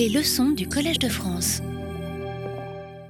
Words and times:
Les 0.00 0.08
leçons 0.08 0.48
du 0.48 0.66
Collège 0.66 0.98
de 0.98 1.10
France. 1.10 1.60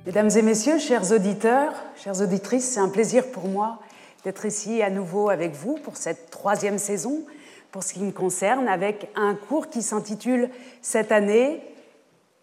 Mesdames 0.06 0.28
et 0.34 0.42
messieurs, 0.42 0.80
chers 0.80 1.12
auditeurs, 1.12 1.72
chères 1.94 2.20
auditrices, 2.20 2.64
c'est 2.64 2.80
un 2.80 2.88
plaisir 2.88 3.30
pour 3.30 3.46
moi 3.46 3.78
d'être 4.24 4.44
ici 4.44 4.82
à 4.82 4.90
nouveau 4.90 5.30
avec 5.30 5.52
vous 5.52 5.76
pour 5.84 5.96
cette 5.96 6.30
troisième 6.30 6.78
saison, 6.78 7.20
pour 7.70 7.84
ce 7.84 7.92
qui 7.92 8.00
me 8.00 8.10
concerne, 8.10 8.66
avec 8.66 9.08
un 9.14 9.36
cours 9.36 9.68
qui 9.68 9.82
s'intitule 9.82 10.50
cette 10.82 11.12
année 11.12 11.60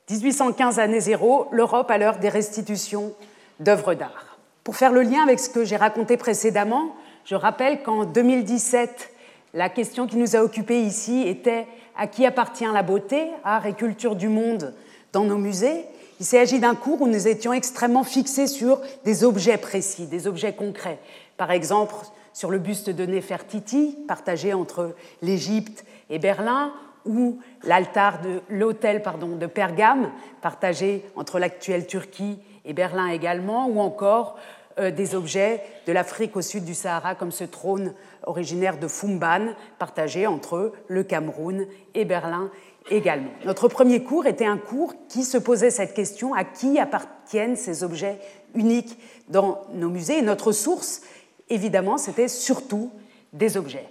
1815 0.10 0.80
année 0.80 1.02
zéro, 1.02 1.50
l'Europe 1.52 1.92
à 1.92 1.98
l'heure 1.98 2.20
des 2.20 2.30
restitutions 2.30 3.12
d'œuvres 3.60 3.96
d'art. 3.96 4.38
Pour 4.64 4.78
faire 4.78 4.94
le 4.94 5.02
lien 5.02 5.24
avec 5.24 5.40
ce 5.42 5.50
que 5.50 5.66
j'ai 5.66 5.76
raconté 5.76 6.16
précédemment, 6.16 6.96
je 7.26 7.36
rappelle 7.36 7.84
qu'en 7.84 8.06
2017, 8.06 9.12
la 9.54 9.68
question 9.68 10.08
qui 10.08 10.16
nous 10.16 10.38
a 10.38 10.40
occupés 10.40 10.84
ici 10.84 11.24
était 11.28 11.68
à 11.98 12.08
qui 12.08 12.26
appartient 12.26 12.66
la 12.66 12.84
beauté, 12.84 13.28
art 13.44 13.66
et 13.66 13.74
culture 13.74 14.16
du 14.16 14.30
monde 14.30 14.74
dans 15.14 15.24
nos 15.24 15.38
musées. 15.38 15.86
Il 16.20 16.26
s'agit 16.26 16.60
d'un 16.60 16.76
cours 16.76 17.02
où 17.02 17.08
nous 17.08 17.28
étions 17.28 17.54
extrêmement 17.54 18.04
fixés 18.04 18.48
sur 18.48 18.82
des 19.04 19.24
objets 19.24 19.58
précis, 19.58 20.08
des 20.08 20.28
objets 20.28 20.54
concrets. 20.54 21.00
Par 21.38 21.52
exemple, 21.52 21.96
sur 22.34 22.52
le 22.52 22.60
buste 22.60 22.90
de 22.90 23.06
Néfertiti, 23.06 23.98
partagé 24.08 24.54
entre 24.54 24.96
l'Égypte 25.22 25.86
et 26.10 26.20
Berlin, 26.20 26.72
ou 27.06 27.40
l'altar 27.64 28.22
de 28.22 28.42
l'hôtel 28.50 29.02
de 29.40 29.46
Pergame, 29.46 30.12
partagé 30.42 31.06
entre 31.16 31.40
l'actuelle 31.40 31.88
Turquie 31.88 32.38
et 32.66 32.74
Berlin 32.74 33.08
également, 33.08 33.68
ou 33.68 33.80
encore 33.80 34.38
euh, 34.78 34.92
des 34.92 35.16
objets 35.16 35.64
de 35.88 35.94
l'Afrique 35.94 36.36
au 36.36 36.42
sud 36.42 36.66
du 36.66 36.76
Sahara, 36.76 37.16
comme 37.16 37.32
ce 37.32 37.46
trône 37.46 37.94
originaire 38.28 38.78
de 38.78 38.88
Fumban, 38.88 39.54
partagé 39.80 40.28
entre 40.28 40.74
le 40.88 41.04
Cameroun 41.04 41.66
et 41.96 42.06
Berlin 42.06 42.52
également. 42.90 43.32
Notre 43.46 43.68
premier 43.68 44.04
cours 44.04 44.28
était 44.28 44.46
un 44.46 44.58
cours 44.58 44.94
qui 45.10 45.24
se 45.24 45.38
posait 45.38 45.72
cette 45.72 45.94
question 45.94 46.34
à 46.34 46.44
qui 46.44 46.80
appartiennent 46.80 47.56
ces 47.56 47.84
objets 47.84 48.20
uniques 48.56 48.98
dans 49.30 49.62
nos 49.74 49.90
musées? 49.90 50.20
Et 50.20 50.22
notre 50.22 50.52
source, 50.52 51.02
évidemment, 51.50 51.98
c'était 51.98 52.28
surtout 52.28 52.92
des 53.34 53.58
objets. 53.58 53.90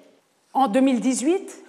En 0.52 0.68
2018, 0.68 1.64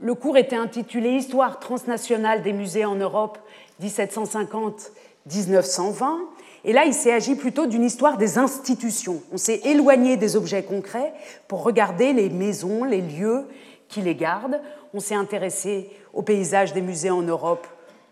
le 0.00 0.14
cours 0.14 0.36
était 0.36 0.56
intitulé 0.56 1.10
Histoire 1.10 1.58
transnationale 1.58 2.42
des 2.42 2.52
musées 2.52 2.84
en 2.84 2.96
Europe 2.96 3.38
1750-1920. 3.82 6.18
Et 6.66 6.72
là, 6.72 6.84
il 6.84 6.92
s'est 6.92 7.12
agi 7.12 7.36
plutôt 7.36 7.66
d'une 7.66 7.84
histoire 7.84 8.18
des 8.18 8.38
institutions. 8.38 9.22
On 9.32 9.36
s'est 9.36 9.60
éloigné 9.64 10.16
des 10.16 10.34
objets 10.34 10.64
concrets 10.64 11.12
pour 11.46 11.62
regarder 11.62 12.12
les 12.12 12.28
maisons, 12.28 12.82
les 12.82 13.00
lieux 13.00 13.46
qui 13.86 14.02
les 14.02 14.16
gardent. 14.16 14.60
On 14.92 14.98
s'est 14.98 15.14
intéressé 15.14 15.88
au 16.12 16.22
paysage 16.22 16.72
des 16.72 16.80
musées 16.80 17.10
en 17.10 17.22
Europe 17.22 17.68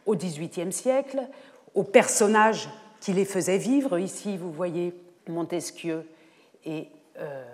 au 0.06 0.14
XVIIIe 0.14 0.72
siècle, 0.72 1.20
aux 1.74 1.82
personnages 1.82 2.68
qui 3.00 3.12
les 3.12 3.24
faisaient 3.24 3.58
vivre. 3.58 3.98
Ici, 3.98 4.36
vous 4.36 4.52
voyez 4.52 4.94
Montesquieu 5.26 6.06
et 6.64 6.86
euh, 7.18 7.44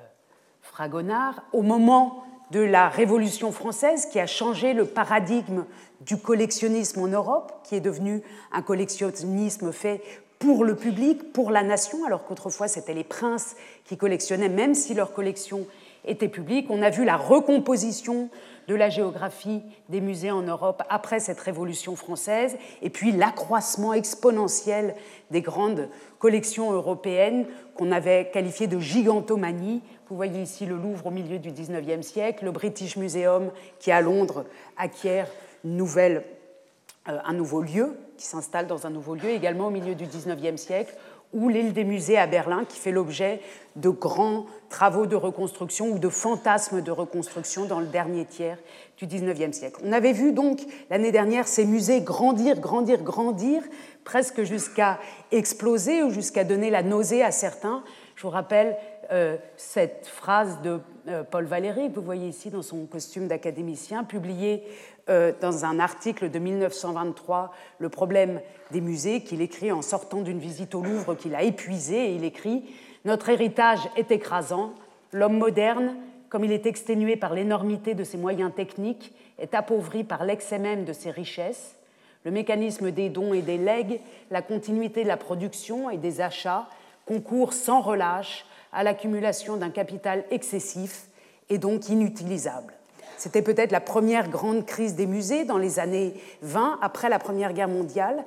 Fragonard. 0.60 1.44
Au 1.54 1.62
moment 1.62 2.24
de 2.50 2.60
la 2.60 2.90
Révolution 2.90 3.52
française 3.52 4.04
qui 4.04 4.20
a 4.20 4.26
changé 4.26 4.74
le 4.74 4.84
paradigme 4.84 5.64
du 6.02 6.18
collectionnisme 6.18 7.00
en 7.00 7.06
Europe, 7.06 7.54
qui 7.64 7.74
est 7.74 7.80
devenu 7.80 8.22
un 8.52 8.60
collectionnisme 8.60 9.72
fait 9.72 10.02
pour 10.41 10.64
le 10.64 10.74
public, 10.74 11.33
pour 11.33 11.52
la 11.52 11.62
nation, 11.62 12.05
alors 12.05 12.24
qu'autrefois 12.24 12.66
c'était 12.66 12.94
les 12.94 13.05
princes 13.05 13.55
qui 13.84 13.96
collectionnaient, 13.96 14.48
même 14.48 14.74
si 14.74 14.94
leur 14.94 15.12
collection 15.12 15.66
était 16.05 16.28
publique. 16.28 16.66
On 16.70 16.82
a 16.82 16.91
vu 16.91 17.05
la 17.05 17.16
recomposition 17.16 18.30
de 18.66 18.74
la 18.74 18.88
géographie 18.88 19.62
des 19.88 20.00
musées 20.00 20.30
en 20.30 20.42
Europe 20.42 20.82
après 20.88 21.20
cette 21.20 21.41
Révolution 21.41 21.94
française, 21.94 22.56
et 22.82 22.91
puis 22.91 23.12
l'accroissement 23.12 23.92
exponentiel 23.92 24.97
des 25.30 25.42
grandes 25.42 25.88
collections 26.19 26.72
européennes 26.72 27.47
qu'on 27.75 27.92
avait 27.92 28.30
qualifiées 28.32 28.66
de 28.66 28.80
gigantomanie 28.80 29.82
vous 30.10 30.16
voyez 30.16 30.43
ici 30.43 30.66
le 30.66 30.76
Louvre 30.76 31.06
au 31.06 31.10
milieu 31.12 31.38
du 31.38 31.53
XIXe 31.53 32.04
siècle, 32.04 32.44
le 32.44 32.50
British 32.50 32.97
Museum 32.97 33.53
qui 33.78 33.93
à 33.93 34.00
Londres 34.00 34.44
acquiert 34.76 35.28
euh, 35.64 36.20
un 37.06 37.33
nouveau 37.33 37.62
lieu, 37.62 37.97
qui 38.16 38.27
s'installe 38.27 38.66
dans 38.66 38.87
un 38.87 38.91
nouveau 38.91 39.15
lieu 39.15 39.31
également 39.31 39.69
au 39.69 39.71
milieu 39.71 39.94
du 39.94 40.05
XIXe 40.05 40.61
siècle, 40.61 40.94
ou 41.33 41.49
l'île 41.49 41.72
des 41.72 41.84
musées 41.84 42.19
à 42.19 42.27
Berlin 42.27 42.65
qui 42.69 42.78
fait 42.78 42.91
l'objet 42.91 43.41
de 43.77 43.88
grands 43.88 44.47
travaux 44.69 45.06
de 45.06 45.15
reconstruction 45.15 45.88
ou 45.91 45.99
de 45.99 46.09
fantasmes 46.09 46.81
de 46.81 46.91
reconstruction 46.91 47.66
dans 47.66 47.78
le 47.78 47.87
dernier 47.87 48.25
tiers 48.25 48.59
du 48.99 49.06
XIXe 49.06 49.56
siècle. 49.56 49.81
On 49.84 49.93
avait 49.93 50.12
vu 50.12 50.33
donc 50.33 50.61
l'année 50.91 51.12
dernière 51.12 51.47
ces 51.47 51.65
musées 51.65 52.00
grandir, 52.00 52.59
grandir, 52.59 53.03
grandir, 53.03 53.62
presque 54.05 54.43
jusqu'à 54.43 54.99
exploser 55.31 56.03
ou 56.03 56.11
jusqu'à 56.11 56.44
donner 56.44 56.71
la 56.71 56.82
nausée 56.82 57.22
à 57.22 57.31
certains. 57.31 57.84
Je 58.17 58.22
vous 58.22 58.31
rappelle 58.31 58.77
euh, 59.12 59.37
cette 59.56 60.06
phrase 60.06 60.61
de 60.62 60.81
euh, 61.09 61.22
Paul 61.22 61.44
Valéry, 61.44 61.91
que 61.91 61.97
vous 61.97 62.05
voyez 62.05 62.28
ici 62.28 62.50
dans 62.50 62.62
son 62.62 62.87
costume 62.87 63.28
d'académicien, 63.28 64.05
publiée 64.05 64.65
euh, 65.09 65.33
dans 65.41 65.65
un 65.65 65.78
article 65.81 66.31
de 66.31 66.38
1923, 66.38 67.53
Le 67.78 67.88
problème 67.88 68.41
des 68.71 68.81
musées, 68.81 69.22
qu'il 69.22 69.41
écrit 69.41 69.72
en 69.72 69.83
sortant 69.83 70.21
d'une 70.21 70.38
visite 70.38 70.75
au 70.75 70.83
Louvre 70.83 71.15
qu'il 71.15 71.34
a 71.34 71.43
épuisé, 71.43 72.11
et 72.11 72.15
il 72.15 72.25
écrit 72.25 72.65
Notre 73.05 73.28
héritage 73.28 73.81
est 73.97 74.11
écrasant, 74.11 74.75
l'homme 75.12 75.38
moderne, 75.38 75.97
comme 76.28 76.44
il 76.44 76.53
est 76.53 76.66
exténué 76.66 77.16
par 77.16 77.34
l'énormité 77.34 77.94
de 77.94 78.05
ses 78.05 78.19
moyens 78.19 78.53
techniques, 78.55 79.12
est 79.38 79.55
appauvri 79.55 80.05
par 80.05 80.25
l'excès 80.25 80.59
même 80.59 80.84
de 80.84 80.93
ses 80.93 81.11
richesses. 81.11 81.77
Le 82.25 82.31
mécanisme 82.31 82.91
des 82.91 83.09
dons 83.09 83.32
et 83.32 83.43
des 83.43 83.59
legs, 83.59 84.00
la 84.31 84.43
continuité 84.43 85.03
de 85.03 85.09
la 85.09 85.17
production 85.17 85.91
et 85.91 85.97
des 85.97 86.21
achats 86.21 86.69
concourent 87.06 87.55
sans 87.55 87.81
relâche 87.81 88.44
à 88.72 88.84
l'accumulation 88.84 89.56
d'un 89.56 89.71
capital 89.71 90.25
excessif 90.31 91.06
et 91.49 91.59
donc 91.59 91.88
inutilisable. 91.88 92.75
C'était 93.20 93.42
peut-être 93.42 93.70
la 93.70 93.82
première 93.82 94.31
grande 94.31 94.64
crise 94.64 94.94
des 94.94 95.04
musées 95.04 95.44
dans 95.44 95.58
les 95.58 95.78
années 95.78 96.14
20, 96.41 96.78
après 96.81 97.10
la 97.10 97.19
Première 97.19 97.53
Guerre 97.53 97.69
mondiale. 97.69 98.25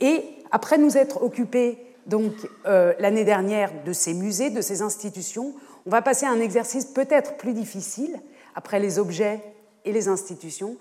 Et 0.00 0.24
après 0.50 0.78
nous 0.78 0.96
être 0.96 1.22
occupés 1.22 1.78
donc 2.06 2.32
euh, 2.66 2.92
l'année 2.98 3.22
dernière 3.22 3.70
de 3.84 3.92
ces 3.92 4.14
musées, 4.14 4.50
de 4.50 4.60
ces 4.60 4.82
institutions, 4.82 5.54
on 5.86 5.90
va 5.90 6.02
passer 6.02 6.26
à 6.26 6.30
un 6.30 6.40
exercice 6.40 6.86
peut-être 6.86 7.36
plus 7.36 7.52
difficile, 7.52 8.18
après 8.56 8.80
les 8.80 8.98
objets 8.98 9.40
et 9.84 9.92
les 9.92 10.08
institutions. 10.08 10.76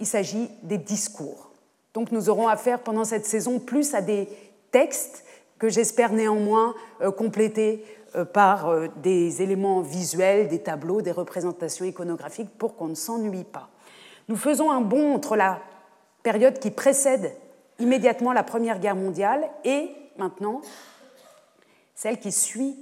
Il 0.00 0.06
s'agit 0.06 0.50
des 0.64 0.78
discours. 0.78 1.52
Donc 1.94 2.10
nous 2.10 2.28
aurons 2.28 2.48
affaire 2.48 2.80
pendant 2.80 3.04
cette 3.04 3.26
saison 3.26 3.60
plus 3.60 3.94
à 3.94 4.00
des 4.00 4.28
textes 4.72 5.22
que 5.60 5.68
j'espère 5.68 6.12
néanmoins 6.12 6.74
euh, 7.00 7.12
compléter 7.12 7.84
par 8.32 8.68
euh, 8.68 8.88
des 8.96 9.42
éléments 9.42 9.80
visuels, 9.80 10.48
des 10.48 10.62
tableaux, 10.62 11.02
des 11.02 11.12
représentations 11.12 11.84
iconographiques 11.84 12.56
pour 12.58 12.76
qu'on 12.76 12.88
ne 12.88 12.94
s'ennuie 12.94 13.44
pas. 13.44 13.68
Nous 14.28 14.36
faisons 14.36 14.70
un 14.70 14.80
bond 14.80 15.14
entre 15.14 15.36
la 15.36 15.60
période 16.22 16.58
qui 16.58 16.70
précède 16.70 17.36
immédiatement 17.78 18.32
la 18.32 18.42
Première 18.42 18.80
Guerre 18.80 18.96
mondiale 18.96 19.48
et 19.64 19.90
maintenant 20.18 20.60
celle 21.94 22.18
qui 22.18 22.32
suit, 22.32 22.76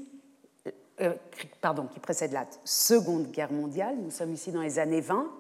euh, 1.01 1.15
pardon, 1.61 1.87
qui 1.93 2.01
précède 2.01 2.33
la 2.33 2.47
Seconde 2.65 3.31
Guerre 3.31 3.53
mondiale. 3.53 3.97
Nous 4.03 4.11
sommes 4.11 4.33
ici 4.33 4.51
dans 4.53 4.63
les 4.63 4.79
années 4.79 5.01
20. 5.01 5.31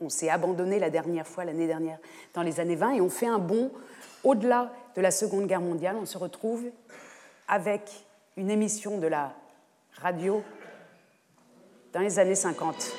On, 0.00 0.08
s'est 0.08 0.28
abandonné 0.28 0.78
la 0.78 0.90
dernière 0.90 1.26
fois, 1.26 1.44
l'année 1.44 1.66
dernière, 1.66 1.98
dans 2.34 2.42
les 2.42 2.60
années 2.60 2.76
20, 2.76 2.92
et 2.92 3.00
on 3.00 3.08
fait 3.08 3.26
un 3.26 3.38
bond 3.38 3.72
au-delà 4.22 4.72
de 4.94 5.00
la 5.00 5.10
Seconde 5.10 5.46
Guerre 5.46 5.60
mondiale. 5.60 5.96
On 6.00 6.06
se 6.06 6.18
retrouve 6.18 6.64
avec 7.48 8.06
une 8.36 8.50
émission 8.50 8.98
de 8.98 9.06
la 9.06 9.32
radio 10.02 10.42
dans 11.92 12.00
les 12.00 12.18
années 12.18 12.34
50. 12.34 12.92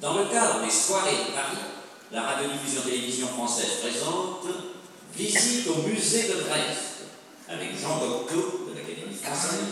Dans 0.00 0.14
le 0.14 0.24
cadre 0.24 0.64
des 0.64 0.70
soirées 0.70 1.10
de 1.10 1.34
Paris, 1.34 1.56
la 2.10 2.22
radiodiffusion 2.22 2.82
télévision 2.82 3.28
française 3.28 3.80
présente 3.80 4.46
Visite 5.14 5.66
au 5.68 5.88
musée 5.88 6.28
de 6.28 6.42
Dresde 6.42 7.06
avec 7.48 7.74
Jean 7.78 7.98
Cocteau 8.00 8.68
de 8.68 8.74
l'Académie 8.74 9.14
française, 9.14 9.64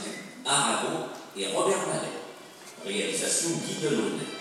Aragon 0.46 1.08
et 1.36 1.48
Robert 1.48 1.86
Mallet. 1.88 2.08
Réalisation 2.86 3.50
Guy 3.66 3.82
Delaunay. 3.82 4.33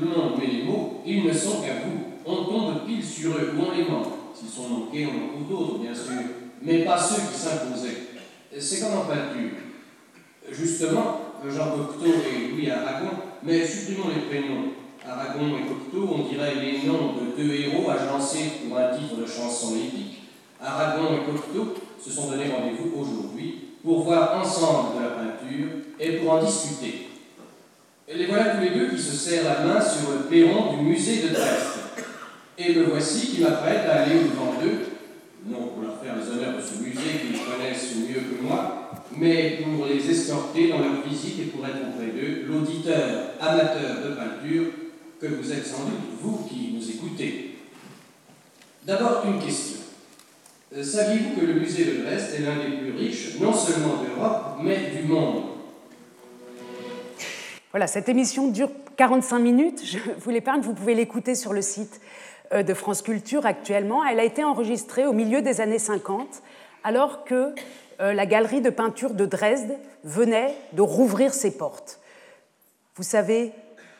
Le 0.00 0.06
monde, 0.06 0.32
mais 0.38 0.46
les 0.46 0.62
mots, 0.64 1.02
ils 1.06 1.24
ne 1.24 1.32
sont 1.32 1.60
qu'à 1.62 1.74
vous. 1.84 2.08
On 2.26 2.44
tombe 2.44 2.86
pile 2.86 3.04
sur 3.04 3.32
eux 3.32 3.54
ou 3.56 3.62
on 3.62 3.76
les 3.76 3.84
manque. 3.84 4.14
S'ils 4.34 4.48
sont 4.48 4.68
manqués, 4.68 5.06
on 5.06 5.24
en 5.24 5.28
trouve 5.28 5.48
d'autres, 5.48 5.78
bien 5.78 5.94
sûr, 5.94 6.22
mais 6.62 6.84
pas 6.84 6.98
ceux 6.98 7.22
qui 7.22 7.38
s'imposaient. 7.38 8.08
C'est 8.58 8.80
comme 8.80 8.98
en 8.98 9.04
peinture. 9.04 9.58
Justement, 10.50 11.20
Jean 11.46 11.70
Cocteau 11.76 12.06
et 12.06 12.52
Louis 12.52 12.70
Aragon, 12.70 13.10
mais 13.42 13.66
supprimons 13.66 14.08
les 14.08 14.22
prénoms. 14.22 14.72
Aragon 15.06 15.56
et 15.56 15.68
Cocteau, 15.68 16.14
on 16.14 16.28
dirait 16.28 16.54
les 16.56 16.86
noms 16.86 17.14
de 17.14 17.36
deux 17.36 17.52
héros 17.52 17.88
agencés 17.90 18.52
pour 18.66 18.78
un 18.78 18.96
titre 18.96 19.16
de 19.16 19.26
chanson 19.26 19.76
épique. 19.76 20.22
Aragon 20.60 21.14
et 21.14 21.30
Cocteau 21.30 21.74
se 22.00 22.10
sont 22.10 22.30
donné 22.30 22.44
rendez-vous 22.44 23.00
aujourd'hui 23.00 23.54
pour 23.82 24.02
voir 24.02 24.38
ensemble 24.38 24.98
de 24.98 25.04
la 25.04 25.10
peinture 25.10 25.68
et 26.00 26.12
pour 26.18 26.32
en 26.32 26.42
discuter. 26.42 27.07
Et 28.10 28.16
les 28.16 28.24
voilà 28.24 28.56
tous 28.56 28.62
les 28.62 28.70
deux 28.70 28.88
qui 28.88 29.02
se 29.02 29.14
serrent 29.14 29.44
la 29.44 29.66
main 29.66 29.80
sur 29.82 30.12
le 30.12 30.20
perron 30.30 30.74
du 30.74 30.82
musée 30.82 31.24
de 31.24 31.28
Dresde. 31.28 31.78
Et 32.56 32.74
me 32.74 32.84
voici 32.84 33.26
qui 33.26 33.42
m'apprête 33.42 33.86
à 33.86 34.02
aller 34.02 34.16
au-devant 34.16 34.54
d'eux, 34.58 34.78
non 35.46 35.66
pour 35.68 35.82
leur 35.82 36.00
faire 36.00 36.14
les 36.16 36.30
honneurs 36.30 36.56
de 36.56 36.62
ce 36.62 36.82
musée 36.82 37.20
qu'ils 37.20 37.38
connaissent 37.38 37.94
mieux 37.96 38.20
que 38.20 38.42
moi, 38.42 38.92
mais 39.14 39.58
pour 39.62 39.84
les 39.84 40.10
escorter 40.10 40.68
dans 40.68 40.78
leur 40.78 41.02
visite 41.06 41.38
et 41.38 41.44
pour 41.50 41.66
être 41.66 41.76
auprès 41.76 42.06
d'eux 42.06 42.46
l'auditeur 42.46 43.34
amateur 43.38 44.02
de 44.02 44.14
peinture 44.14 44.72
que 45.20 45.26
vous 45.26 45.52
êtes 45.52 45.66
sans 45.66 45.84
doute, 45.84 46.18
vous 46.18 46.46
qui 46.48 46.72
nous 46.74 46.90
écoutez. 46.90 47.58
D'abord, 48.86 49.22
une 49.26 49.38
question. 49.38 49.80
Euh, 50.74 50.82
saviez-vous 50.82 51.38
que 51.38 51.44
le 51.44 51.60
musée 51.60 51.84
de 51.84 52.02
Dresde 52.02 52.36
est 52.36 52.42
l'un 52.42 52.56
des 52.56 52.76
plus 52.78 52.98
riches, 52.98 53.38
non 53.38 53.52
seulement 53.52 54.02
d'Europe, 54.02 54.56
mais 54.62 54.92
du 54.96 55.06
monde? 55.06 55.47
Voilà, 57.70 57.86
cette 57.86 58.08
émission 58.08 58.48
dure 58.48 58.70
45 58.96 59.38
minutes. 59.38 59.82
Je 59.84 59.98
vous 60.18 60.30
l'épargne, 60.30 60.62
vous 60.62 60.72
pouvez 60.72 60.94
l'écouter 60.94 61.34
sur 61.34 61.52
le 61.52 61.60
site 61.60 62.00
euh, 62.52 62.62
de 62.62 62.72
France 62.72 63.02
Culture 63.02 63.44
actuellement. 63.44 64.02
Elle 64.04 64.20
a 64.20 64.24
été 64.24 64.42
enregistrée 64.42 65.06
au 65.06 65.12
milieu 65.12 65.42
des 65.42 65.60
années 65.60 65.78
50, 65.78 66.42
alors 66.82 67.24
que 67.24 67.54
euh, 68.00 68.14
la 68.14 68.24
galerie 68.24 68.62
de 68.62 68.70
peinture 68.70 69.12
de 69.12 69.26
Dresde 69.26 69.76
venait 70.02 70.54
de 70.72 70.80
rouvrir 70.80 71.34
ses 71.34 71.58
portes. 71.58 72.00
Vous 72.96 73.02
savez 73.02 73.52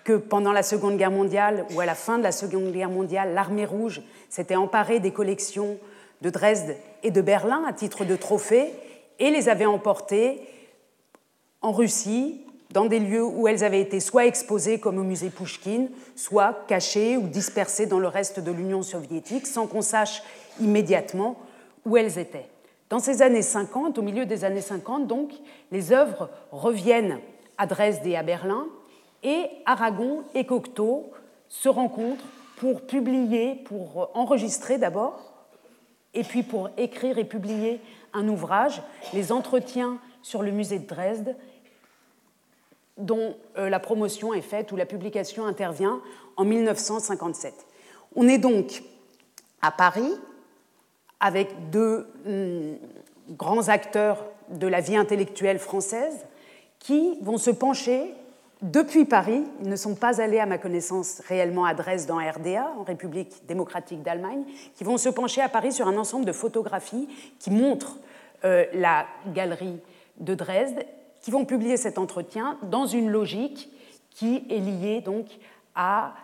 que 0.03 0.15
pendant 0.15 0.53
la 0.53 0.63
Seconde 0.63 0.97
Guerre 0.97 1.11
mondiale 1.11 1.67
ou 1.75 1.81
à 1.81 1.85
la 1.85 1.95
fin 1.95 2.17
de 2.17 2.23
la 2.23 2.33
Seconde 2.33 2.73
Guerre 2.73 2.89
mondiale, 2.89 3.35
l'armée 3.35 3.67
rouge 3.67 4.01
s'était 4.31 4.57
emparée 4.57 4.99
des 4.99 5.13
collections 5.13 5.77
de 6.23 6.31
Dresde 6.31 6.75
et 7.03 7.11
de 7.11 7.21
Berlin 7.21 7.63
à 7.69 7.75
titre 7.75 8.07
de 8.07 8.17
trophée 8.17 8.73
et 9.19 9.31
les 9.31 9.51
avait 9.51 9.67
emportées 9.67 10.41
en 11.61 11.73
Russie, 11.73 12.47
dans 12.71 12.85
des 12.85 12.99
lieux 12.99 13.25
où 13.25 13.49
elles 13.49 13.65
avaient 13.65 13.81
été 13.81 14.01
soit 14.01 14.27
exposées 14.27 14.79
comme 14.79 14.99
au 14.99 15.03
musée 15.03 15.31
Pouchkine, 15.31 15.91
soit 16.17 16.65
cachées 16.67 17.17
ou 17.17 17.27
dispersées 17.27 17.87
dans 17.87 17.99
le 17.99 18.09
reste 18.09 18.41
de 18.41 18.51
l'Union 18.51 18.83
soviétique 18.83 19.47
sans 19.47 19.67
qu'on 19.67 19.83
sache 19.83 20.23
immédiatement 20.61 21.37
où 21.85 21.97
elles 21.97 22.19
étaient. 22.19 22.49
Dans 22.91 22.99
ces 22.99 23.23
années 23.23 23.43
50, 23.43 23.99
au 23.99 24.03
milieu 24.03 24.27
des 24.27 24.45
années 24.45 24.61
50, 24.61 25.07
donc, 25.07 25.33
les 25.73 25.93
œuvres 25.93 26.31
reviennent 26.53 27.21
à 27.59 27.67
Dresde 27.67 28.07
et 28.07 28.17
à 28.17 28.23
Berlin, 28.23 28.67
et 29.23 29.47
Aragon 29.67 30.25
et 30.35 30.47
Cocteau 30.47 31.11
se 31.49 31.69
rencontrent 31.69 32.25
pour 32.57 32.83
publier, 32.83 33.57
pour 33.67 34.11
enregistrer 34.15 34.79
d'abord, 34.79 35.21
et 36.15 36.25
puis 36.25 36.43
pour 36.43 36.71
écrire 36.77 37.19
et 37.19 37.25
publier 37.25 37.81
un 38.13 38.27
ouvrage, 38.29 38.83
les 39.13 39.33
entretiens 39.33 39.99
sur 40.23 40.43
le 40.43 40.51
musée 40.51 40.79
de 40.79 40.87
Dresde, 40.87 41.37
dont 42.99 43.37
euh, 43.57 43.69
la 43.69 43.81
promotion 43.81 44.35
est 44.35 44.43
faite 44.43 44.73
ou 44.73 44.77
la 44.77 44.87
publication 44.87 45.47
intervient 45.47 46.01
en 46.37 46.45
1957. 46.45 47.55
On 48.15 48.29
est 48.29 48.39
donc 48.39 48.83
à 49.63 49.71
Paris, 49.71 50.13
avec 51.21 51.71
deux 51.71 52.07
hum, 52.27 52.77
grands 53.31 53.69
acteurs 53.69 54.25
de 54.51 54.67
la 54.67 54.81
vie 54.81 54.97
intellectuelle 54.97 55.59
française 55.59 56.27
qui 56.79 57.19
vont 57.23 57.39
se 57.39 57.51
pencher 57.51 58.15
depuis 58.63 59.05
Paris, 59.05 59.45
ils 59.63 59.69
ne 59.69 59.77
sont 59.77 59.95
pas 59.95 60.21
allés 60.21 60.41
à 60.41 60.47
ma 60.47 60.59
connaissance 60.59 61.21
réellement 61.29 61.65
à 61.65 61.75
Dresde 61.75 62.11
en 62.11 62.19
RDA, 62.19 62.73
en 62.77 62.83
République 62.83 63.47
démocratique 63.47 64.03
d'Allemagne, 64.03 64.43
qui 64.75 64.83
vont 64.83 64.97
se 64.97 65.09
pencher 65.09 65.41
à 65.41 65.49
Paris 65.49 65.73
sur 65.73 65.87
un 65.87 65.97
ensemble 65.97 66.25
de 66.25 66.33
photographies 66.33 67.09
qui 67.39 67.53
montrent 67.53 67.99
euh, 68.45 68.65
la 68.73 69.07
galerie 69.33 69.79
de 70.19 70.35
Dresde, 70.35 70.85
qui 71.29 71.33
vont 71.33 71.45
publier 71.45 71.77
cet 71.77 71.99
entretien 71.99 72.57
dans 72.63 72.87
une 72.87 73.11
logique 73.11 73.69
qui 74.09 74.47
est 74.49 74.61
liée 74.61 75.03
donc 75.03 75.27
à 75.75 76.15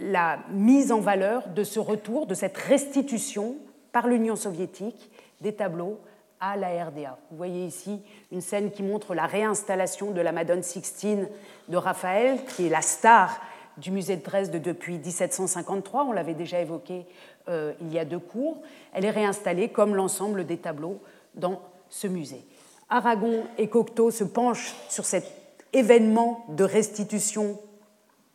la 0.00 0.40
mise 0.50 0.90
en 0.90 0.98
valeur 0.98 1.46
de 1.50 1.62
ce 1.62 1.78
retour, 1.78 2.26
de 2.26 2.34
cette 2.34 2.56
restitution 2.56 3.54
par 3.92 4.08
l'Union 4.08 4.34
soviétique 4.34 5.12
des 5.42 5.54
tableaux 5.54 6.00
à 6.40 6.56
la 6.56 6.86
RDA. 6.86 7.16
Vous 7.30 7.36
voyez 7.36 7.66
ici 7.66 8.02
une 8.32 8.40
scène 8.40 8.72
qui 8.72 8.82
montre 8.82 9.14
la 9.14 9.26
réinstallation 9.26 10.10
de 10.10 10.20
la 10.20 10.32
Madone 10.32 10.64
Sixtine 10.64 11.28
de 11.68 11.76
Raphaël, 11.76 12.40
qui 12.56 12.66
est 12.66 12.70
la 12.70 12.82
star 12.82 13.40
du 13.76 13.92
musée 13.92 14.16
de 14.16 14.24
Dresde 14.24 14.60
depuis 14.60 14.98
1753, 14.98 16.02
on 16.02 16.10
l'avait 16.10 16.34
déjà 16.34 16.60
évoqué 16.60 17.06
euh, 17.48 17.74
il 17.80 17.92
y 17.92 17.98
a 18.00 18.04
deux 18.04 18.18
cours. 18.18 18.60
Elle 18.92 19.04
est 19.04 19.10
réinstallée 19.10 19.68
comme 19.68 19.94
l'ensemble 19.94 20.46
des 20.46 20.56
tableaux 20.56 21.00
dans 21.36 21.62
ce 21.90 22.08
musée. 22.08 22.44
Aragon 22.88 23.44
et 23.58 23.68
Cocteau 23.68 24.10
se 24.10 24.24
penchent 24.24 24.74
sur 24.88 25.04
cet 25.04 25.26
événement 25.72 26.44
de 26.48 26.64
restitution 26.64 27.58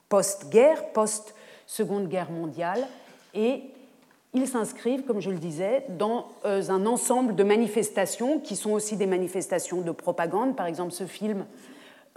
post-guerre, 0.10 0.92
post-seconde 0.92 2.10
guerre 2.10 2.32
mondiale, 2.32 2.86
et 3.34 3.64
ils 4.34 4.48
s'inscrivent, 4.48 5.04
comme 5.04 5.22
je 5.22 5.30
le 5.30 5.38
disais, 5.38 5.86
dans 5.90 6.28
euh, 6.46 6.70
un 6.70 6.86
ensemble 6.86 7.36
de 7.36 7.44
manifestations 7.44 8.40
qui 8.40 8.56
sont 8.56 8.72
aussi 8.72 8.96
des 8.96 9.06
manifestations 9.06 9.82
de 9.82 9.92
propagande. 9.92 10.56
Par 10.56 10.68
exemple, 10.68 10.92
ce 10.92 11.06
film 11.06 11.46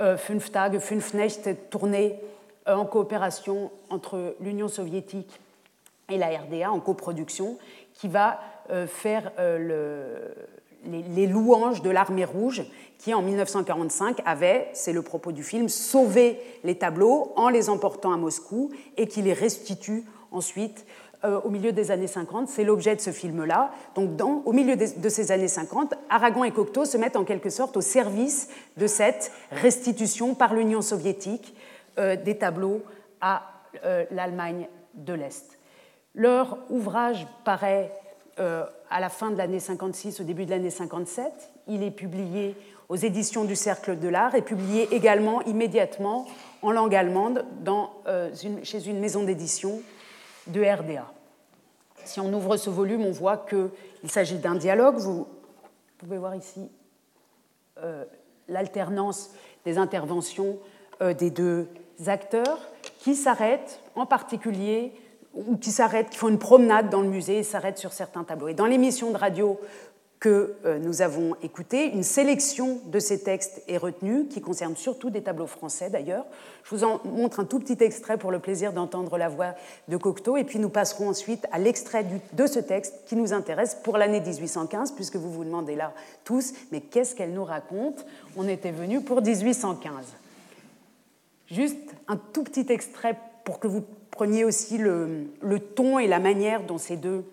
euh, 0.00 0.16
Fünf 0.16 0.50
Tage, 0.52 0.78
Fünf 0.78 1.14
est 1.14 1.70
tourné 1.70 2.20
euh, 2.68 2.74
en 2.74 2.84
coopération 2.84 3.70
entre 3.90 4.36
l'Union 4.40 4.68
soviétique 4.68 5.40
et 6.08 6.18
la 6.18 6.28
RDA, 6.28 6.70
en 6.70 6.80
coproduction, 6.80 7.58
qui 7.94 8.08
va 8.08 8.40
faire 8.86 9.30
les, 10.86 11.26
louanges 11.26 11.82
de 11.82 11.90
l'armée 11.90 12.24
rouge 12.24 12.64
qui, 12.98 13.14
en 13.14 13.22
1945, 13.22 14.20
avait, 14.24 14.68
c'est 14.72 14.92
le 14.92 15.02
propos 15.02 15.32
du 15.32 15.42
film, 15.42 15.68
sauvé 15.68 16.38
les 16.62 16.76
tableaux 16.76 17.32
en 17.36 17.48
les 17.48 17.68
emportant 17.68 18.12
à 18.12 18.16
Moscou 18.16 18.70
et 18.96 19.06
qui 19.06 19.22
les 19.22 19.32
restitue 19.32 20.04
ensuite 20.30 20.84
euh, 21.24 21.40
au 21.40 21.50
milieu 21.50 21.72
des 21.72 21.90
années 21.90 22.06
50. 22.06 22.48
C'est 22.48 22.64
l'objet 22.64 22.94
de 22.96 23.00
ce 23.00 23.10
film-là. 23.10 23.70
Donc, 23.94 24.16
dans, 24.16 24.42
au 24.44 24.52
milieu 24.52 24.76
de, 24.76 25.08
ces 25.08 25.32
années 25.32 25.48
50, 25.48 25.94
Aragon 26.10 26.44
et 26.44 26.50
Cocteau 26.50 26.84
se 26.84 26.98
mettent 26.98 27.16
en 27.16 27.24
quelque 27.24 27.50
sorte 27.50 27.76
au 27.76 27.80
service 27.80 28.48
de 28.76 28.86
cette 28.86 29.32
restitution 29.50 30.34
par 30.34 30.54
l'Union 30.54 30.82
soviétique 30.82 31.54
euh, 31.98 32.16
des 32.16 32.36
tableaux 32.36 32.82
à 33.20 33.42
euh, 33.84 34.04
l'Allemagne 34.10 34.68
de 34.94 35.14
l'Est. 35.14 35.58
Leur 36.14 36.58
ouvrage 36.70 37.26
paraît 37.44 37.90
à 38.38 39.00
la 39.00 39.08
fin 39.08 39.30
de 39.30 39.36
l'année 39.36 39.60
56, 39.60 40.20
au 40.20 40.24
début 40.24 40.44
de 40.44 40.50
l'année 40.50 40.70
57. 40.70 41.26
Il 41.68 41.82
est 41.82 41.90
publié 41.90 42.56
aux 42.88 42.96
éditions 42.96 43.44
du 43.44 43.56
Cercle 43.56 43.98
de 43.98 44.08
l'Art 44.08 44.34
et 44.34 44.42
publié 44.42 44.94
également 44.94 45.40
immédiatement 45.42 46.26
en 46.62 46.72
langue 46.72 46.94
allemande 46.94 47.44
dans, 47.62 47.90
chez 48.62 48.86
une 48.86 48.98
maison 48.98 49.24
d'édition 49.24 49.80
de 50.46 50.62
RDA. 50.62 51.06
Si 52.04 52.20
on 52.20 52.32
ouvre 52.32 52.56
ce 52.56 52.70
volume, 52.70 53.04
on 53.04 53.12
voit 53.12 53.38
qu'il 53.38 54.10
s'agit 54.10 54.38
d'un 54.38 54.54
dialogue. 54.54 54.96
Vous 54.96 55.26
pouvez 55.98 56.18
voir 56.18 56.34
ici 56.34 56.68
euh, 57.82 58.04
l'alternance 58.48 59.30
des 59.64 59.78
interventions 59.78 60.58
euh, 61.00 61.14
des 61.14 61.30
deux 61.30 61.68
acteurs 62.06 62.58
qui 62.98 63.14
s'arrêtent 63.14 63.80
en 63.94 64.06
particulier 64.06 64.92
ou 65.34 65.56
qui 65.56 65.70
s'arrêtent, 65.70 66.10
qui 66.10 66.18
font 66.18 66.28
une 66.28 66.38
promenade 66.38 66.90
dans 66.90 67.00
le 67.00 67.08
musée 67.08 67.38
et 67.38 67.42
s'arrêtent 67.42 67.78
sur 67.78 67.92
certains 67.92 68.24
tableaux. 68.24 68.48
Et 68.48 68.54
dans 68.54 68.66
l'émission 68.66 69.10
de 69.10 69.16
radio 69.16 69.58
que 70.24 70.54
euh, 70.64 70.78
nous 70.78 71.02
avons 71.02 71.36
écouté. 71.42 71.90
Une 71.92 72.02
sélection 72.02 72.80
de 72.86 72.98
ces 72.98 73.22
textes 73.22 73.62
est 73.68 73.76
retenue, 73.76 74.26
qui 74.26 74.40
concerne 74.40 74.74
surtout 74.74 75.10
des 75.10 75.22
tableaux 75.22 75.46
français 75.46 75.90
d'ailleurs. 75.90 76.24
Je 76.62 76.74
vous 76.74 76.82
en 76.82 76.98
montre 77.04 77.40
un 77.40 77.44
tout 77.44 77.58
petit 77.58 77.76
extrait 77.84 78.16
pour 78.16 78.30
le 78.30 78.38
plaisir 78.38 78.72
d'entendre 78.72 79.18
la 79.18 79.28
voix 79.28 79.54
de 79.88 79.98
Cocteau, 79.98 80.38
et 80.38 80.44
puis 80.44 80.58
nous 80.58 80.70
passerons 80.70 81.10
ensuite 81.10 81.46
à 81.52 81.58
l'extrait 81.58 82.06
de 82.32 82.46
ce 82.46 82.58
texte 82.58 82.94
qui 83.04 83.16
nous 83.16 83.34
intéresse 83.34 83.76
pour 83.84 83.98
l'année 83.98 84.22
1815, 84.22 84.92
puisque 84.92 85.16
vous 85.16 85.30
vous 85.30 85.44
demandez 85.44 85.76
là 85.76 85.92
tous, 86.24 86.54
mais 86.72 86.80
qu'est-ce 86.80 87.14
qu'elle 87.14 87.34
nous 87.34 87.44
raconte? 87.44 88.06
On 88.34 88.48
était 88.48 88.72
venu 88.72 89.02
pour 89.02 89.20
1815. 89.20 90.06
Juste 91.50 91.76
un 92.08 92.16
tout 92.16 92.44
petit 92.44 92.72
extrait 92.72 93.18
pour 93.44 93.58
que 93.58 93.68
vous 93.68 93.84
preniez 94.14 94.44
aussi 94.44 94.78
le, 94.78 95.26
ton 95.74 95.98
et 95.98 96.06
la 96.06 96.20
manière 96.20 96.62
dont 96.62 96.78
ces 96.78 96.96
deux 96.96 97.24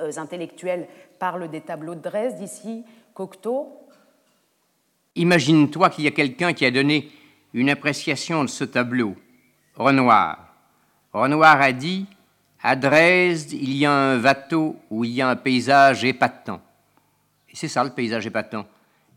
euh, 0.00 0.12
intellectuels 0.16 0.86
parle 1.18 1.50
des 1.50 1.60
tableaux 1.60 1.96
de 1.96 2.00
Dresde, 2.00 2.40
ici, 2.40 2.84
Cocteau. 3.12 3.72
Imagine-toi 5.16 5.90
qu'il 5.90 6.04
y 6.04 6.06
a 6.06 6.12
quelqu'un 6.12 6.52
qui 6.52 6.64
a 6.64 6.70
donné 6.70 7.10
une 7.54 7.70
appréciation 7.70 8.44
de 8.44 8.48
ce 8.48 8.62
tableau. 8.62 9.16
Renoir. 9.74 10.54
Renoir 11.12 11.60
a 11.60 11.72
dit 11.72 12.06
À 12.62 12.76
Dresde, 12.76 13.52
il 13.52 13.76
y 13.76 13.84
a 13.84 13.92
un 13.92 14.18
bateau 14.18 14.76
où 14.90 15.04
il 15.04 15.10
y 15.10 15.22
a 15.22 15.28
un 15.28 15.36
paysage 15.36 16.04
épatant. 16.04 16.60
Et 17.50 17.56
c'est 17.56 17.68
ça 17.68 17.82
le 17.82 17.90
paysage 17.90 18.26
épatant. 18.26 18.64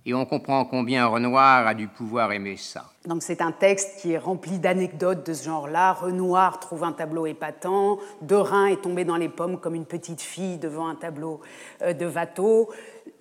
Et 0.06 0.14
on 0.14 0.26
comprend 0.26 0.66
combien 0.66 1.06
Renoir 1.08 1.68
a 1.68 1.74
dû 1.74 1.88
pouvoir 1.88 2.32
aimer 2.32 2.56
ça. 2.56 2.86
Donc 3.06 3.22
c'est 3.22 3.42
un 3.42 3.52
texte 3.52 4.00
qui 4.00 4.14
est 4.14 4.18
rempli 4.18 4.58
d'anecdotes 4.58 5.26
de 5.26 5.34
ce 5.34 5.46
genre-là. 5.46 5.94
Renoir 5.94 6.60
trouve 6.60 6.84
un 6.84 6.94
tableau 6.94 7.26
épatant, 7.26 8.00
Derain 8.22 8.68
est 8.68 8.82
tombé 8.82 9.04
dans 9.04 9.18
les 9.18 9.30
pommes 9.30 9.60
comme 9.60 9.76
une 9.76 9.86
petite 9.86 10.22
fille 10.22 10.58
devant 10.58 10.88
un 10.88 10.96
tableau 10.96 11.42
euh, 11.82 11.94
de 11.94 12.06
Watteau 12.06 12.70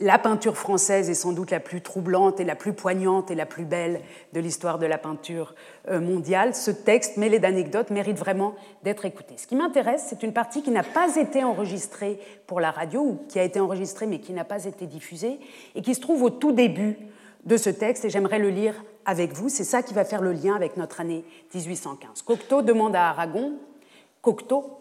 la 0.00 0.18
peinture 0.18 0.56
française 0.56 1.10
est 1.10 1.14
sans 1.14 1.32
doute 1.32 1.50
la 1.50 1.58
plus 1.58 1.80
troublante 1.80 2.38
et 2.38 2.44
la 2.44 2.54
plus 2.54 2.72
poignante 2.72 3.30
et 3.30 3.34
la 3.34 3.46
plus 3.46 3.64
belle 3.64 4.00
de 4.32 4.40
l'histoire 4.40 4.78
de 4.78 4.86
la 4.86 4.96
peinture 4.96 5.54
euh, 5.88 6.00
mondiale. 6.00 6.54
Ce 6.54 6.70
texte, 6.70 7.16
mêlé 7.16 7.40
d'anecdotes, 7.40 7.90
mérite 7.90 8.16
vraiment 8.16 8.54
d'être 8.84 9.04
écouté. 9.04 9.34
Ce 9.36 9.46
qui 9.46 9.56
m'intéresse, 9.56 10.06
c'est 10.08 10.22
une 10.22 10.32
partie 10.32 10.62
qui 10.62 10.70
n'a 10.70 10.84
pas 10.84 11.16
été 11.16 11.42
enregistrée 11.42 12.20
pour 12.46 12.60
la 12.60 12.70
radio, 12.70 13.00
ou 13.00 13.20
qui 13.28 13.40
a 13.40 13.42
été 13.42 13.58
enregistrée 13.58 14.06
mais 14.06 14.20
qui 14.20 14.32
n'a 14.32 14.44
pas 14.44 14.66
été 14.66 14.86
diffusée, 14.86 15.40
et 15.74 15.82
qui 15.82 15.94
se 15.96 16.00
trouve 16.00 16.22
au 16.22 16.30
tout 16.30 16.52
début 16.52 16.96
de 17.44 17.56
ce 17.56 17.70
texte, 17.70 18.04
et 18.04 18.10
j'aimerais 18.10 18.38
le 18.38 18.50
lire 18.50 18.74
avec 19.04 19.32
vous. 19.32 19.48
C'est 19.48 19.64
ça 19.64 19.82
qui 19.82 19.94
va 19.94 20.04
faire 20.04 20.22
le 20.22 20.32
lien 20.32 20.54
avec 20.54 20.76
notre 20.76 21.00
année 21.00 21.24
1815. 21.54 22.22
Cocteau 22.22 22.62
demande 22.62 22.94
à 22.94 23.08
Aragon, 23.08 23.54
Cocteau, 24.22 24.78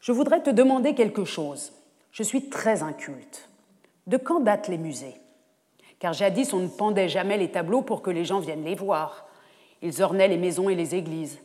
je 0.00 0.12
voudrais 0.12 0.42
te 0.42 0.50
demander 0.50 0.94
quelque 0.94 1.24
chose. 1.24 1.72
Je 2.12 2.22
suis 2.22 2.48
très 2.48 2.82
inculte. 2.84 3.47
De 4.08 4.16
quand 4.16 4.40
datent 4.40 4.68
les 4.68 4.78
musées? 4.78 5.20
Car 5.98 6.14
jadis, 6.14 6.54
on 6.54 6.60
ne 6.60 6.68
pendait 6.68 7.10
jamais 7.10 7.36
les 7.36 7.50
tableaux 7.50 7.82
pour 7.82 8.00
que 8.00 8.10
les 8.10 8.24
gens 8.24 8.40
viennent 8.40 8.64
les 8.64 8.74
voir. 8.74 9.26
Ils 9.82 10.02
ornaient 10.02 10.28
les 10.28 10.38
maisons 10.38 10.70
et 10.70 10.74
les 10.74 10.94
églises. 10.94 11.38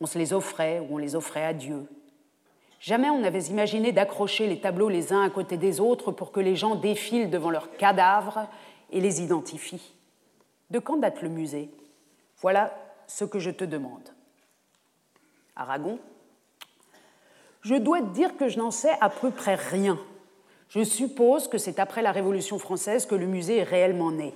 On 0.00 0.06
se 0.06 0.18
les 0.18 0.32
offrait 0.32 0.80
ou 0.80 0.94
on 0.94 0.98
les 0.98 1.14
offrait 1.14 1.44
à 1.44 1.52
Dieu. 1.52 1.86
Jamais 2.80 3.08
on 3.08 3.20
n'avait 3.20 3.44
imaginé 3.44 3.92
d'accrocher 3.92 4.48
les 4.48 4.60
tableaux 4.60 4.88
les 4.88 5.12
uns 5.12 5.22
à 5.22 5.30
côté 5.30 5.56
des 5.56 5.78
autres 5.78 6.10
pour 6.10 6.32
que 6.32 6.40
les 6.40 6.56
gens 6.56 6.74
défilent 6.74 7.30
devant 7.30 7.50
leurs 7.50 7.76
cadavres 7.76 8.48
et 8.90 9.00
les 9.00 9.22
identifient. 9.22 9.94
De 10.70 10.80
quand 10.80 10.96
date 10.96 11.22
le 11.22 11.28
musée? 11.28 11.70
Voilà 12.38 12.76
ce 13.06 13.24
que 13.24 13.38
je 13.38 13.52
te 13.52 13.62
demande. 13.62 14.08
Aragon? 15.54 16.00
Je 17.60 17.76
dois 17.76 18.00
te 18.00 18.08
dire 18.08 18.36
que 18.36 18.48
je 18.48 18.58
n'en 18.58 18.72
sais 18.72 18.96
à 19.00 19.08
peu 19.08 19.30
près 19.30 19.54
rien 19.54 19.96
je 20.74 20.82
suppose 20.82 21.48
que 21.48 21.58
c'est 21.58 21.78
après 21.78 22.00
la 22.00 22.12
Révolution 22.12 22.58
française 22.58 23.04
que 23.04 23.14
le 23.14 23.26
musée 23.26 23.58
est 23.58 23.62
réellement 23.62 24.10
né. 24.10 24.32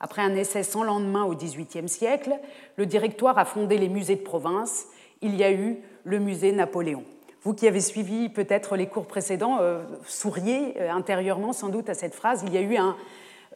Après 0.00 0.20
un 0.20 0.34
essai 0.34 0.62
sans 0.62 0.84
lendemain 0.84 1.24
au 1.24 1.34
XVIIIe 1.34 1.88
siècle, 1.88 2.38
le 2.76 2.84
directoire 2.84 3.38
a 3.38 3.46
fondé 3.46 3.78
les 3.78 3.88
musées 3.88 4.16
de 4.16 4.20
province. 4.20 4.86
Il 5.22 5.34
y 5.34 5.42
a 5.42 5.50
eu 5.50 5.78
le 6.04 6.18
musée 6.18 6.52
Napoléon. 6.52 7.04
Vous 7.42 7.54
qui 7.54 7.66
avez 7.66 7.80
suivi 7.80 8.28
peut-être 8.28 8.76
les 8.76 8.86
cours 8.86 9.06
précédents, 9.06 9.58
euh, 9.60 9.82
souriez 10.04 10.74
euh, 10.78 10.90
intérieurement 10.90 11.54
sans 11.54 11.70
doute 11.70 11.88
à 11.88 11.94
cette 11.94 12.14
phrase. 12.14 12.44
Il 12.46 12.52
y 12.52 12.58
a 12.58 12.60
eu 12.60 12.76
un, 12.76 12.94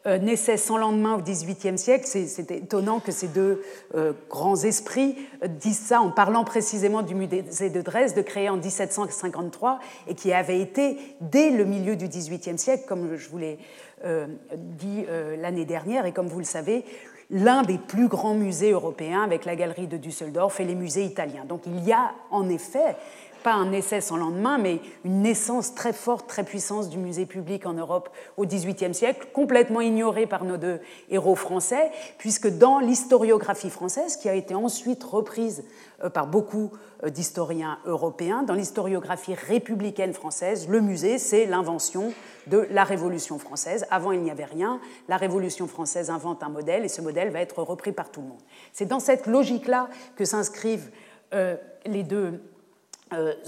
un 0.05 0.27
essai 0.27 0.57
sans 0.57 0.79
lendemain 0.79 1.15
au 1.15 1.21
XVIIIe 1.21 1.77
siècle. 1.77 2.07
C'est 2.07 2.51
étonnant 2.51 3.01
que 3.01 3.13
ces 3.13 3.29
deux 3.29 3.63
euh, 3.95 4.13
grands 4.29 4.57
esprits 4.57 5.17
euh, 5.43 5.49
disent 5.49 5.81
ça 5.81 6.01
en 6.01 6.11
parlant 6.11 6.45
précisément 6.45 7.03
du 7.03 7.15
musée 7.15 7.71
de 7.71 7.81
Dresde, 7.83 8.25
créé 8.25 8.49
en 8.49 8.57
1753 8.57 9.79
et 10.09 10.15
qui 10.15 10.33
avait 10.33 10.61
été, 10.61 10.97
dès 11.21 11.51
le 11.51 11.65
milieu 11.65 11.97
du 11.97 12.09
XVIIIe 12.09 12.59
siècle, 12.59 12.85
comme 12.89 13.17
je 13.17 13.29
vous 13.29 13.39
l'ai 13.39 13.59
euh, 14.05 14.27
dit 14.55 15.05
l'année 15.39 15.67
dernière 15.67 16.07
et 16.07 16.13
comme 16.13 16.29
vous 16.29 16.39
le 16.39 16.45
savez, 16.45 16.85
l'un 17.31 17.63
des 17.63 17.79
plus 17.79 18.09
grands 18.09 18.35
musées 18.35 18.73
européens 18.73 19.23
avec 19.23 19.45
la 19.45 19.55
galerie 19.55 19.87
de 19.87 19.97
Düsseldorf 19.97 20.61
et 20.61 20.65
les 20.65 20.75
musées 20.75 21.05
italiens. 21.05 21.45
Donc 21.47 21.63
il 21.67 21.85
y 21.85 21.93
a 21.93 22.13
en 22.31 22.49
effet 22.49 22.97
pas 23.43 23.53
un 23.53 23.73
essai 23.73 24.01
sans 24.01 24.17
lendemain, 24.17 24.59
mais 24.59 24.81
une 25.05 25.23
naissance 25.23 25.75
très 25.75 25.93
forte, 25.93 26.29
très 26.29 26.45
puissante 26.45 26.89
du 26.89 26.99
musée 26.99 27.27
public 27.27 27.67
en 27.67 27.75
Europe 27.75 28.11
au 28.37 28.47
XVIIIe 28.47 28.95
siècle, 28.95 29.29
complètement 29.33 29.81
ignorée 29.81 30.27
par 30.27 30.45
nos 30.45 30.57
deux 30.57 30.81
héros 31.09 31.35
français, 31.35 31.91
puisque 32.19 32.49
dans 32.49 32.79
l'historiographie 32.79 33.71
française, 33.71 34.17
qui 34.17 34.29
a 34.29 34.35
été 34.35 34.55
ensuite 34.55 35.03
reprise 35.03 35.65
euh, 36.03 36.11
par 36.11 36.27
beaucoup 36.27 36.71
euh, 37.03 37.11
d'historiens 37.11 37.79
européens, 37.87 38.43
dans 38.43 38.55
l'historiographie 38.55 39.35
républicaine 39.35 40.13
française, 40.13 40.69
le 40.69 40.81
musée, 40.81 41.19
c'est 41.19 41.47
l'invention 41.47 42.13
de 42.47 42.67
la 42.71 42.85
Révolution 42.85 43.39
française. 43.39 43.87
Avant, 43.91 44.13
il 44.13 44.23
n'y 44.23 44.31
avait 44.31 44.45
rien. 44.45 44.81
La 45.09 45.17
Révolution 45.17 45.67
française 45.67 46.11
invente 46.11 46.43
un 46.43 46.49
modèle 46.49 46.85
et 46.85 46.89
ce 46.89 47.01
modèle 47.01 47.31
va 47.31 47.41
être 47.41 47.63
repris 47.63 47.93
par 47.93 48.11
tout 48.11 48.21
le 48.21 48.29
monde. 48.29 48.43
C'est 48.73 48.87
dans 48.87 49.01
cette 49.01 49.27
logique-là 49.27 49.89
que 50.17 50.25
s'inscrivent 50.25 50.91
euh, 51.33 51.57
les 51.87 52.03
deux 52.03 52.41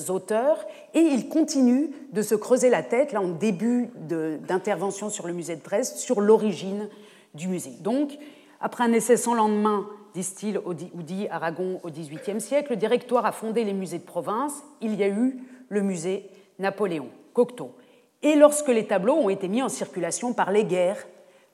auteurs, 0.09 0.67
et 0.95 1.01
il 1.01 1.29
continue 1.29 1.91
de 2.13 2.23
se 2.23 2.35
creuser 2.35 2.71
la 2.71 2.83
tête, 2.83 3.13
là 3.13 3.21
en 3.21 3.29
début 3.29 3.91
d'intervention 3.97 5.11
sur 5.11 5.27
le 5.27 5.33
musée 5.33 5.57
de 5.57 5.63
Dresde, 5.63 5.97
sur 5.97 6.21
l'origine 6.21 6.89
du 7.35 7.49
musée. 7.49 7.73
Donc, 7.81 8.19
après 8.61 8.85
un 8.85 8.93
essai 8.93 9.17
sans 9.17 9.35
lendemain, 9.35 9.87
disent-ils, 10.15 10.59
ou 10.59 10.75
dit 10.75 11.29
Aragon 11.31 11.81
au 11.83 11.91
XVIIIe 11.91 12.41
siècle, 12.41 12.71
le 12.71 12.77
directoire 12.77 13.27
a 13.27 13.33
fondé 13.33 13.65
les 13.65 13.73
musées 13.73 13.99
de 13.99 14.05
province, 14.05 14.63
il 14.81 14.95
y 14.95 15.03
a 15.03 15.09
eu 15.09 15.39
le 15.69 15.83
musée 15.83 16.29
Napoléon, 16.59 17.09
Cocteau. 17.33 17.75
Et 18.23 18.37
lorsque 18.37 18.69
les 18.69 18.87
tableaux 18.87 19.15
ont 19.15 19.31
été 19.31 19.49
mis 19.49 19.63
en 19.63 19.69
circulation 19.69 20.33
par 20.33 20.53
les 20.53 20.65
guerres, 20.65 21.07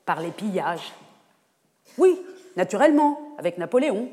par 0.05 0.21
les 0.21 0.31
pillages, 0.31 0.93
oui, 1.97 2.19
naturellement, 2.57 3.19
avec 3.39 3.59
Napoléon, 3.59 4.09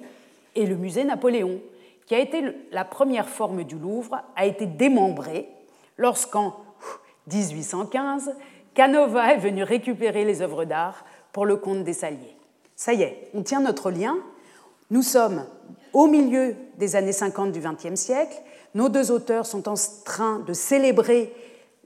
et 0.55 0.65
le 0.65 0.75
musée 0.75 1.03
Napoléon, 1.03 1.59
qui 2.05 2.15
a 2.15 2.19
été 2.19 2.43
la 2.71 2.85
première 2.85 3.29
forme 3.29 3.63
du 3.63 3.77
Louvre, 3.77 4.21
a 4.35 4.45
été 4.45 4.65
démembrée 4.65 5.49
lorsqu'en 5.97 6.55
1815, 7.31 8.35
Canova 8.73 9.33
est 9.33 9.39
venu 9.39 9.63
récupérer 9.63 10.25
les 10.25 10.41
œuvres 10.41 10.65
d'art 10.65 11.05
pour 11.31 11.45
le 11.45 11.55
compte 11.55 11.83
des 11.83 11.93
Saliers. 11.93 12.37
Ça 12.75 12.93
y 12.93 13.01
est, 13.01 13.29
on 13.33 13.41
tient 13.41 13.61
notre 13.61 13.89
lien. 13.89 14.17
Nous 14.91 15.01
sommes 15.01 15.45
au 15.93 16.07
milieu 16.07 16.55
des 16.77 16.95
années 16.95 17.13
50 17.13 17.51
du 17.51 17.61
XXe 17.61 17.95
siècle. 17.95 18.35
Nos 18.75 18.89
deux 18.89 19.11
auteurs 19.11 19.45
sont 19.45 19.69
en 19.69 19.75
train 20.03 20.39
de 20.39 20.53
célébrer 20.53 21.33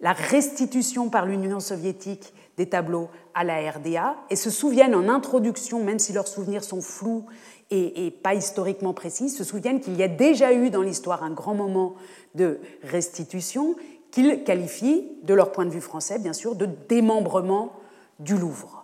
la 0.02 0.14
restitution 0.14 1.10
par 1.10 1.26
l'Union 1.26 1.60
soviétique 1.60 2.34
des 2.60 2.68
tableaux 2.68 3.08
à 3.34 3.46
la 3.46 3.72
RDA 3.72 4.18
et 4.30 4.36
se 4.36 4.50
souviennent 4.50 4.94
en 4.94 5.08
introduction, 5.08 5.82
même 5.82 5.98
si 5.98 6.12
leurs 6.12 6.28
souvenirs 6.28 6.66
sont 6.66 6.82
flous 6.82 7.26
et, 7.72 8.12
pas 8.22 8.34
historiquement 8.34 8.94
précises, 8.94 9.38
se 9.38 9.46
souviennent 9.46 9.80
qu'il 9.80 9.96
y 9.96 10.04
a 10.04 10.10
déjà 10.10 10.52
eu 10.52 10.70
dans 10.70 10.82
l'histoire 10.82 11.24
un 11.24 11.32
grand 11.32 11.54
moment 11.54 11.96
de 12.36 12.60
restitution 12.84 13.76
qu'ils 14.12 14.44
qualifient, 14.44 15.08
de 15.24 15.34
leur 15.34 15.54
point 15.54 15.66
de 15.66 15.70
vue 15.70 15.80
français 15.80 16.20
bien 16.20 16.34
sûr, 16.34 16.56
de 16.56 16.68
démembrement 16.90 17.72
du 18.20 18.36
Louvre. 18.38 18.84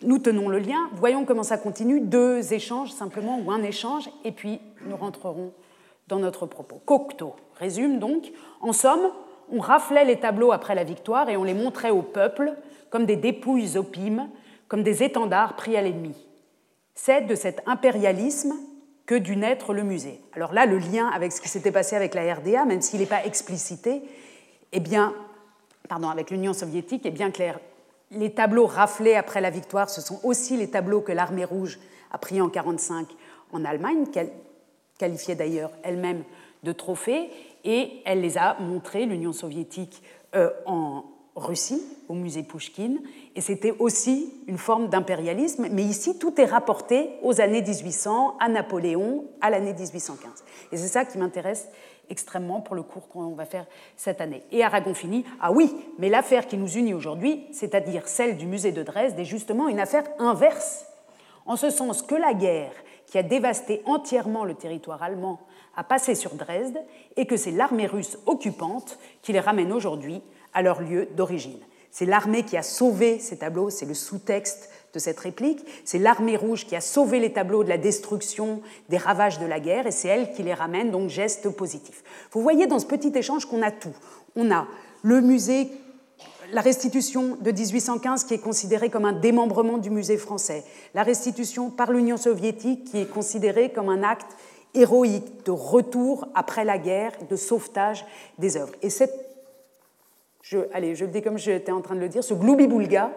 Nous 0.00 0.18
tenons 0.18 0.48
le 0.48 0.58
lien, 0.58 0.88
voyons 0.94 1.26
comment 1.26 1.42
ça 1.42 1.58
continue, 1.58 2.00
deux 2.00 2.54
échanges 2.54 2.92
simplement, 2.92 3.38
ou 3.44 3.50
un 3.50 3.62
échange, 3.62 4.08
et 4.24 4.32
puis 4.32 4.58
nous 4.88 4.96
rentrerons 4.96 5.52
dans 6.08 6.18
notre 6.18 6.46
propos. 6.46 6.80
Cocteau 6.86 7.34
résume 7.58 7.98
donc, 7.98 8.32
en 8.62 8.72
somme, 8.72 9.10
on 9.52 9.60
raflait 9.60 10.06
les 10.06 10.18
tableaux 10.18 10.52
après 10.52 10.74
la 10.74 10.84
victoire 10.84 11.28
et 11.28 11.36
on 11.36 11.44
les 11.44 11.54
montrait 11.54 11.90
au 11.90 12.02
peuple 12.02 12.56
comme 12.90 13.06
des 13.06 13.16
dépouilles 13.16 13.76
opimes, 13.76 14.28
comme 14.68 14.82
des 14.82 15.02
étendards 15.02 15.56
pris 15.56 15.76
à 15.76 15.82
l'ennemi. 15.82 16.14
C'est 16.94 17.22
de 17.22 17.34
cet 17.34 17.62
impérialisme 17.66 18.54
que 19.06 19.14
dut 19.14 19.36
naître 19.36 19.72
le 19.72 19.84
musée. 19.84 20.20
Alors 20.32 20.52
là, 20.52 20.66
le 20.66 20.78
lien 20.78 21.08
avec 21.08 21.32
ce 21.32 21.40
qui 21.40 21.48
s'était 21.48 21.70
passé 21.70 21.94
avec 21.94 22.14
la 22.14 22.34
RDA, 22.34 22.64
même 22.64 22.80
s'il 22.80 23.00
n'est 23.00 23.06
pas 23.06 23.24
explicité, 23.24 24.02
eh 24.72 24.80
bien, 24.80 25.14
pardon, 25.88 26.08
avec 26.08 26.30
l'Union 26.30 26.52
soviétique 26.52 27.06
est 27.06 27.12
bien 27.12 27.30
clair. 27.30 27.60
Les 28.10 28.32
tableaux 28.32 28.66
raflés 28.66 29.14
après 29.14 29.40
la 29.40 29.50
victoire, 29.50 29.90
ce 29.90 30.00
sont 30.00 30.20
aussi 30.24 30.56
les 30.56 30.70
tableaux 30.70 31.00
que 31.00 31.12
l'armée 31.12 31.44
rouge 31.44 31.78
a 32.10 32.18
pris 32.18 32.40
en 32.40 32.46
1945 32.46 33.06
en 33.52 33.64
Allemagne, 33.64 34.06
qu'elle 34.12 34.30
qualifiait 34.98 35.34
d'ailleurs 35.34 35.70
elle-même 35.82 36.24
de 36.62 36.72
trophées, 36.72 37.30
et 37.64 38.02
elle 38.04 38.20
les 38.20 38.38
a 38.38 38.56
montrés, 38.60 39.06
l'Union 39.06 39.32
soviétique, 39.32 40.02
euh, 40.34 40.50
en, 40.66 41.04
Russie, 41.36 41.82
au 42.08 42.14
musée 42.14 42.42
Pouchkine, 42.42 43.00
et 43.34 43.42
c'était 43.42 43.74
aussi 43.78 44.32
une 44.46 44.56
forme 44.56 44.88
d'impérialisme, 44.88 45.68
mais 45.70 45.82
ici 45.82 46.18
tout 46.18 46.40
est 46.40 46.46
rapporté 46.46 47.10
aux 47.22 47.40
années 47.42 47.60
1800, 47.60 48.36
à 48.40 48.48
Napoléon, 48.48 49.26
à 49.42 49.50
l'année 49.50 49.74
1815. 49.74 50.44
Et 50.72 50.78
c'est 50.78 50.88
ça 50.88 51.04
qui 51.04 51.18
m'intéresse 51.18 51.68
extrêmement 52.08 52.60
pour 52.60 52.74
le 52.74 52.82
cours 52.82 53.08
qu'on 53.08 53.34
va 53.34 53.44
faire 53.44 53.66
cette 53.96 54.22
année. 54.22 54.42
Et 54.50 54.64
Aragon 54.64 54.94
finit, 54.94 55.24
ah 55.40 55.52
oui, 55.52 55.74
mais 55.98 56.08
l'affaire 56.08 56.46
qui 56.46 56.56
nous 56.56 56.72
unit 56.72 56.94
aujourd'hui, 56.94 57.44
c'est-à-dire 57.52 58.08
celle 58.08 58.38
du 58.38 58.46
musée 58.46 58.72
de 58.72 58.82
Dresde, 58.82 59.18
est 59.18 59.24
justement 59.24 59.68
une 59.68 59.80
affaire 59.80 60.04
inverse, 60.18 60.86
en 61.44 61.56
ce 61.56 61.68
sens 61.68 62.00
que 62.00 62.14
la 62.14 62.32
guerre 62.32 62.72
qui 63.06 63.18
a 63.18 63.22
dévasté 63.22 63.82
entièrement 63.84 64.44
le 64.44 64.54
territoire 64.54 65.02
allemand 65.02 65.40
a 65.76 65.84
passé 65.84 66.14
sur 66.14 66.34
Dresde 66.34 66.78
et 67.16 67.26
que 67.26 67.36
c'est 67.36 67.50
l'armée 67.50 67.86
russe 67.86 68.18
occupante 68.26 68.98
qui 69.22 69.32
les 69.32 69.40
ramène 69.40 69.72
aujourd'hui 69.72 70.22
à 70.56 70.62
leur 70.62 70.80
lieu 70.80 71.06
d'origine. 71.16 71.60
C'est 71.92 72.06
l'armée 72.06 72.42
qui 72.42 72.56
a 72.56 72.62
sauvé 72.62 73.18
ces 73.20 73.36
tableaux, 73.36 73.70
c'est 73.70 73.86
le 73.86 73.94
sous-texte 73.94 74.70
de 74.92 74.98
cette 74.98 75.20
réplique. 75.20 75.64
C'est 75.84 75.98
l'armée 75.98 76.36
rouge 76.36 76.66
qui 76.66 76.74
a 76.74 76.80
sauvé 76.80 77.20
les 77.20 77.32
tableaux 77.32 77.62
de 77.62 77.68
la 77.68 77.78
destruction, 77.78 78.62
des 78.88 78.96
ravages 78.96 79.38
de 79.38 79.46
la 79.46 79.60
guerre, 79.60 79.86
et 79.86 79.90
c'est 79.90 80.08
elle 80.08 80.32
qui 80.32 80.42
les 80.42 80.54
ramène, 80.54 80.90
donc 80.90 81.10
geste 81.10 81.50
positif. 81.50 82.02
Vous 82.32 82.40
voyez 82.40 82.66
dans 82.66 82.78
ce 82.78 82.86
petit 82.86 83.12
échange 83.14 83.44
qu'on 83.44 83.62
a 83.62 83.70
tout. 83.70 83.94
On 84.34 84.50
a 84.50 84.66
le 85.02 85.20
musée 85.20 85.70
la 86.52 86.60
restitution 86.60 87.36
de 87.40 87.50
1815 87.50 88.24
qui 88.24 88.34
est 88.34 88.38
considérée 88.38 88.88
comme 88.88 89.04
un 89.04 89.12
démembrement 89.12 89.78
du 89.78 89.90
musée 89.90 90.16
français, 90.16 90.64
la 90.94 91.02
restitution 91.02 91.70
par 91.70 91.92
l'Union 91.92 92.16
soviétique 92.16 92.84
qui 92.84 92.98
est 92.98 93.10
considérée 93.10 93.72
comme 93.72 93.88
un 93.88 94.02
acte 94.02 94.36
héroïque 94.74 95.44
de 95.44 95.50
retour 95.50 96.28
après 96.34 96.64
la 96.64 96.78
guerre, 96.78 97.12
de 97.28 97.36
sauvetage 97.36 98.04
des 98.38 98.56
œuvres. 98.56 98.74
Et 98.82 98.90
cette, 98.90 99.25
je, 100.46 100.58
allez, 100.72 100.94
je 100.94 101.04
le 101.04 101.10
dis 101.10 101.22
comme 101.22 101.38
j'étais 101.38 101.72
en 101.72 101.80
train 101.80 101.96
de 101.96 102.00
le 102.00 102.08
dire, 102.08 102.22
ce 102.22 102.32
gloubi-boulga, 102.32 103.10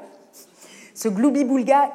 ce 0.95 1.09
gloubi-boulga 1.09 1.91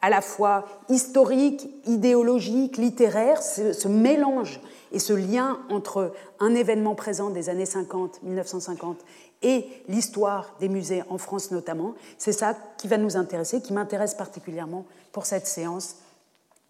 à 0.00 0.10
la 0.10 0.20
fois 0.20 0.64
historique, 0.88 1.68
idéologique, 1.86 2.76
littéraire, 2.76 3.42
ce, 3.42 3.88
mélange 3.88 4.60
et 4.92 5.00
ce 5.00 5.12
lien 5.12 5.58
entre 5.70 6.12
un 6.38 6.54
événement 6.54 6.94
présent 6.94 7.30
des 7.30 7.48
années 7.48 7.66
50, 7.66 8.22
1950, 8.22 8.98
et 9.42 9.66
l'histoire 9.88 10.54
des 10.60 10.68
musées 10.68 11.02
en 11.10 11.18
France 11.18 11.50
notamment, 11.50 11.94
c'est 12.16 12.32
ça 12.32 12.56
qui 12.78 12.86
va 12.86 12.96
nous 12.96 13.16
intéresser, 13.16 13.60
qui 13.60 13.72
m'intéresse 13.72 14.14
particulièrement 14.14 14.84
pour 15.10 15.26
cette 15.26 15.48
séance 15.48 15.96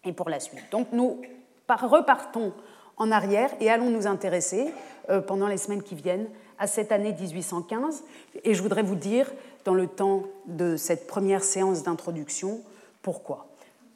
et 0.03 0.11
pour 0.11 0.29
la 0.29 0.39
suite. 0.39 0.63
Donc 0.71 0.87
nous 0.91 1.21
repartons 1.69 2.51
en 2.97 3.11
arrière 3.11 3.51
et 3.59 3.69
allons 3.69 3.91
nous 3.91 4.07
intéresser 4.07 4.73
euh, 5.11 5.21
pendant 5.21 5.47
les 5.47 5.57
semaines 5.57 5.83
qui 5.83 5.93
viennent 5.93 6.27
à 6.59 6.67
cette 6.67 6.91
année 6.91 7.13
1815. 7.13 8.03
Et 8.43 8.53
je 8.53 8.61
voudrais 8.61 8.83
vous 8.83 8.95
dire, 8.95 9.31
dans 9.65 9.73
le 9.73 9.87
temps 9.87 10.23
de 10.45 10.77
cette 10.77 11.07
première 11.07 11.43
séance 11.43 11.83
d'introduction, 11.83 12.61
pourquoi. 13.01 13.47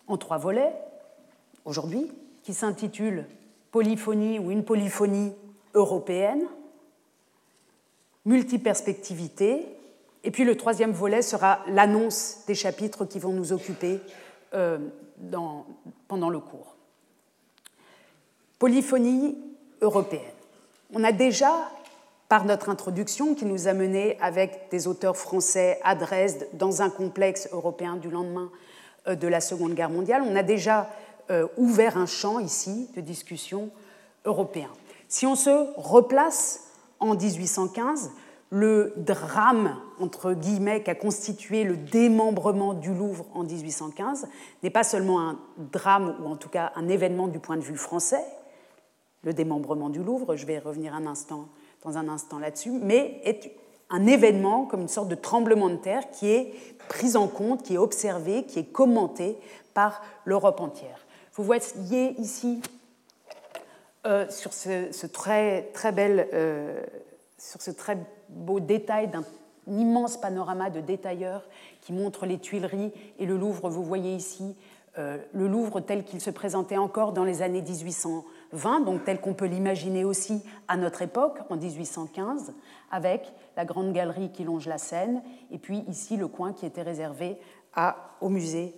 En 0.08 0.18
trois 0.18 0.38
volets, 0.38 0.74
aujourd'hui, 1.66 2.12
qui 2.44 2.54
s'intitule 2.54 3.26
Polyphonie 3.72 4.38
ou 4.40 4.52
une 4.52 4.66
polyphonie 4.66 5.34
européenne, 5.74 6.46
multiperspectivité, 8.26 9.66
et 10.24 10.32
puis 10.32 10.44
le 10.44 10.58
troisième 10.58 10.92
volet 10.92 11.22
sera 11.22 11.60
l'annonce 11.68 12.44
des 12.48 12.56
chapitres 12.56 13.06
qui 13.06 13.18
vont 13.18 13.32
nous 13.32 13.54
occuper 13.54 14.00
euh, 14.54 14.78
pendant 16.08 16.30
le 16.30 16.40
cours 16.40 16.76
polyphonie 18.62 19.36
européenne. 19.82 20.22
On 20.94 21.04
a 21.04 21.12
déjà, 21.12 21.68
par 22.32 22.46
notre 22.46 22.70
introduction 22.70 23.36
qui 23.36 23.44
nous 23.44 23.68
a 23.68 23.74
menés 23.74 24.18
avec 24.22 24.70
des 24.72 24.88
auteurs 24.88 25.18
français 25.18 25.82
à 25.84 25.96
Dresde 25.96 26.48
dans 26.54 26.82
un 26.82 26.90
complexe 26.90 27.50
européen 27.52 27.98
du 27.98 28.10
lendemain 28.10 28.50
euh, 29.10 29.16
de 29.16 29.28
la 29.28 29.42
Seconde 29.42 29.74
Guerre 29.74 29.90
mondiale, 29.90 30.24
on 30.26 30.38
a 30.38 30.42
déjà 30.42 30.90
euh, 31.30 31.46
ouvert 31.58 31.98
un 31.98 32.06
champ 32.06 32.40
ici 32.40 32.90
de 32.96 33.02
discussion 33.02 33.70
européen. 34.24 34.70
Si 35.10 35.26
on 35.26 35.36
se 35.36 35.74
replace 35.76 36.70
en 37.02 37.16
1815, 37.16 38.12
le 38.50 38.94
drame, 38.96 39.76
entre 40.00 40.32
guillemets, 40.32 40.84
qu'a 40.84 40.96
constitué 40.96 41.66
le 41.66 41.76
démembrement 41.76 42.74
du 42.74 42.94
Louvre 42.94 43.26
en 43.34 43.44
1815 43.44 44.30
n'est 44.64 44.70
pas 44.70 44.86
seulement 44.86 45.20
un 45.20 45.38
drame, 45.58 46.16
ou 46.24 46.30
en 46.30 46.38
tout 46.38 46.48
cas 46.48 46.72
un 46.78 46.88
événement 46.88 47.28
du 47.28 47.40
point 47.40 47.58
de 47.58 47.62
vue 47.62 47.76
français, 47.76 48.24
le 49.24 49.34
démembrement 49.34 49.90
du 49.90 50.02
Louvre, 50.02 50.38
je 50.38 50.46
vais 50.46 50.60
revenir 50.60 50.96
un 50.96 51.08
instant, 51.08 51.50
dans 51.84 51.98
un 51.98 52.08
instant 52.10 52.40
là-dessus, 52.40 52.72
mais 52.72 53.22
est 53.24 53.52
un 53.90 54.08
événement 54.08 54.66
comme 54.66 54.82
une 54.82 54.88
sorte 54.88 55.10
de 55.10 55.16
tremblement 55.16 55.70
de 55.70 55.76
terre 55.76 56.10
qui 56.12 56.30
est 56.30 56.54
pris 56.88 57.16
en 57.16 57.28
compte, 57.28 57.64
qui 57.64 57.76
est 57.76 57.78
observé, 57.78 58.44
qui 58.44 58.60
est 58.60 58.72
commenté 58.72 59.38
par 59.74 60.02
l'Europe 60.26 60.62
entière. 60.62 61.06
Vous 61.34 61.44
voyez 61.44 62.20
ici, 62.20 62.62
euh, 64.06 64.28
sur, 64.30 64.54
ce, 64.54 65.06
très, 65.06 65.64
très 65.74 65.92
bel, 65.92 66.28
euh, 66.34 66.82
sur 67.38 67.62
ce 67.62 67.72
très 67.72 67.98
beau 68.30 68.60
détail 68.60 69.10
d'un 69.10 69.24
immense 69.68 70.18
panorama 70.18 70.70
de 70.70 70.82
détailleurs 70.82 71.44
qui 71.82 71.94
montre 71.94 72.26
les 72.26 72.40
Tuileries 72.40 72.92
et 73.20 73.26
le 73.26 73.38
Louvre, 73.38 73.70
vous 73.70 73.84
voyez 73.84 74.16
ici 74.16 74.56
euh, 74.98 75.18
le 75.34 75.48
Louvre 75.48 75.80
tel 75.80 76.04
qu'il 76.04 76.20
se 76.20 76.30
présentait 76.30 76.78
encore 76.78 77.14
dans 77.14 77.24
les 77.24 77.42
années 77.42 77.62
1820, 78.54 78.82
donc 78.82 79.04
tel 79.04 79.20
qu'on 79.22 79.34
peut 79.34 79.46
l'imaginer 79.46 80.04
aussi 80.04 80.42
à 80.68 80.78
notre 80.78 81.02
époque, 81.02 81.40
en 81.50 81.58
1815, 81.58 82.54
avec 82.92 83.34
la 83.58 83.66
grande 83.66 83.94
galerie 83.94 84.32
qui 84.32 84.44
longe 84.44 84.68
la 84.68 84.78
Seine, 84.78 85.22
et 85.52 85.58
puis 85.58 85.84
ici 85.88 86.18
le 86.18 86.28
coin 86.28 86.54
qui 86.54 86.66
était 86.66 86.82
réservé 86.82 87.38
au 88.20 88.30
musée 88.30 88.76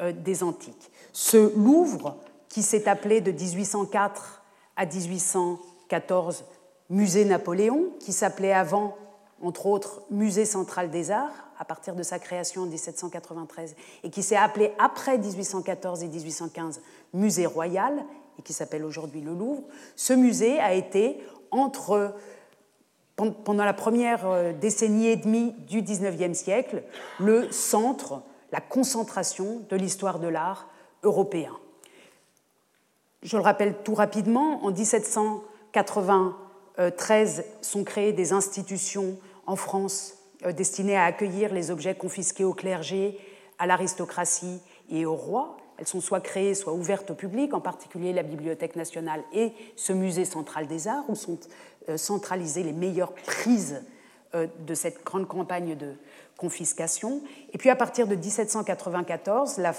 euh, 0.00 0.12
des 0.12 0.42
Antiques. 0.42 0.90
Ce 1.12 1.56
Louvre, 1.56 2.16
qui 2.48 2.62
s'est 2.62 2.88
appelé 2.88 3.20
de 3.20 3.30
1804 3.30 4.42
à 4.76 4.86
1814 4.86 6.44
Musée 6.90 7.24
Napoléon, 7.24 7.90
qui 8.00 8.12
s'appelait 8.12 8.52
avant, 8.52 8.96
entre 9.40 9.66
autres, 9.66 10.02
Musée 10.10 10.44
central 10.44 10.90
des 10.90 11.10
arts, 11.10 11.32
à 11.62 11.64
partir 11.64 11.94
de 11.94 12.02
sa 12.02 12.18
création 12.18 12.62
en 12.62 12.66
1793 12.66 13.76
et 14.02 14.10
qui 14.10 14.24
s'est 14.24 14.36
appelé 14.36 14.72
après 14.80 15.16
1814 15.16 16.02
et 16.02 16.08
1815 16.08 16.80
Musée 17.14 17.46
royal 17.46 18.04
et 18.38 18.42
qui 18.42 18.52
s'appelle 18.52 18.84
aujourd'hui 18.84 19.20
le 19.20 19.32
Louvre, 19.32 19.62
ce 19.96 20.12
musée 20.12 20.58
a 20.58 20.74
été 20.74 21.22
pendant 23.44 23.64
la 23.64 23.72
première 23.72 24.26
euh, 24.26 24.52
décennie 24.52 25.08
et 25.08 25.16
demie 25.16 25.52
du 25.68 25.82
XIXe 25.82 26.36
siècle 26.36 26.82
le 27.20 27.50
centre, 27.52 28.22
la 28.52 28.60
concentration 28.60 29.62
de 29.68 29.76
l'histoire 29.76 30.18
de 30.18 30.26
l'art 30.28 30.68
européen. 31.02 31.52
Je 33.22 33.36
le 33.36 33.42
rappelle 33.42 33.76
tout 33.84 33.94
rapidement, 33.94 34.64
en 34.64 34.72
1793 34.72 37.44
sont 37.60 37.84
créées 37.84 38.12
des 38.12 38.32
institutions 38.32 39.18
en 39.46 39.56
France 39.56 40.14
euh, 40.44 40.52
destinées 40.52 40.96
à 40.96 41.04
accueillir 41.04 41.52
les 41.52 41.70
objets 41.70 41.94
confisqués 41.94 42.44
au 42.44 42.54
clergé, 42.54 43.18
à 43.58 43.66
l'aristocratie 43.66 44.60
et 44.90 45.06
au 45.06 45.14
roi. 45.14 45.56
Elles 45.78 45.86
sont 45.86 46.00
soit 46.00 46.20
créées, 46.20 46.54
soit 46.54 46.72
ouvertes 46.72 47.10
au 47.10 47.14
public, 47.14 47.54
en 47.54 47.60
particulier 47.60 48.12
la 48.12 48.22
Bibliothèque 48.22 48.76
nationale 48.76 49.22
et 49.32 49.52
ce 49.76 49.92
musée 49.92 50.24
central 50.24 50.66
des 50.66 50.88
arts, 50.88 51.04
où 51.08 51.14
sont 51.14 51.38
euh, 51.88 51.96
centralisées 51.96 52.62
les 52.62 52.72
meilleures 52.72 53.12
prises 53.12 53.82
euh, 54.34 54.46
de 54.66 54.74
cette 54.74 55.04
grande 55.04 55.28
campagne 55.28 55.76
de 55.76 55.94
confiscation. 56.36 57.20
Et 57.52 57.58
puis 57.58 57.70
à 57.70 57.76
partir 57.76 58.06
de 58.06 58.14
1794, 58.14 59.58
la, 59.58 59.74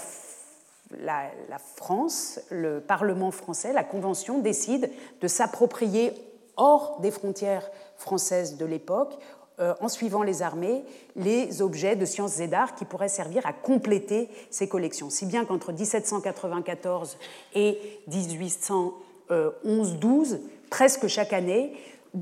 France, 1.76 2.40
le 2.50 2.80
Parlement 2.80 3.30
français, 3.30 3.72
la 3.72 3.84
Convention 3.84 4.38
décide 4.38 4.90
de 5.20 5.28
s'approprier 5.28 6.12
hors 6.56 7.00
des 7.00 7.10
frontières 7.10 7.68
françaises 7.96 8.56
de 8.56 8.64
l'époque, 8.64 9.18
euh, 9.60 9.72
en 9.80 9.88
suivant 9.88 10.24
les 10.24 10.42
armées, 10.42 10.82
les 11.14 11.62
objets 11.62 11.94
de 11.94 12.04
sciences 12.04 12.40
et 12.40 12.48
d'art 12.48 12.74
qui 12.74 12.84
pourraient 12.84 13.08
servir 13.08 13.46
à 13.46 13.52
compléter 13.52 14.28
ces 14.50 14.68
collections. 14.68 15.10
Si 15.10 15.26
bien 15.26 15.44
qu'entre 15.44 15.72
1794 15.72 17.16
et 17.54 17.78
1811-12, 18.10 20.40
presque 20.70 21.06
chaque 21.06 21.32
année, 21.32 21.72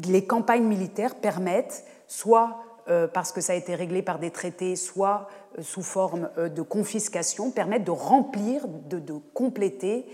les 0.05 0.27
campagnes 0.27 0.65
militaires 0.65 1.15
permettent, 1.15 1.87
soit 2.07 2.59
euh, 2.89 3.09
parce 3.09 3.33
que 3.33 3.41
ça 3.41 3.55
a 3.55 3.57
été 3.57 3.75
réglé 3.75 4.03
par 4.03 4.19
des 4.19 4.31
traités, 4.31 4.77
soit 4.77 5.27
euh, 5.59 5.63
sous 5.63 5.83
forme 5.83 6.29
de 6.37 6.61
confiscation, 6.61 7.51
permettent 7.51 7.85
de 7.85 7.93
remplir, 7.93 8.69
de 8.69 9.15
compléter 9.33 10.05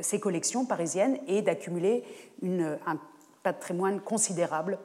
ces 0.00 0.18
collections 0.18 0.64
parisiennes 0.64 1.18
et 1.26 1.42
d'accumuler 1.42 2.04
un 2.42 2.98
patrimoine 3.42 4.00
considérable 4.00 4.78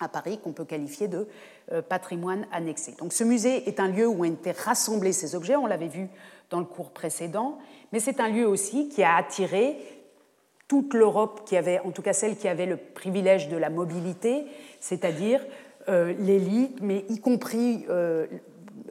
à 0.00 0.08
Paris 0.08 0.38
qu'on 0.42 0.52
peut 0.52 0.64
qualifier 0.64 1.08
de 1.08 1.26
euh, 1.72 1.82
patrimoine 1.82 2.46
annexé. 2.52 2.94
Donc 2.98 3.12
ce 3.12 3.24
musée 3.24 3.68
est 3.68 3.80
un 3.80 3.88
lieu 3.88 4.06
où 4.06 4.20
ont 4.20 4.24
été 4.24 4.52
rassemblés 4.52 5.12
ces 5.12 5.34
objets, 5.34 5.56
on 5.56 5.66
l'avait 5.66 5.88
vu 5.88 6.08
dans 6.50 6.60
le 6.60 6.64
cours 6.64 6.90
précédent, 6.90 7.58
mais 7.92 8.00
c'est 8.00 8.20
un 8.20 8.28
lieu 8.28 8.46
aussi 8.46 8.88
qui 8.88 9.02
a 9.02 9.16
attiré 9.16 9.76
toute 10.66 10.94
l'Europe 10.94 11.42
qui 11.46 11.56
avait, 11.56 11.80
en 11.80 11.90
tout 11.90 12.02
cas 12.02 12.12
celle 12.12 12.36
qui 12.36 12.48
avait 12.48 12.66
le 12.66 12.76
privilège 12.76 13.48
de 13.48 13.56
la 13.56 13.70
mobilité, 13.70 14.44
c'est-à-dire 14.80 15.44
euh, 15.88 16.12
l'élite, 16.18 16.78
mais 16.82 17.04
y 17.08 17.20
compris 17.20 17.86
euh, 17.88 18.26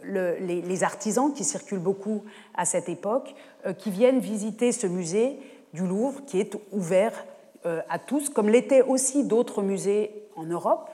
les, 0.04 0.84
artisans 0.84 1.34
qui 1.34 1.44
circulent 1.44 1.80
beaucoup 1.80 2.24
à 2.56 2.66
cette 2.66 2.90
époque, 2.90 3.36
qui 3.78 3.92
viennent 3.92 4.20
visiter 4.20 4.72
ce 4.72 4.88
musée 4.88 5.38
du 5.74 5.86
Louvre 5.86 6.24
qui 6.26 6.40
est 6.40 6.56
ouvert 6.72 7.26
à 7.66 8.00
tous, 8.00 8.30
comme 8.30 8.48
l'étaient 8.48 8.84
aussi 8.84 9.26
d'autres 9.26 9.62
musées 9.62 10.28
en 10.38 10.46
Europe. 10.46 10.90